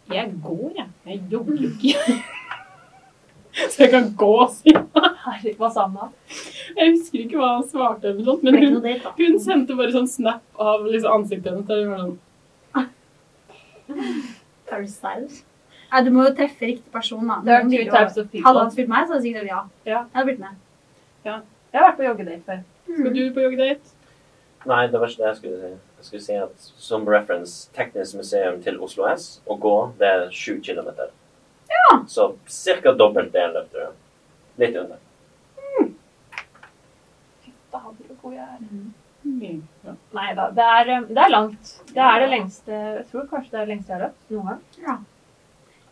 Jeg 0.09 0.33
går, 0.43 0.71
jeg. 0.75 0.87
Jeg 1.05 1.21
jogger 1.31 1.57
ikke. 1.67 2.23
så 3.71 3.83
jeg 3.83 3.91
kan 3.93 4.11
gå, 4.19 4.35
si. 4.53 4.73
Herregud, 4.73 5.57
hva 5.57 5.69
sa 5.73 5.87
han 5.87 5.97
da? 5.97 6.07
Jeg 6.77 6.93
husker 6.93 7.23
ikke 7.23 7.39
hva 7.41 7.49
han 7.55 7.65
svarte, 7.67 8.11
eller 8.11 8.23
noe 8.27 8.39
men 8.45 8.53
hun, 8.61 8.87
hun 9.17 9.37
sendte 9.43 9.77
bare 9.79 9.93
sånn 9.95 10.09
snap 10.11 10.61
av 10.61 10.85
liksom 10.85 11.21
ansiktet 11.21 11.51
hennes. 11.51 11.67
Der 11.67 11.83
hun 11.83 11.91
var 11.93 12.01
sånn 12.05 12.17
Harry 14.71 14.87
Styles. 14.91 15.43
Nei, 15.87 16.01
du 16.03 16.09
må 16.11 16.25
jo 16.27 16.33
treffe 16.35 16.67
riktig 16.67 16.91
person, 16.91 17.23
da. 17.27 17.39
There 17.45 17.61
are 17.61 17.67
two 17.67 17.85
types 17.87 18.17
of 18.19 18.33
Hadde 18.33 18.63
han 18.65 18.73
spurt 18.73 18.89
meg, 18.91 19.05
så 19.07 19.15
hadde 19.15 19.23
jeg 19.23 19.27
sikkert 19.29 19.45
sagt 19.45 19.53
ja. 19.53 19.61
Ja. 19.87 20.01
Jeg 20.01 20.17
hadde 20.17 20.27
blitt 20.29 20.41
med. 20.43 20.63
Jeg 21.27 21.79
har 21.79 21.85
vært 21.85 21.99
på 21.99 22.07
joggedate 22.07 22.43
før. 22.47 22.65
Skal 22.87 23.13
du 23.15 23.21
på 23.35 23.45
joggedate? 23.45 23.93
Nei, 24.67 24.81
det 24.91 24.99
var 24.99 25.11
ikke 25.11 25.21
det 25.23 25.29
jeg 25.29 25.39
skulle 25.39 25.59
si. 25.61 25.71
Jeg 25.97 26.07
skulle 26.09 26.25
si 26.25 26.35
at 26.43 26.67
som 26.89 27.07
reference, 27.07 27.69
Teknisk 27.75 28.19
museum 28.19 28.59
til 28.63 28.79
Oslo 28.83 29.07
S, 29.07 29.29
å 29.47 29.55
gå, 29.61 29.75
det 29.99 30.09
er 30.11 30.27
sju 30.35 30.57
kilometer. 30.63 31.13
Ja. 31.69 31.99
Så 32.07 32.29
cirka 32.47 32.93
dobbelt 32.93 33.33
det 33.33 33.47
løpte 33.53 33.87
du. 33.87 33.97
Litt 34.63 34.75
under. 34.79 34.97
Da 37.71 37.77
hadde 37.83 38.07
du 38.07 38.15
god 38.21 38.33
jeg 38.33 38.47
er. 38.47 38.63
Mm. 39.27 39.59
Ja. 39.83 39.93
Nei 40.15 40.27
da, 40.37 40.45
det 40.55 40.63
er, 40.63 40.89
eh, 40.93 41.05
det 41.09 41.23
er 41.25 41.29
langt. 41.33 41.71
Det 41.91 42.03
er 42.03 42.19
det 42.23 42.29
lengste 42.31 42.71
Jeg 42.71 43.05
tror 43.11 43.25
kanskje 43.27 43.51
det 43.51 43.57
er 43.59 43.65
det 43.65 43.71
lengste 43.73 43.91
jeg 43.91 43.97
har 43.97 44.05
løpt 44.05 44.31
noen 44.31 44.47
gang. 44.47 44.61
Ja. 44.85 44.95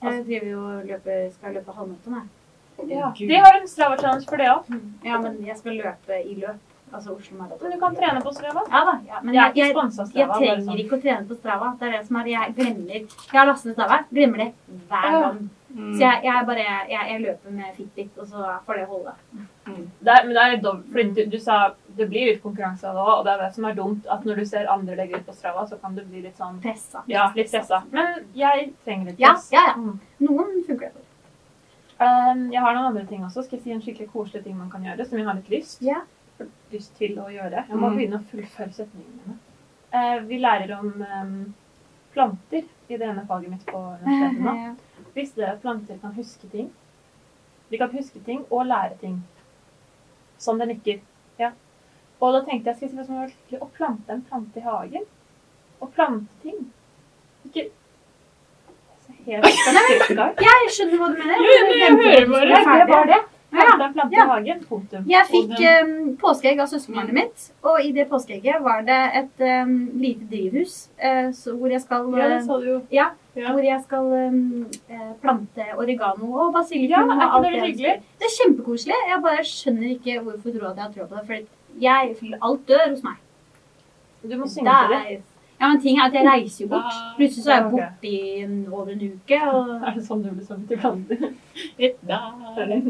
Jeg 0.06 0.22
driver 0.30 0.48
jo 0.54 0.62
og 0.70 0.86
løper, 0.92 1.26
skal 1.34 1.58
løpe 1.58 1.76
halvmaraton, 1.76 2.16
jeg. 2.22 2.90
Ja. 2.92 3.10
Gud. 3.18 3.28
De 3.32 3.42
har 3.44 3.58
en 3.60 3.68
Strava 3.68 3.98
Challenge 3.98 4.30
for 4.30 4.38
det 4.44 4.48
òg. 4.52 4.72
Ja, 5.04 5.20
men 5.24 5.38
jeg 5.48 5.58
skal 5.60 5.78
løpe 5.82 6.22
i 6.22 6.36
løp. 6.40 6.64
Altså 6.94 7.16
Oslo 7.16 7.38
Marathon. 7.38 7.64
Men 7.66 7.72
du 7.76 7.80
kan 7.82 7.96
trene 7.98 8.22
på 8.24 8.32
Strava. 8.36 8.62
Ja 8.72 8.82
da. 8.88 8.96
Ja. 9.08 9.20
Men 9.24 9.34
Jeg 9.36 9.56
jeg, 9.56 9.74
jeg, 9.76 9.76
jeg 10.16 10.28
trenger 10.30 10.62
sånn. 10.64 10.80
ikke 10.84 10.96
å 10.98 11.02
trene 11.02 11.28
på 11.28 11.38
Strava. 11.40 11.72
Det 11.80 11.88
er 11.88 11.96
det 11.98 12.02
som 12.08 12.20
er 12.22 12.30
Jeg 12.32 12.56
glemmer 12.56 12.94
Jeg 12.94 13.08
har 13.34 13.48
lastet 13.50 13.72
ned 13.72 13.76
Strava. 13.80 13.98
Glemmer 14.12 14.44
det 14.44 14.50
hver 14.92 15.10
Ja. 15.12 15.32
Mm. 15.76 15.90
Så 15.98 16.00
jeg, 16.06 16.20
jeg 16.24 16.46
bare 16.48 16.64
jeg, 16.64 16.86
jeg 17.12 17.22
løper 17.26 17.52
med 17.52 17.74
Fitbit, 17.76 18.12
og 18.18 18.28
så 18.30 18.44
får 18.66 18.78
det 18.80 18.86
holde. 18.88 19.12
Det 19.66 20.12
er, 20.14 20.22
men 20.24 20.30
det 20.38 20.44
er 20.44 20.52
litt 20.54 20.62
dumt, 20.64 20.86
for 20.94 21.10
du, 21.18 21.20
du 21.34 21.40
sa 21.44 21.56
det 21.98 22.06
blir 22.12 22.30
litt 22.30 22.42
konkurranse 22.44 22.88
av 22.88 22.96
det 22.96 23.02
òg, 23.04 23.12
og 23.18 23.26
det 23.28 23.34
er 23.34 23.42
det 23.44 23.50
som 23.58 23.66
er 23.68 23.76
dumt. 23.76 24.08
At 24.16 24.24
når 24.28 24.40
du 24.40 24.46
ser 24.48 24.70
andre 24.72 24.96
legge 24.96 25.20
ut 25.20 25.26
på 25.28 25.36
Strava, 25.36 25.66
så 25.68 25.76
kan 25.82 25.98
du 25.98 26.04
bli 26.08 26.22
litt 26.24 26.40
sånn 26.40 26.62
Pressa. 26.64 27.02
Ja, 27.12 27.26
litt 27.36 27.52
pressa. 27.52 27.82
Men 27.92 28.22
jeg 28.40 28.70
trenger 28.86 29.12
litt 29.12 29.20
press. 29.20 29.50
ja, 29.52 29.66
ja. 29.68 29.76
ja. 29.76 29.98
Noen 30.30 30.64
funker 30.68 30.88
det 30.88 30.94
for. 30.96 31.02
Um, 32.00 32.48
jeg 32.52 32.60
har 32.64 32.74
noen 32.76 32.90
andre 32.94 33.06
ting 33.12 33.22
også. 33.24 33.44
Skal 33.46 33.58
jeg 33.60 33.64
si 33.68 33.76
en 33.76 33.84
skikkelig 33.84 34.10
koselig 34.16 34.44
ting 34.48 34.56
man 34.60 34.72
kan 34.72 34.84
gjøre, 34.84 35.06
som 35.08 35.20
jeg 35.20 35.28
har 35.28 35.38
litt 35.40 35.52
lyst, 35.54 35.84
yeah. 35.84 36.02
lyst 36.72 36.96
til 37.00 37.20
å 37.24 37.28
gjøre. 37.32 37.66
Jeg 37.68 37.76
må 37.80 37.90
Mm. 37.92 37.96
begynne 38.00 38.20
å 38.20 38.26
fullføre 38.32 38.72
setningene 38.76 39.22
mine. 39.28 39.38
Uh, 39.96 40.18
vi 40.28 40.40
lærer 40.44 40.74
om 40.80 40.90
um, 41.04 41.38
planter 42.16 42.64
i 42.92 42.98
det 43.00 43.08
ene 43.08 43.24
faget 43.28 43.50
mitt 43.52 43.64
på 43.68 43.80
universitetet 44.02 44.44
nå. 44.44 44.76
Visste 45.15 45.41
dere 45.41 45.54
at 45.56 45.62
planter 45.63 45.97
kan 46.01 46.13
huske 46.17 46.49
ting? 46.51 46.71
De 47.71 47.78
kan 47.82 47.89
huske 47.95 48.19
ting 48.25 48.45
og 48.51 48.65
lære 48.67 48.97
ting. 49.01 49.21
Som 50.38 50.60
det 50.60 50.67
nikker. 50.67 50.99
Ja. 51.39 51.51
Og 52.21 52.34
da 52.36 52.41
tenkte 52.47 52.69
jeg 52.73 52.75
skal 52.91 53.15
jeg 53.21 53.32
si 53.49 53.58
å 53.62 53.69
plante 53.78 54.12
en 54.13 54.21
plante 54.28 54.60
i 54.60 54.65
hagen. 54.65 55.06
Å 55.82 55.88
plante 55.95 56.28
ting. 56.43 56.60
Ikke 57.47 57.69
helt 59.25 59.45
ut. 59.45 60.41
Jeg 60.45 60.73
skjønner 60.75 60.99
hva 61.01 61.08
du 61.13 61.17
mener. 61.21 61.39
Jo, 61.39 61.56
jeg- 61.56 61.80
jeg 61.80 61.95
hører 62.01 62.28
bare. 62.32 62.49
Nei, 62.65 62.78
det 62.80 62.88
var 62.93 63.06
det. 63.13 63.21
Ja, 63.56 63.89
planta 63.94 64.08
ja. 64.12 64.26
hagen. 64.30 64.63
Punktum. 64.70 65.06
Jeg 65.10 65.28
fikk 65.30 65.54
um, 65.60 65.91
påskeegg 66.22 66.62
av 66.63 66.70
søskenbarnet 66.72 67.15
mitt, 67.15 67.50
og 67.65 67.84
i 67.84 67.91
det 67.96 68.08
påskeegget 68.12 68.63
var 68.65 68.86
det 68.88 69.02
et 69.22 69.46
um, 69.65 69.76
lite 70.02 70.28
drivhus 70.32 70.78
uh, 71.02 71.30
så, 71.36 71.56
hvor 71.58 71.74
jeg 71.74 71.84
skal 71.84 72.10
Ja, 72.15 72.32
det 72.32 72.39
eh, 72.39 72.48
sa 72.48 72.60
du 72.62 72.68
jo. 72.72 72.80
Ja, 72.94 73.12
Ja. 73.36 73.52
hvor 73.52 73.65
jeg 73.68 73.82
skal 73.84 74.06
um, 74.30 74.65
plante 75.22 75.65
oregano 75.76 76.32
og 76.46 76.56
Ja, 76.72 77.02
er 77.04 77.28
ikke 77.36 77.52
det 77.52 77.62
hyggelig? 77.65 77.96
Det 78.20 78.30
er 78.30 78.36
kjempekoselig. 78.39 79.00
Jeg 79.10 79.22
bare 79.28 79.44
skjønner 79.44 79.89
ikke 79.89 80.20
hvorfor 80.24 80.56
tror 80.56 80.68
jeg 80.70 80.84
har 80.84 80.91
tro 80.94 81.08
på 81.10 81.15
det. 81.15 81.26
For 81.28 81.82
jeg, 81.82 82.36
alt 82.41 82.68
dør 82.68 82.89
hos 82.89 83.04
meg. 83.04 83.18
Du 84.24 84.38
må 84.38 84.48
synge 84.48 84.72
til 84.72 84.96
det. 84.96 85.35
Ja, 85.60 85.68
men 85.70 85.82
ting 85.82 86.00
er 86.00 86.10
at 86.10 86.15
jeg 86.18 86.28
reiser 86.28 86.63
jo 86.65 86.70
bort. 86.74 86.88
Ah, 86.91 87.12
Plutselig 87.15 87.44
så 87.46 87.52
er 87.54 87.62
jeg 87.62 87.72
borte 87.72 88.10
i 88.10 88.41
en, 88.44 88.56
over 88.72 88.89
en 88.91 89.04
uke. 89.12 89.38
Og 89.52 89.70
Er 89.88 89.94
det 89.96 90.06
sånn 90.08 90.24
du 90.24 90.32
blir 90.32 90.48
sånn 90.48 90.65
til 90.68 90.82
planter? 90.82 91.30
Et 91.80 92.02
der. 92.08 92.82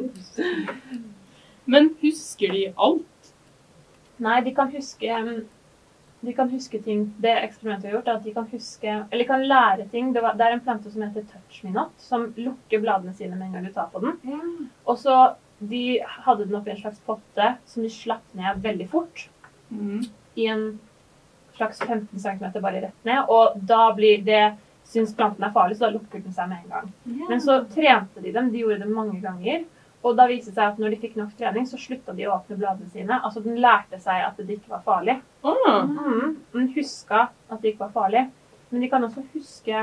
Men 1.66 1.92
husker 2.02 2.54
de 2.54 2.64
alt? 2.88 3.30
Nei, 4.22 4.40
de 4.46 4.54
kan 4.56 4.72
huske 4.72 5.12
um, 5.20 5.44
De 6.24 6.34
kan 6.38 6.48
huske 6.48 6.80
ting 6.80 7.02
Det 7.20 7.34
eksperimentet 7.42 7.84
vi 7.84 7.90
har 7.90 7.98
gjort, 7.98 8.08
er 8.08 8.20
at 8.22 8.24
de 8.24 8.34
kan 8.38 8.46
huske 8.48 8.92
Eller 8.94 9.24
de 9.24 9.28
kan 9.28 9.44
lære 9.50 9.88
ting. 9.92 10.14
Det, 10.16 10.24
var, 10.24 10.38
det 10.40 10.46
er 10.48 10.56
en 10.56 10.64
plante 10.66 10.92
som 10.94 11.04
heter 11.04 11.26
touch 11.32 11.62
me 11.66 11.74
not, 11.76 11.94
som 12.02 12.30
lukker 12.38 12.82
bladene 12.82 13.14
sine 13.18 13.36
med 13.36 13.50
en 13.50 13.58
gang 13.58 13.68
du 13.68 13.74
tar 13.76 13.92
på 13.94 14.02
den. 14.06 14.18
Og 14.86 14.98
så 15.02 15.36
De 15.60 16.00
hadde 16.26 16.48
den 16.48 16.58
oppi 16.58 16.74
en 16.74 16.82
slags 16.82 17.00
potte 17.06 17.54
som 17.66 17.84
de 17.86 17.90
slapp 17.94 18.34
ned 18.36 18.60
veldig 18.64 18.90
fort. 18.92 19.28
I 20.36 20.50
en 20.52 20.66
slags 21.58 21.82
15 21.82 22.20
cm 22.20 22.46
bare 22.60 22.82
rett 22.88 23.08
ned. 23.08 23.32
Og 23.32 23.58
da 23.74 23.90
blir 23.98 24.24
det 24.26 24.46
Syns 24.86 25.16
planten 25.18 25.42
er 25.42 25.50
farlig, 25.50 25.80
så 25.80 25.88
da 25.88 25.96
lukker 25.96 26.22
den 26.22 26.34
seg 26.34 26.46
med 26.52 26.60
en 26.62 26.74
gang. 26.76 26.90
Men 27.26 27.40
så 27.42 27.56
trente 27.66 28.22
de 28.22 28.30
dem. 28.36 28.52
De 28.54 28.60
gjorde 28.62 28.84
det 28.84 28.90
mange 28.94 29.18
ganger. 29.24 29.64
Og 30.06 30.14
da 30.14 30.28
viste 30.30 30.52
det 30.52 30.60
seg 30.60 30.68
at 30.76 30.82
når 30.82 30.94
de 30.94 31.00
fikk 31.02 31.16
nok 31.18 31.32
trening, 31.40 31.66
så 31.66 31.80
slutta 31.82 32.14
de 32.14 32.28
å 32.28 32.36
åpne 32.36 32.60
bladene 32.60 32.92
sine. 32.94 33.18
Altså 33.18 33.42
den 33.42 33.58
lærte 33.62 33.98
seg 34.04 34.22
at 34.22 34.38
det 34.38 34.60
ikke 34.60 34.76
var 34.76 34.84
farlig. 34.86 35.16
Mm. 35.42 35.96
Mm. 35.96 36.36
Den 36.54 36.68
huska 36.76 37.24
at 37.32 37.64
det 37.64 37.72
ikke 37.72 37.88
var 37.88 37.96
farlig. 37.96 38.28
Men 38.70 38.86
de 38.86 38.92
kan 38.92 39.08
også 39.08 39.26
huske 39.34 39.82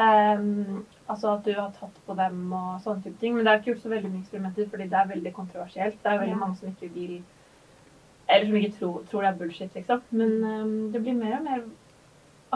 um, 0.00 0.82
Altså 1.06 1.36
at 1.36 1.46
du 1.46 1.52
har 1.54 1.70
tatt 1.78 1.98
på 2.06 2.14
dem 2.18 2.50
og 2.50 2.80
sånne 2.82 3.04
type 3.04 3.20
ting. 3.20 3.36
Men 3.36 3.46
det 3.46 3.52
er 3.52 3.60
ikke 3.60 3.70
gjort 3.76 3.86
så 3.86 3.94
veldig 3.94 4.10
mye 4.10 4.24
eksperimenter, 4.24 4.70
fordi 4.72 4.90
det 4.90 4.98
er 4.98 5.12
veldig 5.14 5.32
kontroversielt. 5.38 6.02
Det 6.02 6.10
er 6.10 6.22
veldig 6.24 6.38
mange 6.42 6.58
som 6.58 6.72
ikke 6.72 6.90
vil 6.96 7.20
Eller 8.28 8.46
som 8.46 8.56
ikke 8.58 8.78
tror, 8.78 9.02
tror 9.10 9.22
det 9.22 9.28
er 9.28 9.36
bullshit, 9.40 9.74
liksom. 9.74 10.00
Men 10.10 10.32
um, 10.44 10.76
det 10.92 11.02
blir 11.02 11.14
mer 11.14 11.36
og 11.38 11.44
mer 11.46 11.60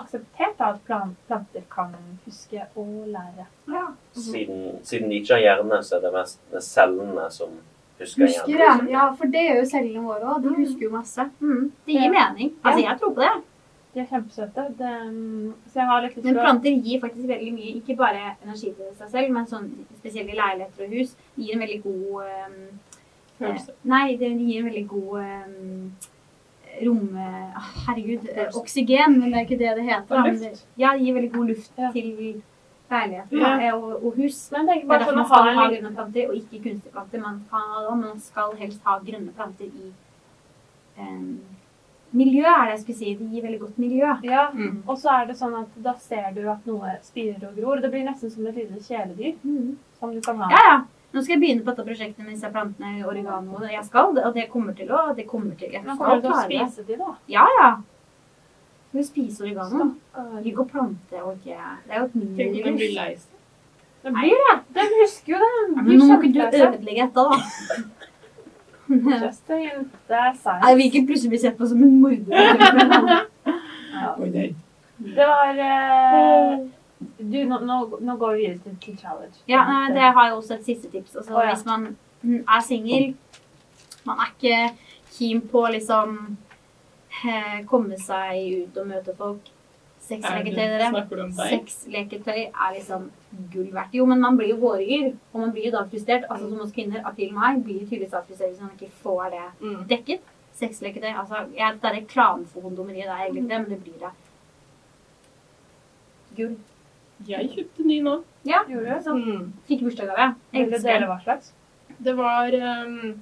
akseptert 0.01 0.57
da, 0.59 0.71
at 0.75 0.81
planter 0.87 1.67
kan 1.71 1.95
huske 2.27 2.63
og 2.79 3.09
lære. 3.11 3.47
Siden, 4.15 4.79
siden 4.87 5.11
de 5.11 5.21
ikke 5.21 5.35
har 5.35 5.45
hjerne, 5.45 5.83
så 5.85 5.99
er 5.99 6.07
det 6.07 6.13
mest 6.15 6.41
det 6.53 6.63
cellene 6.65 7.29
som 7.35 7.53
husker 8.01 8.27
Husker 8.27 8.55
hjernen. 8.55 8.89
jeg. 8.89 8.97
Ja, 8.97 9.07
for 9.19 9.31
det 9.31 9.45
gjør 9.47 9.61
jo 9.61 9.69
cellene 9.75 10.05
våre 10.07 10.35
òg. 10.35 10.43
De 10.47 10.57
husker 10.63 10.87
jo 10.89 10.93
masse. 10.95 11.27
Mm. 11.41 11.71
Det 11.87 11.97
gir 11.99 12.13
mening. 12.15 12.53
Altså, 12.65 12.83
jeg 12.87 13.01
tror 13.03 13.15
på 13.15 13.25
det. 13.27 13.33
De 13.95 13.99
er 14.01 14.07
kjempesøte. 14.07 14.65
Det, 14.79 14.91
ehm, 15.01 15.55
så 15.67 15.81
jeg 15.81 15.87
har 15.89 16.03
litt 16.05 16.13
lyst 16.17 16.25
Men 16.25 16.35
til 16.35 16.39
å 16.39 16.45
planter 16.47 16.77
gir 16.87 17.01
faktisk 17.03 17.27
veldig 17.29 17.55
mye, 17.57 17.73
ikke 17.81 17.97
bare 17.99 18.21
energi 18.45 18.71
til 18.71 18.93
seg 19.01 19.11
selv, 19.11 19.33
men 19.35 19.49
sånn, 19.51 19.67
spesielt 19.99 20.31
i 20.31 20.39
leiligheter 20.39 20.87
og 20.87 20.95
hus, 20.95 21.17
De 21.35 21.43
gir 21.43 21.57
en 21.57 21.65
veldig 21.67 21.81
god 21.83 22.29
ehm, 22.29 22.61
følelse. 23.41 23.71
eh, 23.75 23.89
Nei, 23.95 24.07
det 24.21 24.31
gir 24.39 24.61
en 24.61 24.69
veldig 24.71 24.87
god 24.89 25.19
um, 25.25 25.93
rom... 26.85 27.03
Uh, 27.17 27.73
herregud, 27.87 28.29
uh, 28.37 28.47
oksygen, 28.61 29.19
men 29.21 29.33
det 29.33 29.41
er 29.41 29.47
ikke 29.49 29.59
det 29.65 29.75
det 29.81 29.85
heter. 29.89 30.21
Og 30.21 30.31
luft. 30.33 30.65
Ja, 30.79 30.93
det 30.97 31.05
gir 31.09 31.15
veldig 31.19 31.33
god 31.35 31.49
luft 31.55 31.73
Ja. 31.79 31.91
til 31.93 32.11
leiligheten 32.91 33.39
Ja. 33.39 33.75
og, 33.77 34.05
og 34.05 34.15
hus. 34.17 34.39
Men 34.53 34.67
Det 34.67 34.77
er 34.77 34.87
bare 34.87 34.99
derfor 35.05 35.13
sånn 35.13 35.17
man 35.23 35.27
skal 35.31 35.43
ha 35.55 35.67
liten 35.69 35.83
grønne 35.85 35.95
planter, 35.97 36.29
og 36.29 36.35
ikke 36.41 36.63
kunstige 36.69 36.93
planter. 36.93 37.21
Man, 37.27 37.41
kan 37.51 37.61
ha 37.75 37.81
det, 37.87 37.97
men 38.01 38.09
man 38.09 38.21
skal 38.21 38.57
helst 38.59 38.81
ha 38.85 38.99
grønne 38.99 39.33
planter 39.37 39.65
i 39.65 39.93
um, 40.99 41.41
Miljø 42.13 42.43
er 42.43 42.65
det 42.67 42.71
jeg 42.75 42.81
skulle 42.81 42.99
si. 42.99 43.11
Det 43.15 43.27
gir 43.31 43.43
veldig 43.45 43.59
godt 43.61 43.77
miljø. 43.79 44.09
Ja, 44.27 44.49
Mm. 44.51 44.83
og 44.89 44.97
så 44.99 45.09
er 45.21 45.27
det 45.29 45.37
sånn 45.39 45.55
at 45.61 45.69
da 45.85 45.93
ser 45.95 46.33
du 46.35 46.41
at 46.51 46.65
noe 46.67 46.97
spirer 47.03 47.45
og 47.49 47.55
gror. 47.57 47.81
Det 47.81 47.91
blir 47.93 48.03
nesten 48.05 48.31
som 48.33 48.47
et 48.51 48.57
lite 48.57 48.81
kjæledyr 48.83 49.37
som 50.01 50.11
du 50.13 50.21
kan 50.21 50.37
ha. 50.43 50.49
Ja, 50.51 50.63
ja. 50.71 50.81
Nå 51.11 51.23
skal 51.25 51.35
jeg 51.35 51.41
begynne 51.43 51.65
på 51.67 51.73
dette 51.73 51.87
prosjektet 51.89 52.23
med 52.23 52.35
disse 52.37 52.51
plantene 52.55 53.07
oregano. 53.07 53.57
og 53.59 53.65
Jeg 53.67 53.85
skal, 53.89 54.13
og 54.19 54.35
det 54.35 54.45
kommer 54.53 54.77
til 54.79 54.93
å 54.95 55.09
det 55.17 55.27
kommer 55.27 55.57
til, 55.59 55.73
Jeg 55.73 55.83
skal 55.83 55.97
kommer 55.99 56.21
du 56.21 56.29
til 56.29 56.37
å 56.37 56.45
spise 56.45 56.87
de, 56.87 56.99
da? 57.01 57.15
Ja, 57.29 57.47
ja. 57.59 57.71
Skal 58.91 59.01
vi 59.01 59.07
spise 59.09 59.45
oregano? 59.45 59.91
Ligge 60.45 60.63
og 60.63 60.71
plante 60.71 61.23
og 61.23 61.37
ikke 61.39 61.59
Det 61.87 61.95
er 61.95 61.99
jo 61.99 62.07
et 62.07 62.15
Tenk 62.39 62.57
om 62.57 62.63
de 62.63 62.77
blir 62.79 62.95
lei 62.95 63.11
seg. 63.17 63.37
Den 64.05 64.15
blir 64.17 64.39
det. 64.47 64.55
Den 64.75 64.95
husker 65.03 65.35
jo 65.35 65.41
det. 65.43 65.51
ja, 65.61 65.83
Men 65.83 65.99
nå 65.99 66.07
må 66.09 66.21
ikke 66.21 66.33
du 66.33 66.41
ødelegge 66.63 67.09
dette, 67.09 67.27
da. 67.31 67.37
Just 68.91 69.51
a 69.51 69.59
hint. 69.61 69.93
Det 70.09 70.17
er 70.17 70.67
Jeg 70.69 70.77
vil 70.77 70.87
ikke 70.87 71.07
plutselig 71.07 71.31
bli 71.31 71.39
sett 71.39 71.59
på 71.59 71.67
som 71.69 71.83
en 71.83 72.01
morder. 72.01 73.27
Ja. 74.01 74.15
Det 74.17 75.27
var 75.27 75.59
eh, 75.61 76.61
Du, 77.01 77.39
nå, 77.49 77.59
nå, 77.65 77.77
nå 78.01 78.17
går 78.21 78.35
vi 78.37 78.43
videre 78.43 78.59
til, 78.65 78.77
til 78.85 78.97
challenge. 79.01 79.39
Ja, 79.49 79.63
nei, 79.69 79.93
det 79.97 80.03
har 80.13 80.27
jeg 80.29 80.35
også 80.37 80.55
et 80.59 80.67
siste 80.69 80.91
tips. 80.93 81.15
Altså, 81.17 81.33
oh, 81.33 81.41
ja. 81.45 81.55
Hvis 81.55 81.65
man 81.65 81.87
mm, 82.23 82.43
er 82.45 82.61
singel, 82.67 83.07
man 84.05 84.21
er 84.21 84.35
ikke 84.35 84.59
keen 85.15 85.41
på 85.49 85.63
å 85.65 85.71
liksom 85.73 86.19
eh, 87.25 87.57
komme 87.71 87.97
seg 88.01 88.67
ut 88.67 88.77
og 88.83 88.91
møte 88.93 89.15
folk. 89.17 89.49
Sexleketøy, 90.11 90.67
dere. 90.75 91.31
Sexleketøy 91.39 92.39
er 92.51 92.71
liksom 92.75 93.11
gull 93.53 93.69
verdt. 93.73 93.93
Jo, 93.95 94.05
men 94.11 94.21
man 94.21 94.37
blir 94.37 94.53
jo 94.53 94.59
våryr, 94.63 95.13
og 95.33 95.41
man 95.45 95.53
blir 95.55 95.69
jo 95.69 95.75
da 95.77 95.85
frustrert. 95.89 96.25
Altså 96.29 96.49
som 96.49 96.59
hos 96.65 96.73
kvinner, 96.75 97.05
april 97.07 97.33
meg, 97.37 97.61
blir 97.65 97.85
tydeligvis 97.85 98.17
frustrert 98.17 98.51
hvis 98.51 98.65
man 98.65 98.73
ikke 98.77 98.91
får 99.05 99.29
det 99.37 99.45
Mm. 99.61 99.85
dekket. 99.89 100.33
Sexleketøy. 100.61 101.13
Altså, 101.15 101.47
ja, 101.57 101.71
det 101.73 101.89
er 101.89 101.97
reklame 102.03 102.45
for 102.47 102.61
kondomeriet, 102.67 103.07
det 103.07 103.15
er 103.15 103.25
egentlig 103.29 103.49
det, 103.49 103.61
men 103.61 103.71
det 103.71 103.81
blir 103.85 104.01
det. 104.03 104.13
Gull. 106.37 106.57
Jeg 107.29 107.51
kjøpte 107.55 107.85
ny 107.87 108.01
nå. 108.03 108.23
Ja, 108.49 108.63
Gjorde 108.69 108.95
du? 108.97 109.03
Så 109.05 109.15
Mm. 109.17 109.53
fikk 109.69 109.83
bursdagsgave. 109.85 110.35
Vil 110.53 110.71
du 110.71 110.75
Elsker 110.75 110.93
det, 110.93 111.01
den. 111.01 111.09
hva 111.09 111.19
slags? 111.25 111.53
Det 112.05 112.15
var 112.17 112.55
um, 112.87 113.21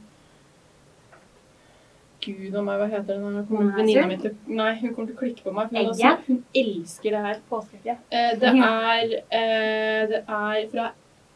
Gud 2.24 2.54
og 2.58 2.64
meg, 2.66 2.78
hva 2.80 2.86
heter 2.90 3.14
den? 3.14 3.34
Nå 3.36 3.42
Kommer 3.46 3.68
Womanizer? 3.70 4.02
Venninna 4.02 4.06
mi 4.10 4.16
til 4.22 4.56
Nei, 4.58 4.72
hun 4.80 4.94
kommer 4.94 5.08
til 5.10 5.16
å 5.16 5.20
klikke 5.20 5.44
på 5.46 5.52
meg. 5.54 5.70
Hun, 5.70 5.90
også, 5.92 6.12
hun 6.26 6.40
elsker 6.60 7.14
det 7.14 7.20
her. 7.26 7.40
Påskeegget? 7.50 7.98
Eh, 8.10 8.32
det 8.42 8.52
er 8.54 9.12
eh, 9.38 10.06
Det 10.10 10.22
er 10.26 10.64
fra 10.72 10.86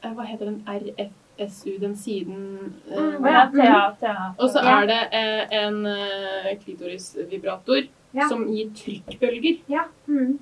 eh, 0.03 0.13
Hva 0.17 0.27
heter 0.27 0.51
den? 0.51 0.59
RFSU, 0.67 1.79
den 1.81 1.95
siden 1.97 2.73
eh, 2.91 2.99
Mm, 2.99 3.27
Ja, 3.31 3.45
Thea, 3.55 3.81
Thea. 4.01 4.29
Og 4.39 4.51
så 4.51 4.63
er 4.75 4.87
det 4.91 5.01
eh, 5.13 5.59
en 5.63 5.87
eh, 5.87 6.53
klitorisvibrator 6.65 7.87
Ja. 8.15 8.27
som 8.29 8.43
gir 8.53 8.69
trykkbølger. 8.77 9.63
Ja. 9.73 9.87
Mm. 10.07 10.39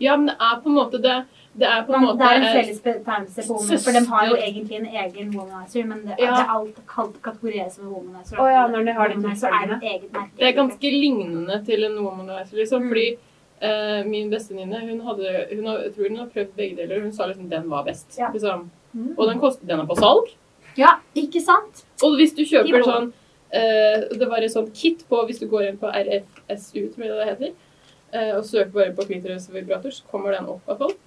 Womanizer. 0.00 0.06
Ja, 0.06 0.16
men 0.16 0.26
det 0.26 0.36
er 0.40 0.60
på 0.64 0.68
en 0.68 0.74
måte 0.74 1.02
det 1.02 1.24
Det 1.60 1.66
er 1.66 1.82
på 1.82 1.92
en 1.94 2.00
Men 2.00 2.08
måte 2.08 2.18
det 2.18 2.26
er 2.30 2.36
en 2.40 2.54
felles 2.54 2.80
betegnelse 2.82 3.42
på 3.46 3.54
woman, 3.58 3.78
for 3.84 3.92
de 3.92 4.00
har 4.06 4.26
jo 4.28 4.34
egentlig 4.36 4.76
en 4.76 4.86
egen 4.86 5.32
womanizer, 5.36 5.84
men 5.86 5.98
det, 6.06 6.14
Ja. 6.18 6.30
det 6.30 6.44
er 6.44 6.52
alt 6.56 6.76
kalt 6.86 7.22
kategoriseres 7.22 7.74
som 7.74 7.88
womanizer. 7.92 8.38
Oh, 8.40 8.46
ja, 8.50 8.66
når 8.68 8.84
de 8.86 8.92
har 8.92 9.08
det, 9.08 9.38
så 9.38 9.46
er 9.50 9.66
det 9.66 9.76
et 9.82 9.88
eget 9.90 10.12
merke. 10.12 10.30
Det 10.38 10.46
er 10.48 10.52
ganske 10.52 10.90
lignende 10.94 11.64
til 11.66 11.84
en 11.84 11.98
womanizer, 12.04 12.56
liksom. 12.56 12.82
Mm. 12.82 12.88
Fordi 12.88 13.08
eh, 13.62 14.04
min 14.06 14.30
bestevenninne, 14.30 14.80
hun 14.88 15.00
hadde 15.00 15.46
hun 15.56 15.66
har, 15.66 15.78
Jeg 15.78 15.94
tror 15.94 16.08
hun 16.08 16.16
har 16.18 16.26
prøvd 16.26 16.52
begge 16.56 16.76
deler, 16.76 16.96
og 16.96 17.02
hun 17.02 17.12
sa 17.12 17.26
liksom 17.26 17.50
den 17.50 17.70
var 17.70 17.82
best. 17.84 18.18
Ja. 18.18 18.30
Liksom. 18.32 18.70
Mm. 18.94 19.14
Og 19.18 19.26
den 19.28 19.40
kost, 19.40 19.66
Den 19.66 19.80
er 19.80 19.86
på 19.86 19.96
salg. 19.96 20.30
Ja, 20.78 20.94
ikke 21.14 21.40
sant? 21.42 21.84
Og 22.02 22.14
hvis 22.16 22.32
du 22.34 22.44
kjøper 22.46 22.84
sånn 22.86 23.12
eh, 23.52 24.06
Det 24.18 24.28
var 24.30 24.38
et 24.38 24.52
sånt 24.52 24.72
kit 24.74 25.02
på 25.08 25.26
hvis 25.26 25.40
du 25.40 25.48
går 25.50 25.66
inn 25.68 25.78
på 25.78 25.90
RFSU, 25.90 26.92
tror 26.94 27.04
jeg 27.04 27.10
det 27.18 27.26
heter, 27.26 27.52
eh, 28.12 28.36
og 28.36 28.44
søker 28.44 28.70
bare 28.72 28.92
på 28.94 29.06
klitorisvibrator, 29.06 29.90
så 29.90 30.02
kommer 30.10 30.32
den 30.36 30.46
opp 30.48 30.68
av 30.68 30.78
folk. 30.78 30.98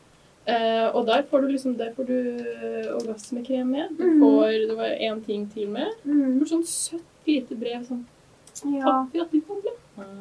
Eh, 0.46 0.88
og 0.96 1.06
der 1.08 1.24
får 1.24 1.42
du 1.42 1.48
liksom 1.48 1.78
Der 1.78 1.94
får 1.96 2.06
du 2.06 2.18
eh, 2.38 2.90
orgasmekrem 2.96 3.66
med. 3.72 3.98
Du 3.98 4.04
Mhm. 4.04 4.20
får 4.20 4.68
Det 4.68 4.76
var 4.78 4.90
én 5.00 5.26
ting 5.26 5.48
til 5.54 5.70
med. 5.70 5.88
Du 6.04 6.12
Mm. 6.12 6.40
får 6.40 6.46
sånn 6.48 6.66
søtt 6.66 7.02
lite 7.28 7.56
brev 7.56 7.86
sånn 7.88 8.04
Ja. 8.66 8.84
Takk 8.86 9.12
for 9.12 9.22
at 9.22 9.32
du 9.32 9.42
kom. 9.42 9.58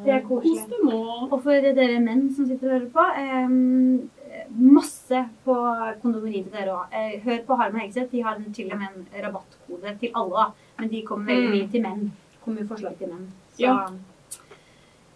Det 0.05 0.13
er 0.13 0.21
koselig. 0.21 0.93
Og 1.33 1.43
for 1.43 1.51
dere 1.61 1.99
menn 2.01 2.31
som 2.35 2.47
sitter 2.47 2.67
og 2.67 2.81
hører 2.81 2.91
på, 2.91 3.05
eh, 3.17 4.49
masse 4.51 5.29
på 5.45 5.55
kondomeriet 6.03 6.45
til 6.45 6.53
dere 6.53 6.69
òg. 6.75 6.87
Eh, 6.93 7.21
hør 7.25 7.45
på 7.47 7.57
Harman 7.59 7.81
Hegseth. 7.81 8.11
De 8.11 8.21
har 8.23 8.37
til 8.55 8.73
og 8.73 8.79
med 8.79 8.89
en 8.89 9.07
rabattkode 9.25 9.99
til 10.01 10.11
alle. 10.15 10.53
Men 10.79 10.89
de 10.89 11.03
kommer 11.03 11.27
veldig 11.27 11.49
Mm. 11.49 11.53
mye 11.53 11.71
til 11.73 11.83
menn. 11.83 12.11
Kommer 12.45 12.61
jo 12.61 12.67
forslag 12.75 12.99
til 12.99 13.09
menn. 13.09 13.27
Så 13.55 13.61
Ja. 13.61 13.89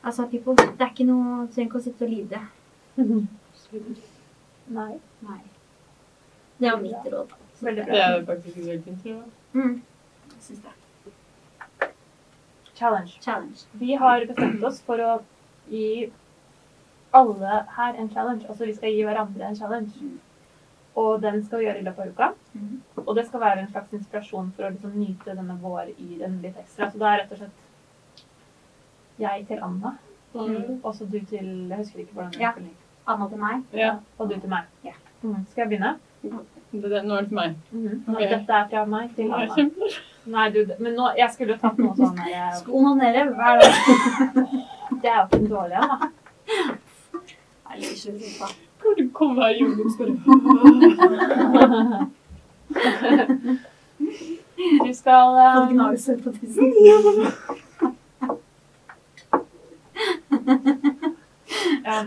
Altså, 0.07 0.27
people, 0.31 0.55
det 0.57 0.87
er 0.87 0.93
ikke 0.95 1.07
noe 1.09 1.47
Du 1.47 1.53
trenger 1.55 1.69
ikke 1.71 1.81
å 1.81 1.85
sitte 1.87 2.07
og 2.07 2.13
lide. 2.15 2.41
Nei. 4.79 4.93
Nei. 5.27 5.41
Det 6.59 6.71
var 6.73 6.81
mitt 6.83 7.09
råd. 7.13 7.35
Veldig 7.61 7.85
bra. 7.87 7.95
Det 7.95 8.03
er 8.05 8.25
faktisk 8.29 8.57
veldig 8.57 8.83
fint, 8.85 9.07
jeg. 9.07 9.23
Mm. 9.55 9.83
Jeg 10.33 10.43
syns 10.47 10.63
det. 10.65 11.91
Challenge. 12.77 13.19
Challenge. 13.25 13.67
Vi 13.81 13.95
har 14.01 14.25
bestemt 14.29 14.65
oss 14.69 14.81
for 14.85 15.01
å 15.01 15.13
gi 15.73 16.11
alle 17.17 17.61
her 17.77 18.01
en 18.01 18.11
challenge. 18.13 18.47
Altså 18.49 18.69
vi 18.69 18.75
skal 18.77 18.93
gi 18.93 19.05
hverandre 19.09 19.49
en 19.49 19.57
challenge. 19.57 19.93
Mm. 20.01 20.19
Og 20.97 21.21
den 21.23 21.43
skal 21.45 21.61
vi 21.61 21.69
gjøre 21.69 21.81
i 21.81 21.87
løpet 21.87 22.03
av 22.03 22.13
uka. 22.13 22.29
Mhm. 22.57 22.83
Og 23.05 23.15
det 23.17 23.27
skal 23.29 23.41
være 23.41 23.61
en 23.61 23.71
slags 23.71 23.93
inspirasjon 23.93 24.53
for 24.57 24.65
å 24.65 24.71
liksom 24.73 24.97
nyte 24.97 25.37
denne 25.37 25.57
våryren 25.61 26.39
litt 26.43 26.57
ekstra. 26.57 26.91
Så 26.91 26.99
det 27.01 27.09
er 27.11 27.19
rett 27.23 27.33
og 27.33 27.39
slett 27.43 27.66
jeg 29.19 29.45
til 29.49 29.59
Anna, 29.62 29.97
Mm. 30.37 30.81
og 30.85 30.95
så 30.95 31.05
du 31.05 31.25
til 31.25 31.69
Jeg 31.69 31.79
husker 31.79 31.99
ikke 31.99 32.12
hvordan 32.12 32.41
Ja. 32.41 32.51
Anna 33.09 33.29
til 33.29 33.39
meg. 33.39 33.62
Ja. 33.73 33.95
Og 34.19 34.29
du 34.29 34.41
til 34.41 34.49
meg. 34.49 34.59
Ja. 34.85 34.91
Mm. 35.23 35.47
Skal 35.51 35.62
jeg 35.62 35.69
begynne? 35.69 35.95
Det, 36.73 36.91
det, 36.91 37.05
nå 37.05 37.14
er 37.14 37.21
det 37.21 37.29
til 37.29 37.35
meg. 37.35 37.57
Mm 37.71 37.87
-hmm. 37.87 38.14
okay. 38.14 38.39
Dette 38.39 38.53
er 38.53 38.69
fra 38.69 38.85
meg 38.85 39.11
til 39.17 39.33
Anna. 39.33 39.55
Nei, 39.57 39.71
Nei, 40.27 40.51
du, 40.51 40.67
men 40.79 40.93
nå, 40.93 41.11
jeg 41.19 41.31
skulle 41.33 41.53
jo 41.53 41.59
tatt 41.59 41.79
noe 41.79 41.97
sånn 42.01 42.17
der 42.17 42.53
Skal 42.59 42.75
onanere 42.75 43.25
hver 43.25 43.61
dag. 43.61 43.73
Det 45.03 45.11
er 45.11 45.17
jo 45.17 45.23
ikke 45.25 45.37
en 45.37 45.51
dårlig 45.51 45.77
en, 45.77 45.89
da. 45.89 45.97
Jeg 47.71 47.79
liker 47.81 48.11
ikke 48.11 48.19
det, 48.19 48.27
da. 48.41 48.47
Kan 48.83 48.91
du 48.99 49.11
komme 49.12 49.43
her 49.43 49.49
i 49.49 49.59
julen, 49.61 49.91
skal 49.93 50.07
Du 50.07 50.12
Du 54.87 54.93
skal 54.95 55.27
um, 55.27 55.97
på 56.25 56.31
tissen. 56.41 56.67
Ja, 61.87 62.03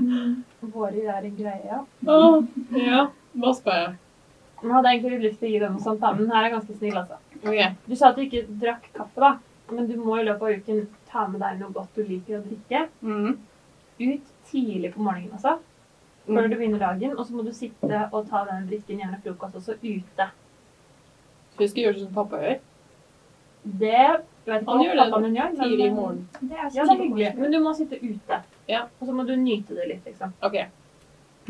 Vårer 0.73 1.07
er 1.15 1.25
en 1.29 1.35
greie, 1.37 1.65
ja. 1.65 1.79
Åh, 2.05 2.43
Ja, 2.75 3.05
hva 3.39 3.53
spør 3.55 3.77
jeg? 3.85 3.97
Jeg 4.61 4.71
hadde 4.75 4.89
egentlig 4.91 5.11
litt 5.11 5.21
lyst 5.29 5.39
til 5.39 5.47
å 5.47 5.51
gi 5.53 5.59
dem 5.59 5.73
noe 5.77 5.81
sånt, 5.85 6.01
da, 6.03 6.11
men 6.13 6.29
her 6.35 6.45
er 6.49 6.51
ganske 6.57 6.75
snill, 6.77 6.97
altså. 6.99 7.15
Ok. 7.39 7.75
Du 7.87 7.95
sa 7.95 8.09
at 8.09 8.17
du 8.17 8.21
ikke 8.25 8.41
drakk 8.59 8.89
kaffe, 8.93 9.19
da. 9.23 9.37
Men 9.71 9.87
du 9.87 9.95
må 10.01 10.17
i 10.19 10.25
løpet 10.25 10.41
av 10.41 10.59
uken 10.59 10.87
ta 11.11 11.27
med 11.31 11.39
deg 11.41 11.59
noe 11.61 11.71
godt 11.71 11.95
du 11.95 12.03
liker 12.03 12.39
å 12.39 12.43
drikke. 12.43 12.81
Mm. 13.01 13.37
Ut 13.99 14.33
tidlig 14.49 14.93
på 14.95 14.99
morgenen, 15.05 15.31
altså. 15.37 15.57
Før 16.27 16.49
du 16.49 16.55
begynner 16.57 16.79
dagen. 16.81 17.15
Og 17.17 17.25
så 17.25 17.33
må 17.37 17.43
du 17.45 17.51
sitte 17.55 18.09
og 18.13 18.27
ta 18.29 18.43
den 18.49 18.67
drikken, 18.67 18.99
gjerne 18.99 19.21
frokost, 19.23 19.55
også 19.61 19.77
ute. 19.81 20.27
Så 21.53 21.57
vi 21.63 21.67
skal 21.71 21.83
gjøre 21.83 21.93
det 21.99 22.03
som 22.03 22.13
pappa 22.13 22.41
gjør. 22.43 22.59
Det 23.79 23.89
jeg 23.95 24.19
vet 24.45 24.61
ikke 24.61 24.69
Han 24.71 24.77
hva 24.79 24.85
gjør 24.85 24.95
det 24.99 25.05
pappaen 25.11 25.23
din 25.23 25.35
gjør. 25.39 25.49
men- 25.55 25.61
Tidlig 25.69 25.87
i 25.87 25.93
morgen. 25.95 26.27
Det 26.41 26.51
er 26.57 26.69
Ja, 26.75 26.83
det 26.85 26.91
er 26.91 27.03
hyggelig. 27.03 27.35
Men 27.37 27.51
du 27.51 27.59
må 27.59 27.73
sitte 27.75 27.95
ute. 28.03 28.41
Ja. 28.69 28.85
Og 28.99 29.07
så 29.07 29.15
må 29.15 29.25
du 29.25 29.33
nyte 29.39 29.75
det 29.77 29.87
litt, 29.89 30.05
liksom. 30.05 30.33
Ok. 30.45 30.59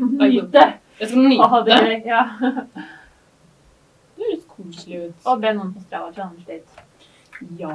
Nyte! 0.00 0.64
Jeg 1.00 1.10
skal 1.10 1.26
nyte 1.28 1.46
Å, 1.46 1.60
det. 1.66 2.00
Ja. 2.08 2.24
Det 4.20 4.26
høres 4.26 4.46
koselig 4.52 4.98
ut. 5.06 5.20
Og 5.30 5.38
be 5.40 5.50
noen 5.56 5.70
på 5.72 5.80
Strava 5.86 6.10
challenge 6.12 6.42
litt. 6.44 6.80
Ja. 7.56 7.70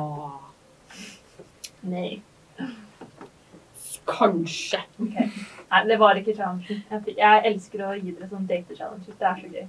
Nei. 1.90 2.20
Kanskje. 4.06 4.84
Nei, 5.02 5.80
det 5.90 5.98
var 5.98 6.20
ikke 6.20 6.36
challengen. 6.38 6.84
Jeg, 6.92 7.16
jeg 7.18 7.42
elsker 7.50 7.82
å 7.88 7.96
gi 7.98 8.14
dere 8.14 8.30
sånn 8.30 8.46
date-challenges. 8.50 9.18
Det 9.18 9.30
er 9.32 9.42
så 9.42 9.50
gøy. 9.56 9.66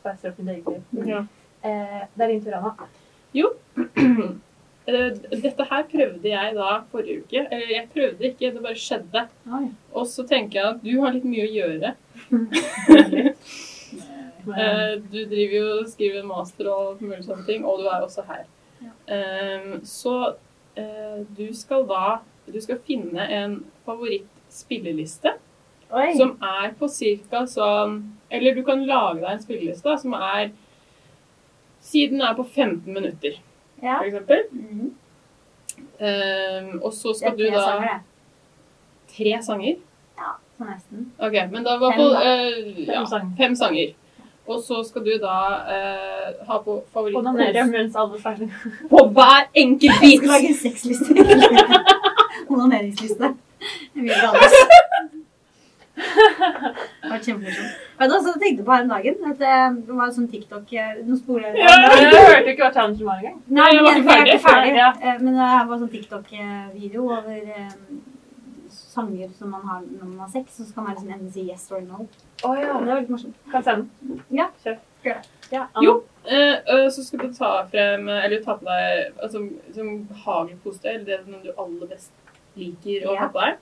Spicer 0.00 0.32
opp 0.32 0.42
i 0.42 0.48
dateliv. 0.48 1.06
Ja. 1.12 1.22
Eh, 1.62 2.02
det 2.16 2.26
er 2.26 2.34
din 2.34 2.42
tur, 2.42 2.58
Anna. 2.58 2.90
Eh, 3.36 4.34
Dette 4.86 5.64
her 5.70 5.82
prøvde 5.90 6.30
jeg 6.30 6.54
da 6.54 6.70
forrige 6.92 7.24
uke. 7.24 7.42
Eller 7.50 7.72
jeg 7.74 7.88
prøvde 7.94 8.28
ikke, 8.30 8.52
det 8.54 8.62
bare 8.62 8.78
skjedde. 8.78 9.24
Oi. 9.50 9.64
Og 9.98 10.06
så 10.06 10.22
tenker 10.30 10.60
jeg 10.60 10.74
at 10.74 10.84
du 10.84 10.92
har 11.02 11.16
litt 11.16 11.26
mye 11.26 11.46
å 11.46 11.54
gjøre. 11.56 11.94
Eh, 14.46 14.92
Du 15.10 15.24
driver 15.26 15.54
jo 15.56 15.70
og 15.80 15.88
skriver 15.90 16.20
en 16.20 16.28
master 16.30 16.68
og 16.70 17.00
mulig 17.02 17.24
sånne 17.26 17.42
ting, 17.48 17.64
og 17.66 17.80
du 17.80 17.88
er 17.90 18.04
også 18.04 18.22
her. 18.28 18.44
Ja. 18.78 18.92
Så 19.82 20.12
eh, 20.78 21.24
du 21.34 21.48
skal 21.56 21.86
da 21.88 22.20
Du 22.46 22.60
skal 22.62 22.78
finne 22.86 23.24
en 23.32 23.56
favorittspilleliste 23.86 25.32
som 26.18 26.36
er 26.44 26.74
på 26.78 26.86
cirka 26.92 27.40
sånn 27.50 27.96
Eller 28.30 28.54
du 28.54 28.62
kan 28.66 28.84
lage 28.86 29.22
deg 29.22 29.32
en 29.32 29.42
spilleliste 29.42 29.96
som 30.02 30.14
er 30.14 30.52
Siden 31.86 32.22
er 32.22 32.34
på 32.38 32.44
15 32.46 32.86
minutter, 32.92 33.38
Ja. 33.82 33.98
for 33.98 34.04
eksempel. 34.04 34.38
Mhm. 34.52 34.94
Eh, 36.00 36.74
og 36.82 36.92
så 36.92 37.08
Det 37.08 37.14
er 37.14 37.18
skal 37.18 37.38
du 37.38 37.44
tre 37.44 37.50
da 37.56 37.60
sanger, 37.64 37.88
det. 37.88 38.00
Tre 39.16 39.42
sanger? 39.42 39.74
Ja, 40.18 40.30
Så 40.58 40.64
nesten. 40.64 41.12
Ok, 41.18 41.32
men 41.52 41.64
da 41.64 41.78
var 41.78 41.90
Fem, 41.92 42.00
på 42.00 42.06
uh, 42.10 42.26
eh, 42.26 42.86
ja, 42.86 42.98
Fem 42.98 43.06
sanger. 43.06 43.30
fem 43.38 43.54
sanger. 43.56 43.92
Og 44.46 44.62
så 44.62 44.82
skal 44.88 45.02
du 45.04 45.10
da 45.20 45.36
uh, 45.74 46.46
ha 46.48 46.58
på 46.58 46.82
favoritt 46.92 47.16
Onanere 47.16 47.66
mens 47.66 47.96
alle 47.96 48.20
sanger. 48.20 48.48
på 48.90 49.06
hver 49.12 49.48
enkelt 49.54 49.82
Jeg 49.92 50.00
bit. 50.00 50.18
skal 50.18 50.28
lage 50.28 50.48
en 50.48 50.54
sexliste. 50.54 51.10
Onaneringsliste. 52.50 53.34
Det 53.94 54.02
blir 54.02 54.14
bra. 54.22 54.82
Det 55.96 57.10
var 57.10 57.18
kjempemorsomt. 57.24 57.76
Vet 57.98 58.10
du 58.10 58.14
hva, 58.14 58.18
så 58.24 58.32
tenkte 58.36 58.60
jeg 58.60 58.66
på 58.66 58.74
her 58.74 58.82
om 58.84 58.90
dagen 58.92 59.30
at 59.30 59.38
det 59.40 59.94
var 59.96 60.10
sånn 60.12 60.26
TikTok 60.32 60.72
Noen 60.76 61.06
Nå 61.08 61.16
spoler 61.20 61.46
jeg 61.56 61.64
Ja, 61.64 61.76
Du 62.10 62.16
hørte 62.18 62.52
ikke 62.52 62.66
hva 62.66 62.72
challengen 62.74 63.06
var 63.08 63.22
engang? 63.22 63.38
Nei, 63.58 63.68
jeg 63.72 63.84
var 63.86 63.94
jeg, 63.94 64.02
ikke 64.02 64.16
jeg 64.16 64.20
er 64.20 64.32
ikke 64.34 64.48
ferdig. 64.48 64.74
Ja. 64.76 64.90
Eh, 65.00 65.16
Men 65.22 65.38
det 65.40 65.48
var 65.70 65.80
sånn 65.80 65.92
TikTok-video 65.94 67.06
over 67.06 67.38
eh, 67.62 67.72
sanger 68.76 69.30
som 69.38 69.50
man 69.54 69.64
har 69.70 69.80
når 69.86 70.04
man 70.10 70.18
har 70.24 70.28
sex, 70.32 70.58
så 70.58 70.66
skal 70.68 70.84
man 70.86 70.94
liksom 70.96 71.12
enten 71.16 71.32
si 71.32 71.46
yes 71.48 71.64
or 71.72 71.80
no. 71.84 72.06
Oh, 72.44 72.52
ja. 72.58 72.76
Det 72.76 72.90
var 72.92 73.00
litt 73.00 73.10
morsomt. 73.12 73.36
Kan 73.52 73.62
jeg 73.62 73.64
se 73.64 73.76
den? 73.80 74.20
Ja. 74.40 74.46
Kjør. 74.64 75.18
Ja. 75.52 75.64
Jo. 75.84 75.96
Eh, 76.26 76.56
eh, 76.58 76.88
så 76.92 77.04
skal 77.06 77.20
du 77.22 77.32
ta 77.36 77.50
frem 77.70 78.08
Eller 78.10 78.40
ta 78.42 78.56
på 78.58 78.66
deg 78.66 79.12
altså, 79.22 79.44
som 79.76 79.90
behagelig 80.10 80.56
kosetøy, 80.64 80.90
eller 80.96 81.06
det 81.06 81.18
som 81.22 81.36
du 81.44 81.52
aller 81.54 81.92
best 81.92 82.10
liker 82.58 83.04
å 83.06 83.14
Ja. 83.14 83.20
ha 83.20 83.28
på 83.32 83.44
deg. 83.44 83.58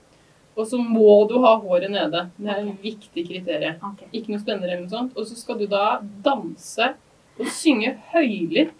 Og 0.56 0.66
så 0.70 0.78
må 0.78 1.26
du 1.28 1.40
ha 1.42 1.56
håret 1.58 1.90
nede. 1.90 2.30
Det 2.38 2.48
er 2.50 2.66
Ok. 2.68 2.76
viktig 2.82 3.24
kriterium. 3.28 3.74
Okay. 3.92 4.06
Ikke 4.12 4.28
noe 4.30 4.38
spennende 4.38 4.68
eller 4.70 4.80
noe 4.84 4.88
sånt. 4.92 5.16
Og 5.16 5.26
så 5.26 5.34
skal 5.36 5.58
du 5.58 5.66
da 5.66 6.00
danse 6.24 6.92
og 7.40 7.46
synge 7.50 7.96
høylytt 8.12 8.74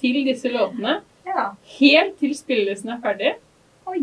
til 0.00 0.24
disse 0.26 0.48
låtene 0.52 1.00
Ja. 1.26 1.52
helt 1.80 2.18
til 2.20 2.34
spillelisten 2.34 2.90
er 2.90 3.00
ferdig. 3.00 3.34
Oi. 3.86 4.02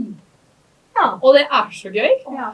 Ja. 0.97 1.11
Og 1.21 1.33
det 1.35 1.45
er 1.51 1.69
så 1.71 1.89
gøy. 1.93 2.09
Ja. 2.33 2.49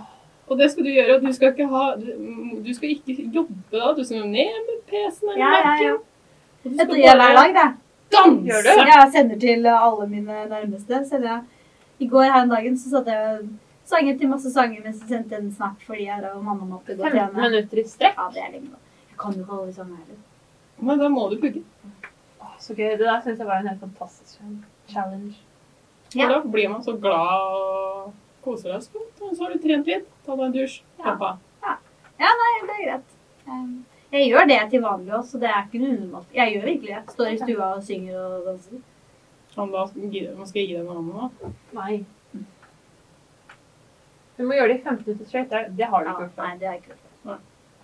Og 0.50 0.58
det 0.58 0.72
skal 0.72 0.84
du 0.84 0.90
gjøre. 0.90 1.16
Og 1.16 1.22
du 1.22 1.32
skal 1.34 1.52
ikke 1.54 1.68
ha 1.68 1.96
Du, 1.96 2.62
du 2.64 2.74
skal 2.74 2.90
ikke 2.90 3.32
jobbe 3.34 3.72
da. 3.72 3.94
Du 3.94 4.04
skal 4.04 4.28
ned 4.28 4.52
med 4.68 4.78
PC-en 4.88 5.30
eller 5.30 5.40
Ja, 5.40 5.52
ja, 5.64 5.84
ja. 5.84 5.94
Og 5.94 6.72
du 6.72 6.76
skal 6.76 6.96
jeg 7.00 7.16
hver 7.16 7.36
bare 7.36 7.54
dag, 7.54 7.74
danse. 8.12 8.76
Jeg 8.88 9.12
sender 9.14 9.40
til 9.40 9.66
alle 9.68 10.08
mine 10.10 10.46
nærmeste. 10.50 11.06
Jeg. 11.12 11.42
I 12.00 12.08
går 12.08 12.24
her 12.24 12.42
om 12.44 12.50
dagen 12.50 12.78
så 12.78 12.90
satt 12.90 13.08
jeg 13.08 13.40
og 13.88 13.92
sang 13.94 14.20
til 14.20 14.28
masse 14.30 14.52
sanger 14.52 14.84
mens 14.84 15.00
jeg 15.00 15.10
sendte 15.14 15.38
en 15.40 15.52
snap 15.56 15.80
fordi 15.88 16.06
jeg 16.10 16.24
og 16.34 16.44
mamma 16.44 16.66
måtte 16.68 16.96
gå 16.98 17.06
og 17.06 17.12
15 17.12 17.18
trene. 17.32 17.42
minutter 17.50 17.80
i 17.80 17.84
strekk. 17.88 18.18
Ja, 18.20 18.30
det 18.34 18.42
er 18.44 18.52
lenge, 18.52 18.70
da. 18.74 18.78
Jeg 19.10 19.18
kan 19.22 19.34
jo 19.38 19.44
ikke 19.46 19.54
alle 19.58 19.68
de 19.68 19.74
sangene 19.78 19.98
heller. 20.04 20.20
Men 20.82 21.00
da 21.00 21.08
må 21.10 21.30
du 21.32 21.38
pugge. 21.42 21.64
Åh, 22.42 22.56
Så 22.60 22.76
gøy. 22.76 22.98
Det 22.98 23.06
der 23.08 23.22
syns 23.24 23.40
jeg 23.40 23.48
var 23.48 23.62
en 23.64 23.68
helt 23.68 23.80
fantastisk 23.80 24.40
challenge. 24.92 25.36
Ja. 26.14 26.28
For 26.28 26.34
da 26.34 26.40
blir 26.58 26.70
man 26.70 26.84
så 26.84 26.98
glad 27.00 27.54
og 27.56 28.14
koser 28.44 28.74
deg 28.74 28.82
sånn. 28.84 29.08
Og 29.22 29.36
så 29.36 29.44
har 29.44 29.54
du 29.54 29.60
trent 29.64 29.88
litt. 29.88 30.06
Ta 30.26 30.36
deg 30.36 30.46
en 30.46 30.52
dusj. 30.58 30.82
Ja. 31.00 31.04
Slapp 31.04 31.22
av. 31.22 31.38
Nei, 32.18 32.28
det 32.68 32.76
er 32.76 32.84
greit. 32.86 33.16
Um, 33.48 33.86
Jeg 34.12 34.30
gjør 34.32 34.48
det 34.48 34.60
til 34.72 34.82
vanlig 34.82 35.14
også, 35.14 35.32
så 35.32 35.40
det 35.40 35.50
er 35.50 35.64
ikke 35.66 35.80
noe 35.82 35.96
unormalt. 35.98 36.30
Jeg 36.36 36.54
gjør 36.54 36.64
virkelig 36.66 36.94
det. 36.96 37.02
Står 37.14 37.28
i 37.34 37.38
stua 37.38 37.72
og 37.76 37.84
synger 37.84 38.20
og 38.20 38.46
danser. 38.46 38.80
Sånn, 39.56 39.72
da 39.72 39.84
gir- 40.12 40.36
nå 40.38 40.46
skal 40.48 40.62
jeg 40.62 40.68
gi 40.70 40.76
deg 40.78 40.86
noe 40.86 40.98
annet 40.98 41.42
nå. 41.42 41.52
Nei. 41.74 42.06
Du 44.38 44.44
må 44.46 44.54
gjøre 44.54 44.68
det 44.74 44.80
i 44.80 44.84
15 44.84 45.04
minutter 45.06 45.26
straight. 45.26 45.52
Det, 45.52 45.78
det 45.78 45.86
har 45.92 46.04
du 46.04 46.10
ikke 46.10 46.24
gjort 46.24 46.36
før. 46.36 46.44
nei, 46.44 46.58
det 46.62 46.68
er 46.68 46.80
ikke 46.80 46.94
gjort. 46.94 47.04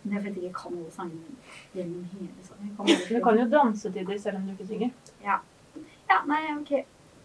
Men 0.03 0.11
det 0.11 0.17
er 0.17 0.23
fordi 0.23 0.41
jeg 0.41 0.49
ikke 0.51 0.59
kan 0.61 0.77
alle 0.77 0.91
sangene 0.91 1.35
gjennom 1.75 2.07
hele 2.13 2.47
sangen. 2.47 2.71
Jeg 2.87 2.97
Du 3.09 3.23
kan 3.23 3.39
jo 3.39 3.45
danse 3.57 3.91
til 3.91 4.07
dem 4.07 4.19
selv 4.19 4.35
om 4.37 4.41
du 4.47 4.51
ikke 4.51 4.67
synger. 4.67 4.89
Ja, 5.23 5.37
nei, 6.27 6.41
ok. 6.59 6.73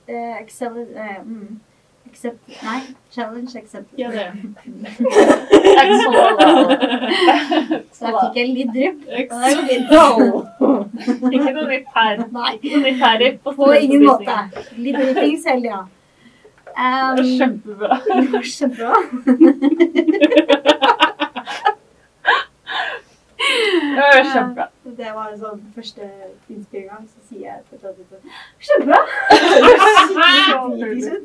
Uh, 0.09 0.37
excel, 0.43 0.79
uh, 0.97 1.19
mm. 1.25 1.61
Accept, 2.11 2.49
nei, 2.63 2.81
challenge 3.13 3.59
accepted. 3.59 3.99
Ja, 3.99 4.09
det. 4.11 4.21
er 4.21 5.91
så 6.03 6.13
Så 7.99 8.07
da 8.07 8.21
fikk 8.23 8.37
jeg 8.39 8.55
litt 8.55 8.71
drypp. 8.73 9.03
Det. 9.05 9.27
Ikke 11.35 11.53
noe 11.53 11.67
nytt 11.69 11.91
her. 11.99 12.23
Nei, 12.33 12.55
Ikke 12.63 12.79
noe 12.79 12.85
nytt 12.87 13.05
her 13.05 13.27
i 13.27 13.31
på 13.45 13.71
ingen 13.83 14.07
måte. 14.07 14.39
Litt 14.79 14.97
drypping 14.97 15.37
selv, 15.43 15.69
ja. 15.69 15.83
Um, 16.79 17.17
Det 17.17 17.25
var 17.25 17.39
kjempebra. 17.39 17.97
det 18.19 18.33
var 18.33 18.43
kjempebra. 18.43 18.95
Det 23.95 24.03
var 24.15 24.25
kjempebra. 24.35 24.67
Det 24.99 25.11
var 25.15 25.33
en 25.33 25.41
sånn 25.41 25.61
første 25.75 26.07
innspilling, 26.51 27.05
så 27.11 27.19
sier 27.29 27.45
jeg 27.49 27.61
til 27.69 27.79
sånn 27.83 27.97
Kjempebra! 28.69 29.01
Skikkelig. 30.47 31.21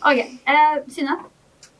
OK. 0.00 0.20
eh, 0.50 0.76
Synne, 0.90 1.16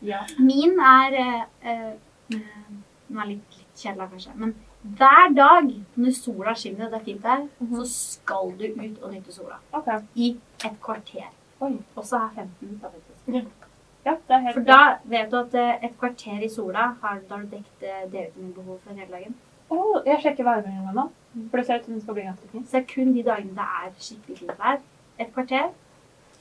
Ja. 0.05 0.21
min 0.39 0.77
er 0.79 1.17
uh, 1.17 1.43
eh, 1.65 1.93
Den 2.29 3.19
er 3.19 3.27
litt, 3.33 3.57
litt 3.59 3.83
kjedelig, 3.83 4.11
kanskje. 4.13 4.33
Men 4.37 4.55
Hver 4.87 5.33
dag 5.35 5.73
når 5.99 6.13
sola 6.15 6.53
skinner, 6.55 6.87
og 6.87 6.93
det 6.93 7.01
er 7.01 7.05
fint 7.09 7.25
her, 7.27 7.41
Mhm. 7.59 7.73
så 7.81 7.85
skal 7.91 8.53
du 8.59 8.65
ut 8.69 9.03
og 9.03 9.13
nyte 9.13 9.33
sola. 9.35 9.57
Okay. 9.73 9.99
I 10.15 10.37
et 10.65 10.77
kvarter. 10.81 11.27
Oi. 11.61 11.73
Også 11.97 12.17
er 12.17 12.31
15 12.35 12.51
minutter, 12.61 12.91
faktisk. 12.91 13.63
Ja, 14.07 14.15
helt 14.39 14.55
For 14.55 14.63
da 14.63 14.81
vet 15.05 15.31
du 15.33 15.37
at 15.37 15.55
eh, 15.55 15.85
et 15.85 15.95
kvarter 15.99 16.43
i 16.45 16.49
sola 16.49 16.91
har, 17.03 17.21
da 17.29 17.35
har 17.35 17.43
du 17.43 17.57
dekket 17.57 17.83
eh, 17.83 18.03
D-vitaminbehov 18.13 18.79
for 18.85 18.95
hele 18.95 19.11
dagen. 19.11 19.35
Å, 19.71 19.79
jeg 20.07 20.23
sjekker 20.23 20.47
værmeldinga 20.47 20.93
nå, 20.95 21.09
for 21.51 21.59
det 21.59 21.65
ser 21.67 21.81
ut 21.81 21.89
som 21.89 21.97
den 21.97 22.05
skal 22.05 22.19
bli 22.19 22.27
ganske 22.29 22.51
fin. 22.53 22.67
Så 22.67 22.77
det 22.77 22.83
er 22.83 22.93
kun 22.93 23.11
de 23.17 23.25
dagene 23.27 23.57
det 23.57 23.67
er 23.81 23.97
skikkelig 23.99 24.39
fint 24.39 24.61
vær. 24.61 24.79
Et 25.19 25.33
kvarter. 25.35 25.73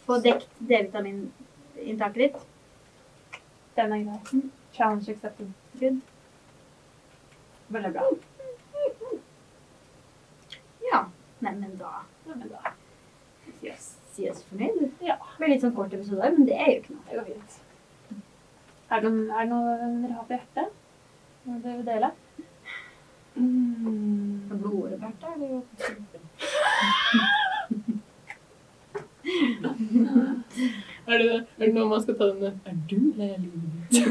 Få 0.05 0.20
dekket 0.22 0.59
D-vitamininntaket 0.59 2.22
ditt. 2.22 2.38
Den 3.80 3.95
er 3.95 4.03
grei. 4.05 4.20
Mm. 4.34 4.51
Challenge 4.76 5.16
accepted. 5.16 5.53
Good. 5.80 6.01
Veldig 7.74 7.93
bra. 7.95 8.09
Ja. 10.91 11.05
Nei, 11.39 11.55
men 11.55 11.80
da 11.80 11.80
Ja, 11.80 11.80
men 11.80 11.80
da 11.80 11.93
yes. 14.24 14.38
si 14.38 14.43
oss 14.43 14.43
fornøyd. 14.49 14.82
Ja. 15.03 15.16
Det 15.22 15.38
blir 15.41 15.49
litt 15.53 15.63
sånn 15.66 15.76
kort 15.76 15.93
episode, 15.93 16.32
men 16.38 16.45
det 16.47 16.55
er 16.55 16.70
jo 16.72 16.78
ikke 16.82 16.93
noe. 16.95 17.05
Det 17.09 17.16
går 17.20 17.26
fint. 17.32 17.51
Er 18.91 19.01
det, 19.01 19.09
noen- 19.11 19.32
er 19.32 19.39
det 19.41 19.49
noe 19.49 19.61
dere 20.01 20.13
har 20.13 20.26
på 20.30 20.36
hjertet? 20.38 20.68
Noe 21.45 21.59
dere 21.63 21.78
vil 21.78 21.88
dele? 21.89 22.09
Mm. 23.36 24.51
Er 24.51 24.55
blodåret 24.61 24.99
bært, 25.01 25.18
da? 25.22 25.28
Eller? 25.36 25.61
Er 31.07 31.18
det, 31.18 31.28
er 31.59 31.66
det 31.66 31.74
noe 31.74 31.89
man 31.89 32.01
skal 32.01 32.16
ta 32.20 32.28
denne 32.32 32.51
Er 32.66 32.76
du 32.89 32.97
lei 33.18 33.30
av 33.34 33.39
livet 33.41 33.61
ditt? 33.91 34.05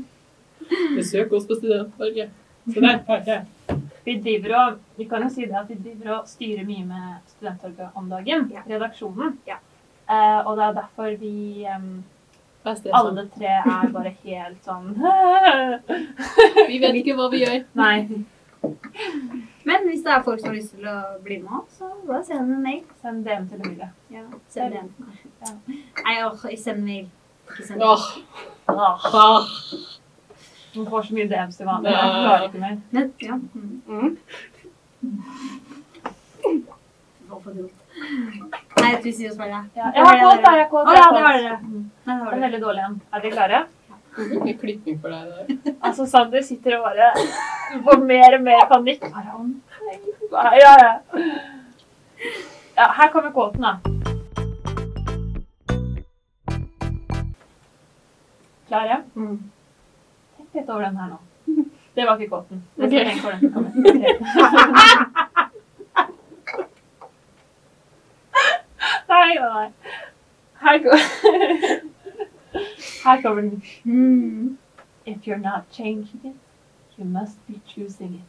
Besøk 0.96 1.32
oss 1.36 1.46
på 1.48 1.56
studentparket. 1.58 2.30
Se 2.72 2.80
der. 2.80 2.98
Her. 3.08 3.79
Vi 4.04 4.16
driver 4.24 4.54
og, 4.58 4.78
vi 4.96 5.04
kan 5.08 5.24
jo 5.24 5.28
si 5.32 5.44
det 5.44 5.58
at 5.60 5.68
vi 5.68 5.76
driver 5.76 6.14
og 6.18 6.30
styrer 6.30 6.64
mye 6.68 6.86
med 6.88 7.34
Studenttorget 7.34 7.98
om 7.98 8.08
dagen. 8.08 8.48
Ja. 8.54 8.64
Redaksjonen. 8.68 9.36
Ja. 9.48 9.60
Eh, 10.10 10.40
og 10.46 10.56
det 10.56 10.64
er 10.66 10.78
derfor 10.80 11.12
vi 11.20 11.66
um, 11.70 11.90
er 12.64 12.80
sånn? 12.80 12.94
alle 12.98 13.26
tre 13.30 13.52
er 13.60 13.92
bare 13.94 14.10
helt 14.24 14.64
sånn 14.66 14.88
Vi 16.70 16.80
vet 16.82 16.98
ikke 16.98 17.14
hva 17.18 17.28
vi 17.30 17.44
gjør. 17.44 17.60
Nei. 17.78 18.24
Men 19.68 19.86
hvis 19.86 20.02
det 20.04 20.12
er 20.12 20.24
folk 20.24 20.40
som 20.40 20.50
har 20.50 20.58
lyst 20.58 20.74
til 20.74 20.88
å 20.90 20.98
bli 21.24 21.38
med 21.44 21.70
så 21.76 21.92
bare 22.08 22.24
send 22.26 22.42
en 22.56 22.64
mail. 22.64 22.82
Send 23.04 23.24
DM 23.28 23.46
til 23.52 23.62
Emilie. 23.62 23.90
Ja, 24.12 24.26
send 24.52 24.76
DM. 24.76 24.90
Ja. 25.44 25.54
Nei, 26.04 26.16
åh, 26.26 26.44
send 26.58 26.84
mail. 26.84 27.08
Ikke 27.50 27.68
send 27.68 27.84
Åh, 27.84 28.10
Åh, 28.70 29.08
ah. 29.14 29.54
Hun 30.74 30.86
får 30.86 31.02
så 31.08 31.14
mye 31.16 31.28
DMs 31.30 31.56
til 31.58 31.66
vanlig. 31.66 31.90
Jeg 31.90 32.10
klarer 32.24 32.44
ikke 32.46 32.60
mer. 32.62 32.76
Ja. 33.26 33.34
Mm. 33.34 34.16
Du. 37.40 37.60
Nei, 37.60 38.88
jeg 38.90 38.96
tror 39.00 39.04
vi 39.04 39.12
sier 39.16 39.30
oss 39.32 39.38
bare 39.38 39.48
Ja, 39.74 39.90
jeg 39.94 40.04
har 40.04 40.18
kåt. 40.20 40.40
Jeg 40.44 40.60
har 40.60 40.68
kåt. 40.70 40.86
Å, 40.86 40.92
jeg 40.94 41.00
ja, 41.00 41.04
har 41.04 41.12
det 41.16 41.22
har 41.24 41.36
dere. 41.38 41.58
Mm. 41.64 41.84
Det 42.04 42.12
er 42.14 42.18
dere. 42.24 42.40
veldig 42.44 42.60
dårlig 42.64 42.82
en. 42.86 42.96
Er 43.14 43.22
dere 43.24 43.32
klare? 43.36 43.60
Mye 44.44 44.54
klipping 44.60 44.98
for 45.00 45.14
deg 45.14 45.22
der. 45.30 45.74
Altså, 45.86 46.06
Sander 46.10 46.42
sitter 46.46 46.76
og 46.78 46.82
bare 46.88 47.10
får 47.86 48.02
mer 48.06 48.36
og 48.38 48.42
mer 48.46 48.64
panikk. 48.70 49.06
Bare, 50.30 50.52
Ja, 50.60 50.72
ja. 50.82 50.92
ja, 52.76 52.88
her 52.98 53.08
kommer 53.14 53.30
kåten, 53.34 53.62
da. 53.62 53.72
Klare? 58.70 59.00
Mm. 59.16 59.38
Over 60.68 60.84
den 60.84 60.96
her 60.96 61.08
nå. 61.08 61.16
Det 61.96 62.06
var 62.06 62.16
ikke 62.16 62.30
kåten. 62.30 62.62
Ok. 62.78 62.88
skal 62.88 63.06
tenke 63.06 63.26
over 63.28 63.38
den 63.38 63.52
som. 63.52 63.64
Nei, 69.08 69.34
nei, 69.34 69.48
nei. 69.54 69.68
Her 70.60 70.78
går 70.78 70.98
Her 73.04 73.22
kommer 73.22 73.42
den. 73.42 73.62
Mm. 73.84 74.58
If 75.06 75.26
you're 75.26 75.38
not 75.38 75.62
changing 75.72 76.20
it, 76.24 76.36
you 76.98 77.04
must 77.04 77.46
be 77.46 77.60
choosing 77.66 78.14
it. 78.14 78.24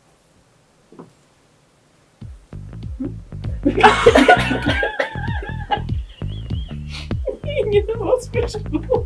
Ingen 7.46 7.90
av 7.96 8.02
oss 8.02 8.26
spørsmål. 8.26 9.06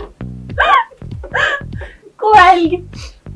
God 2.17 2.35
helg! 2.37 2.83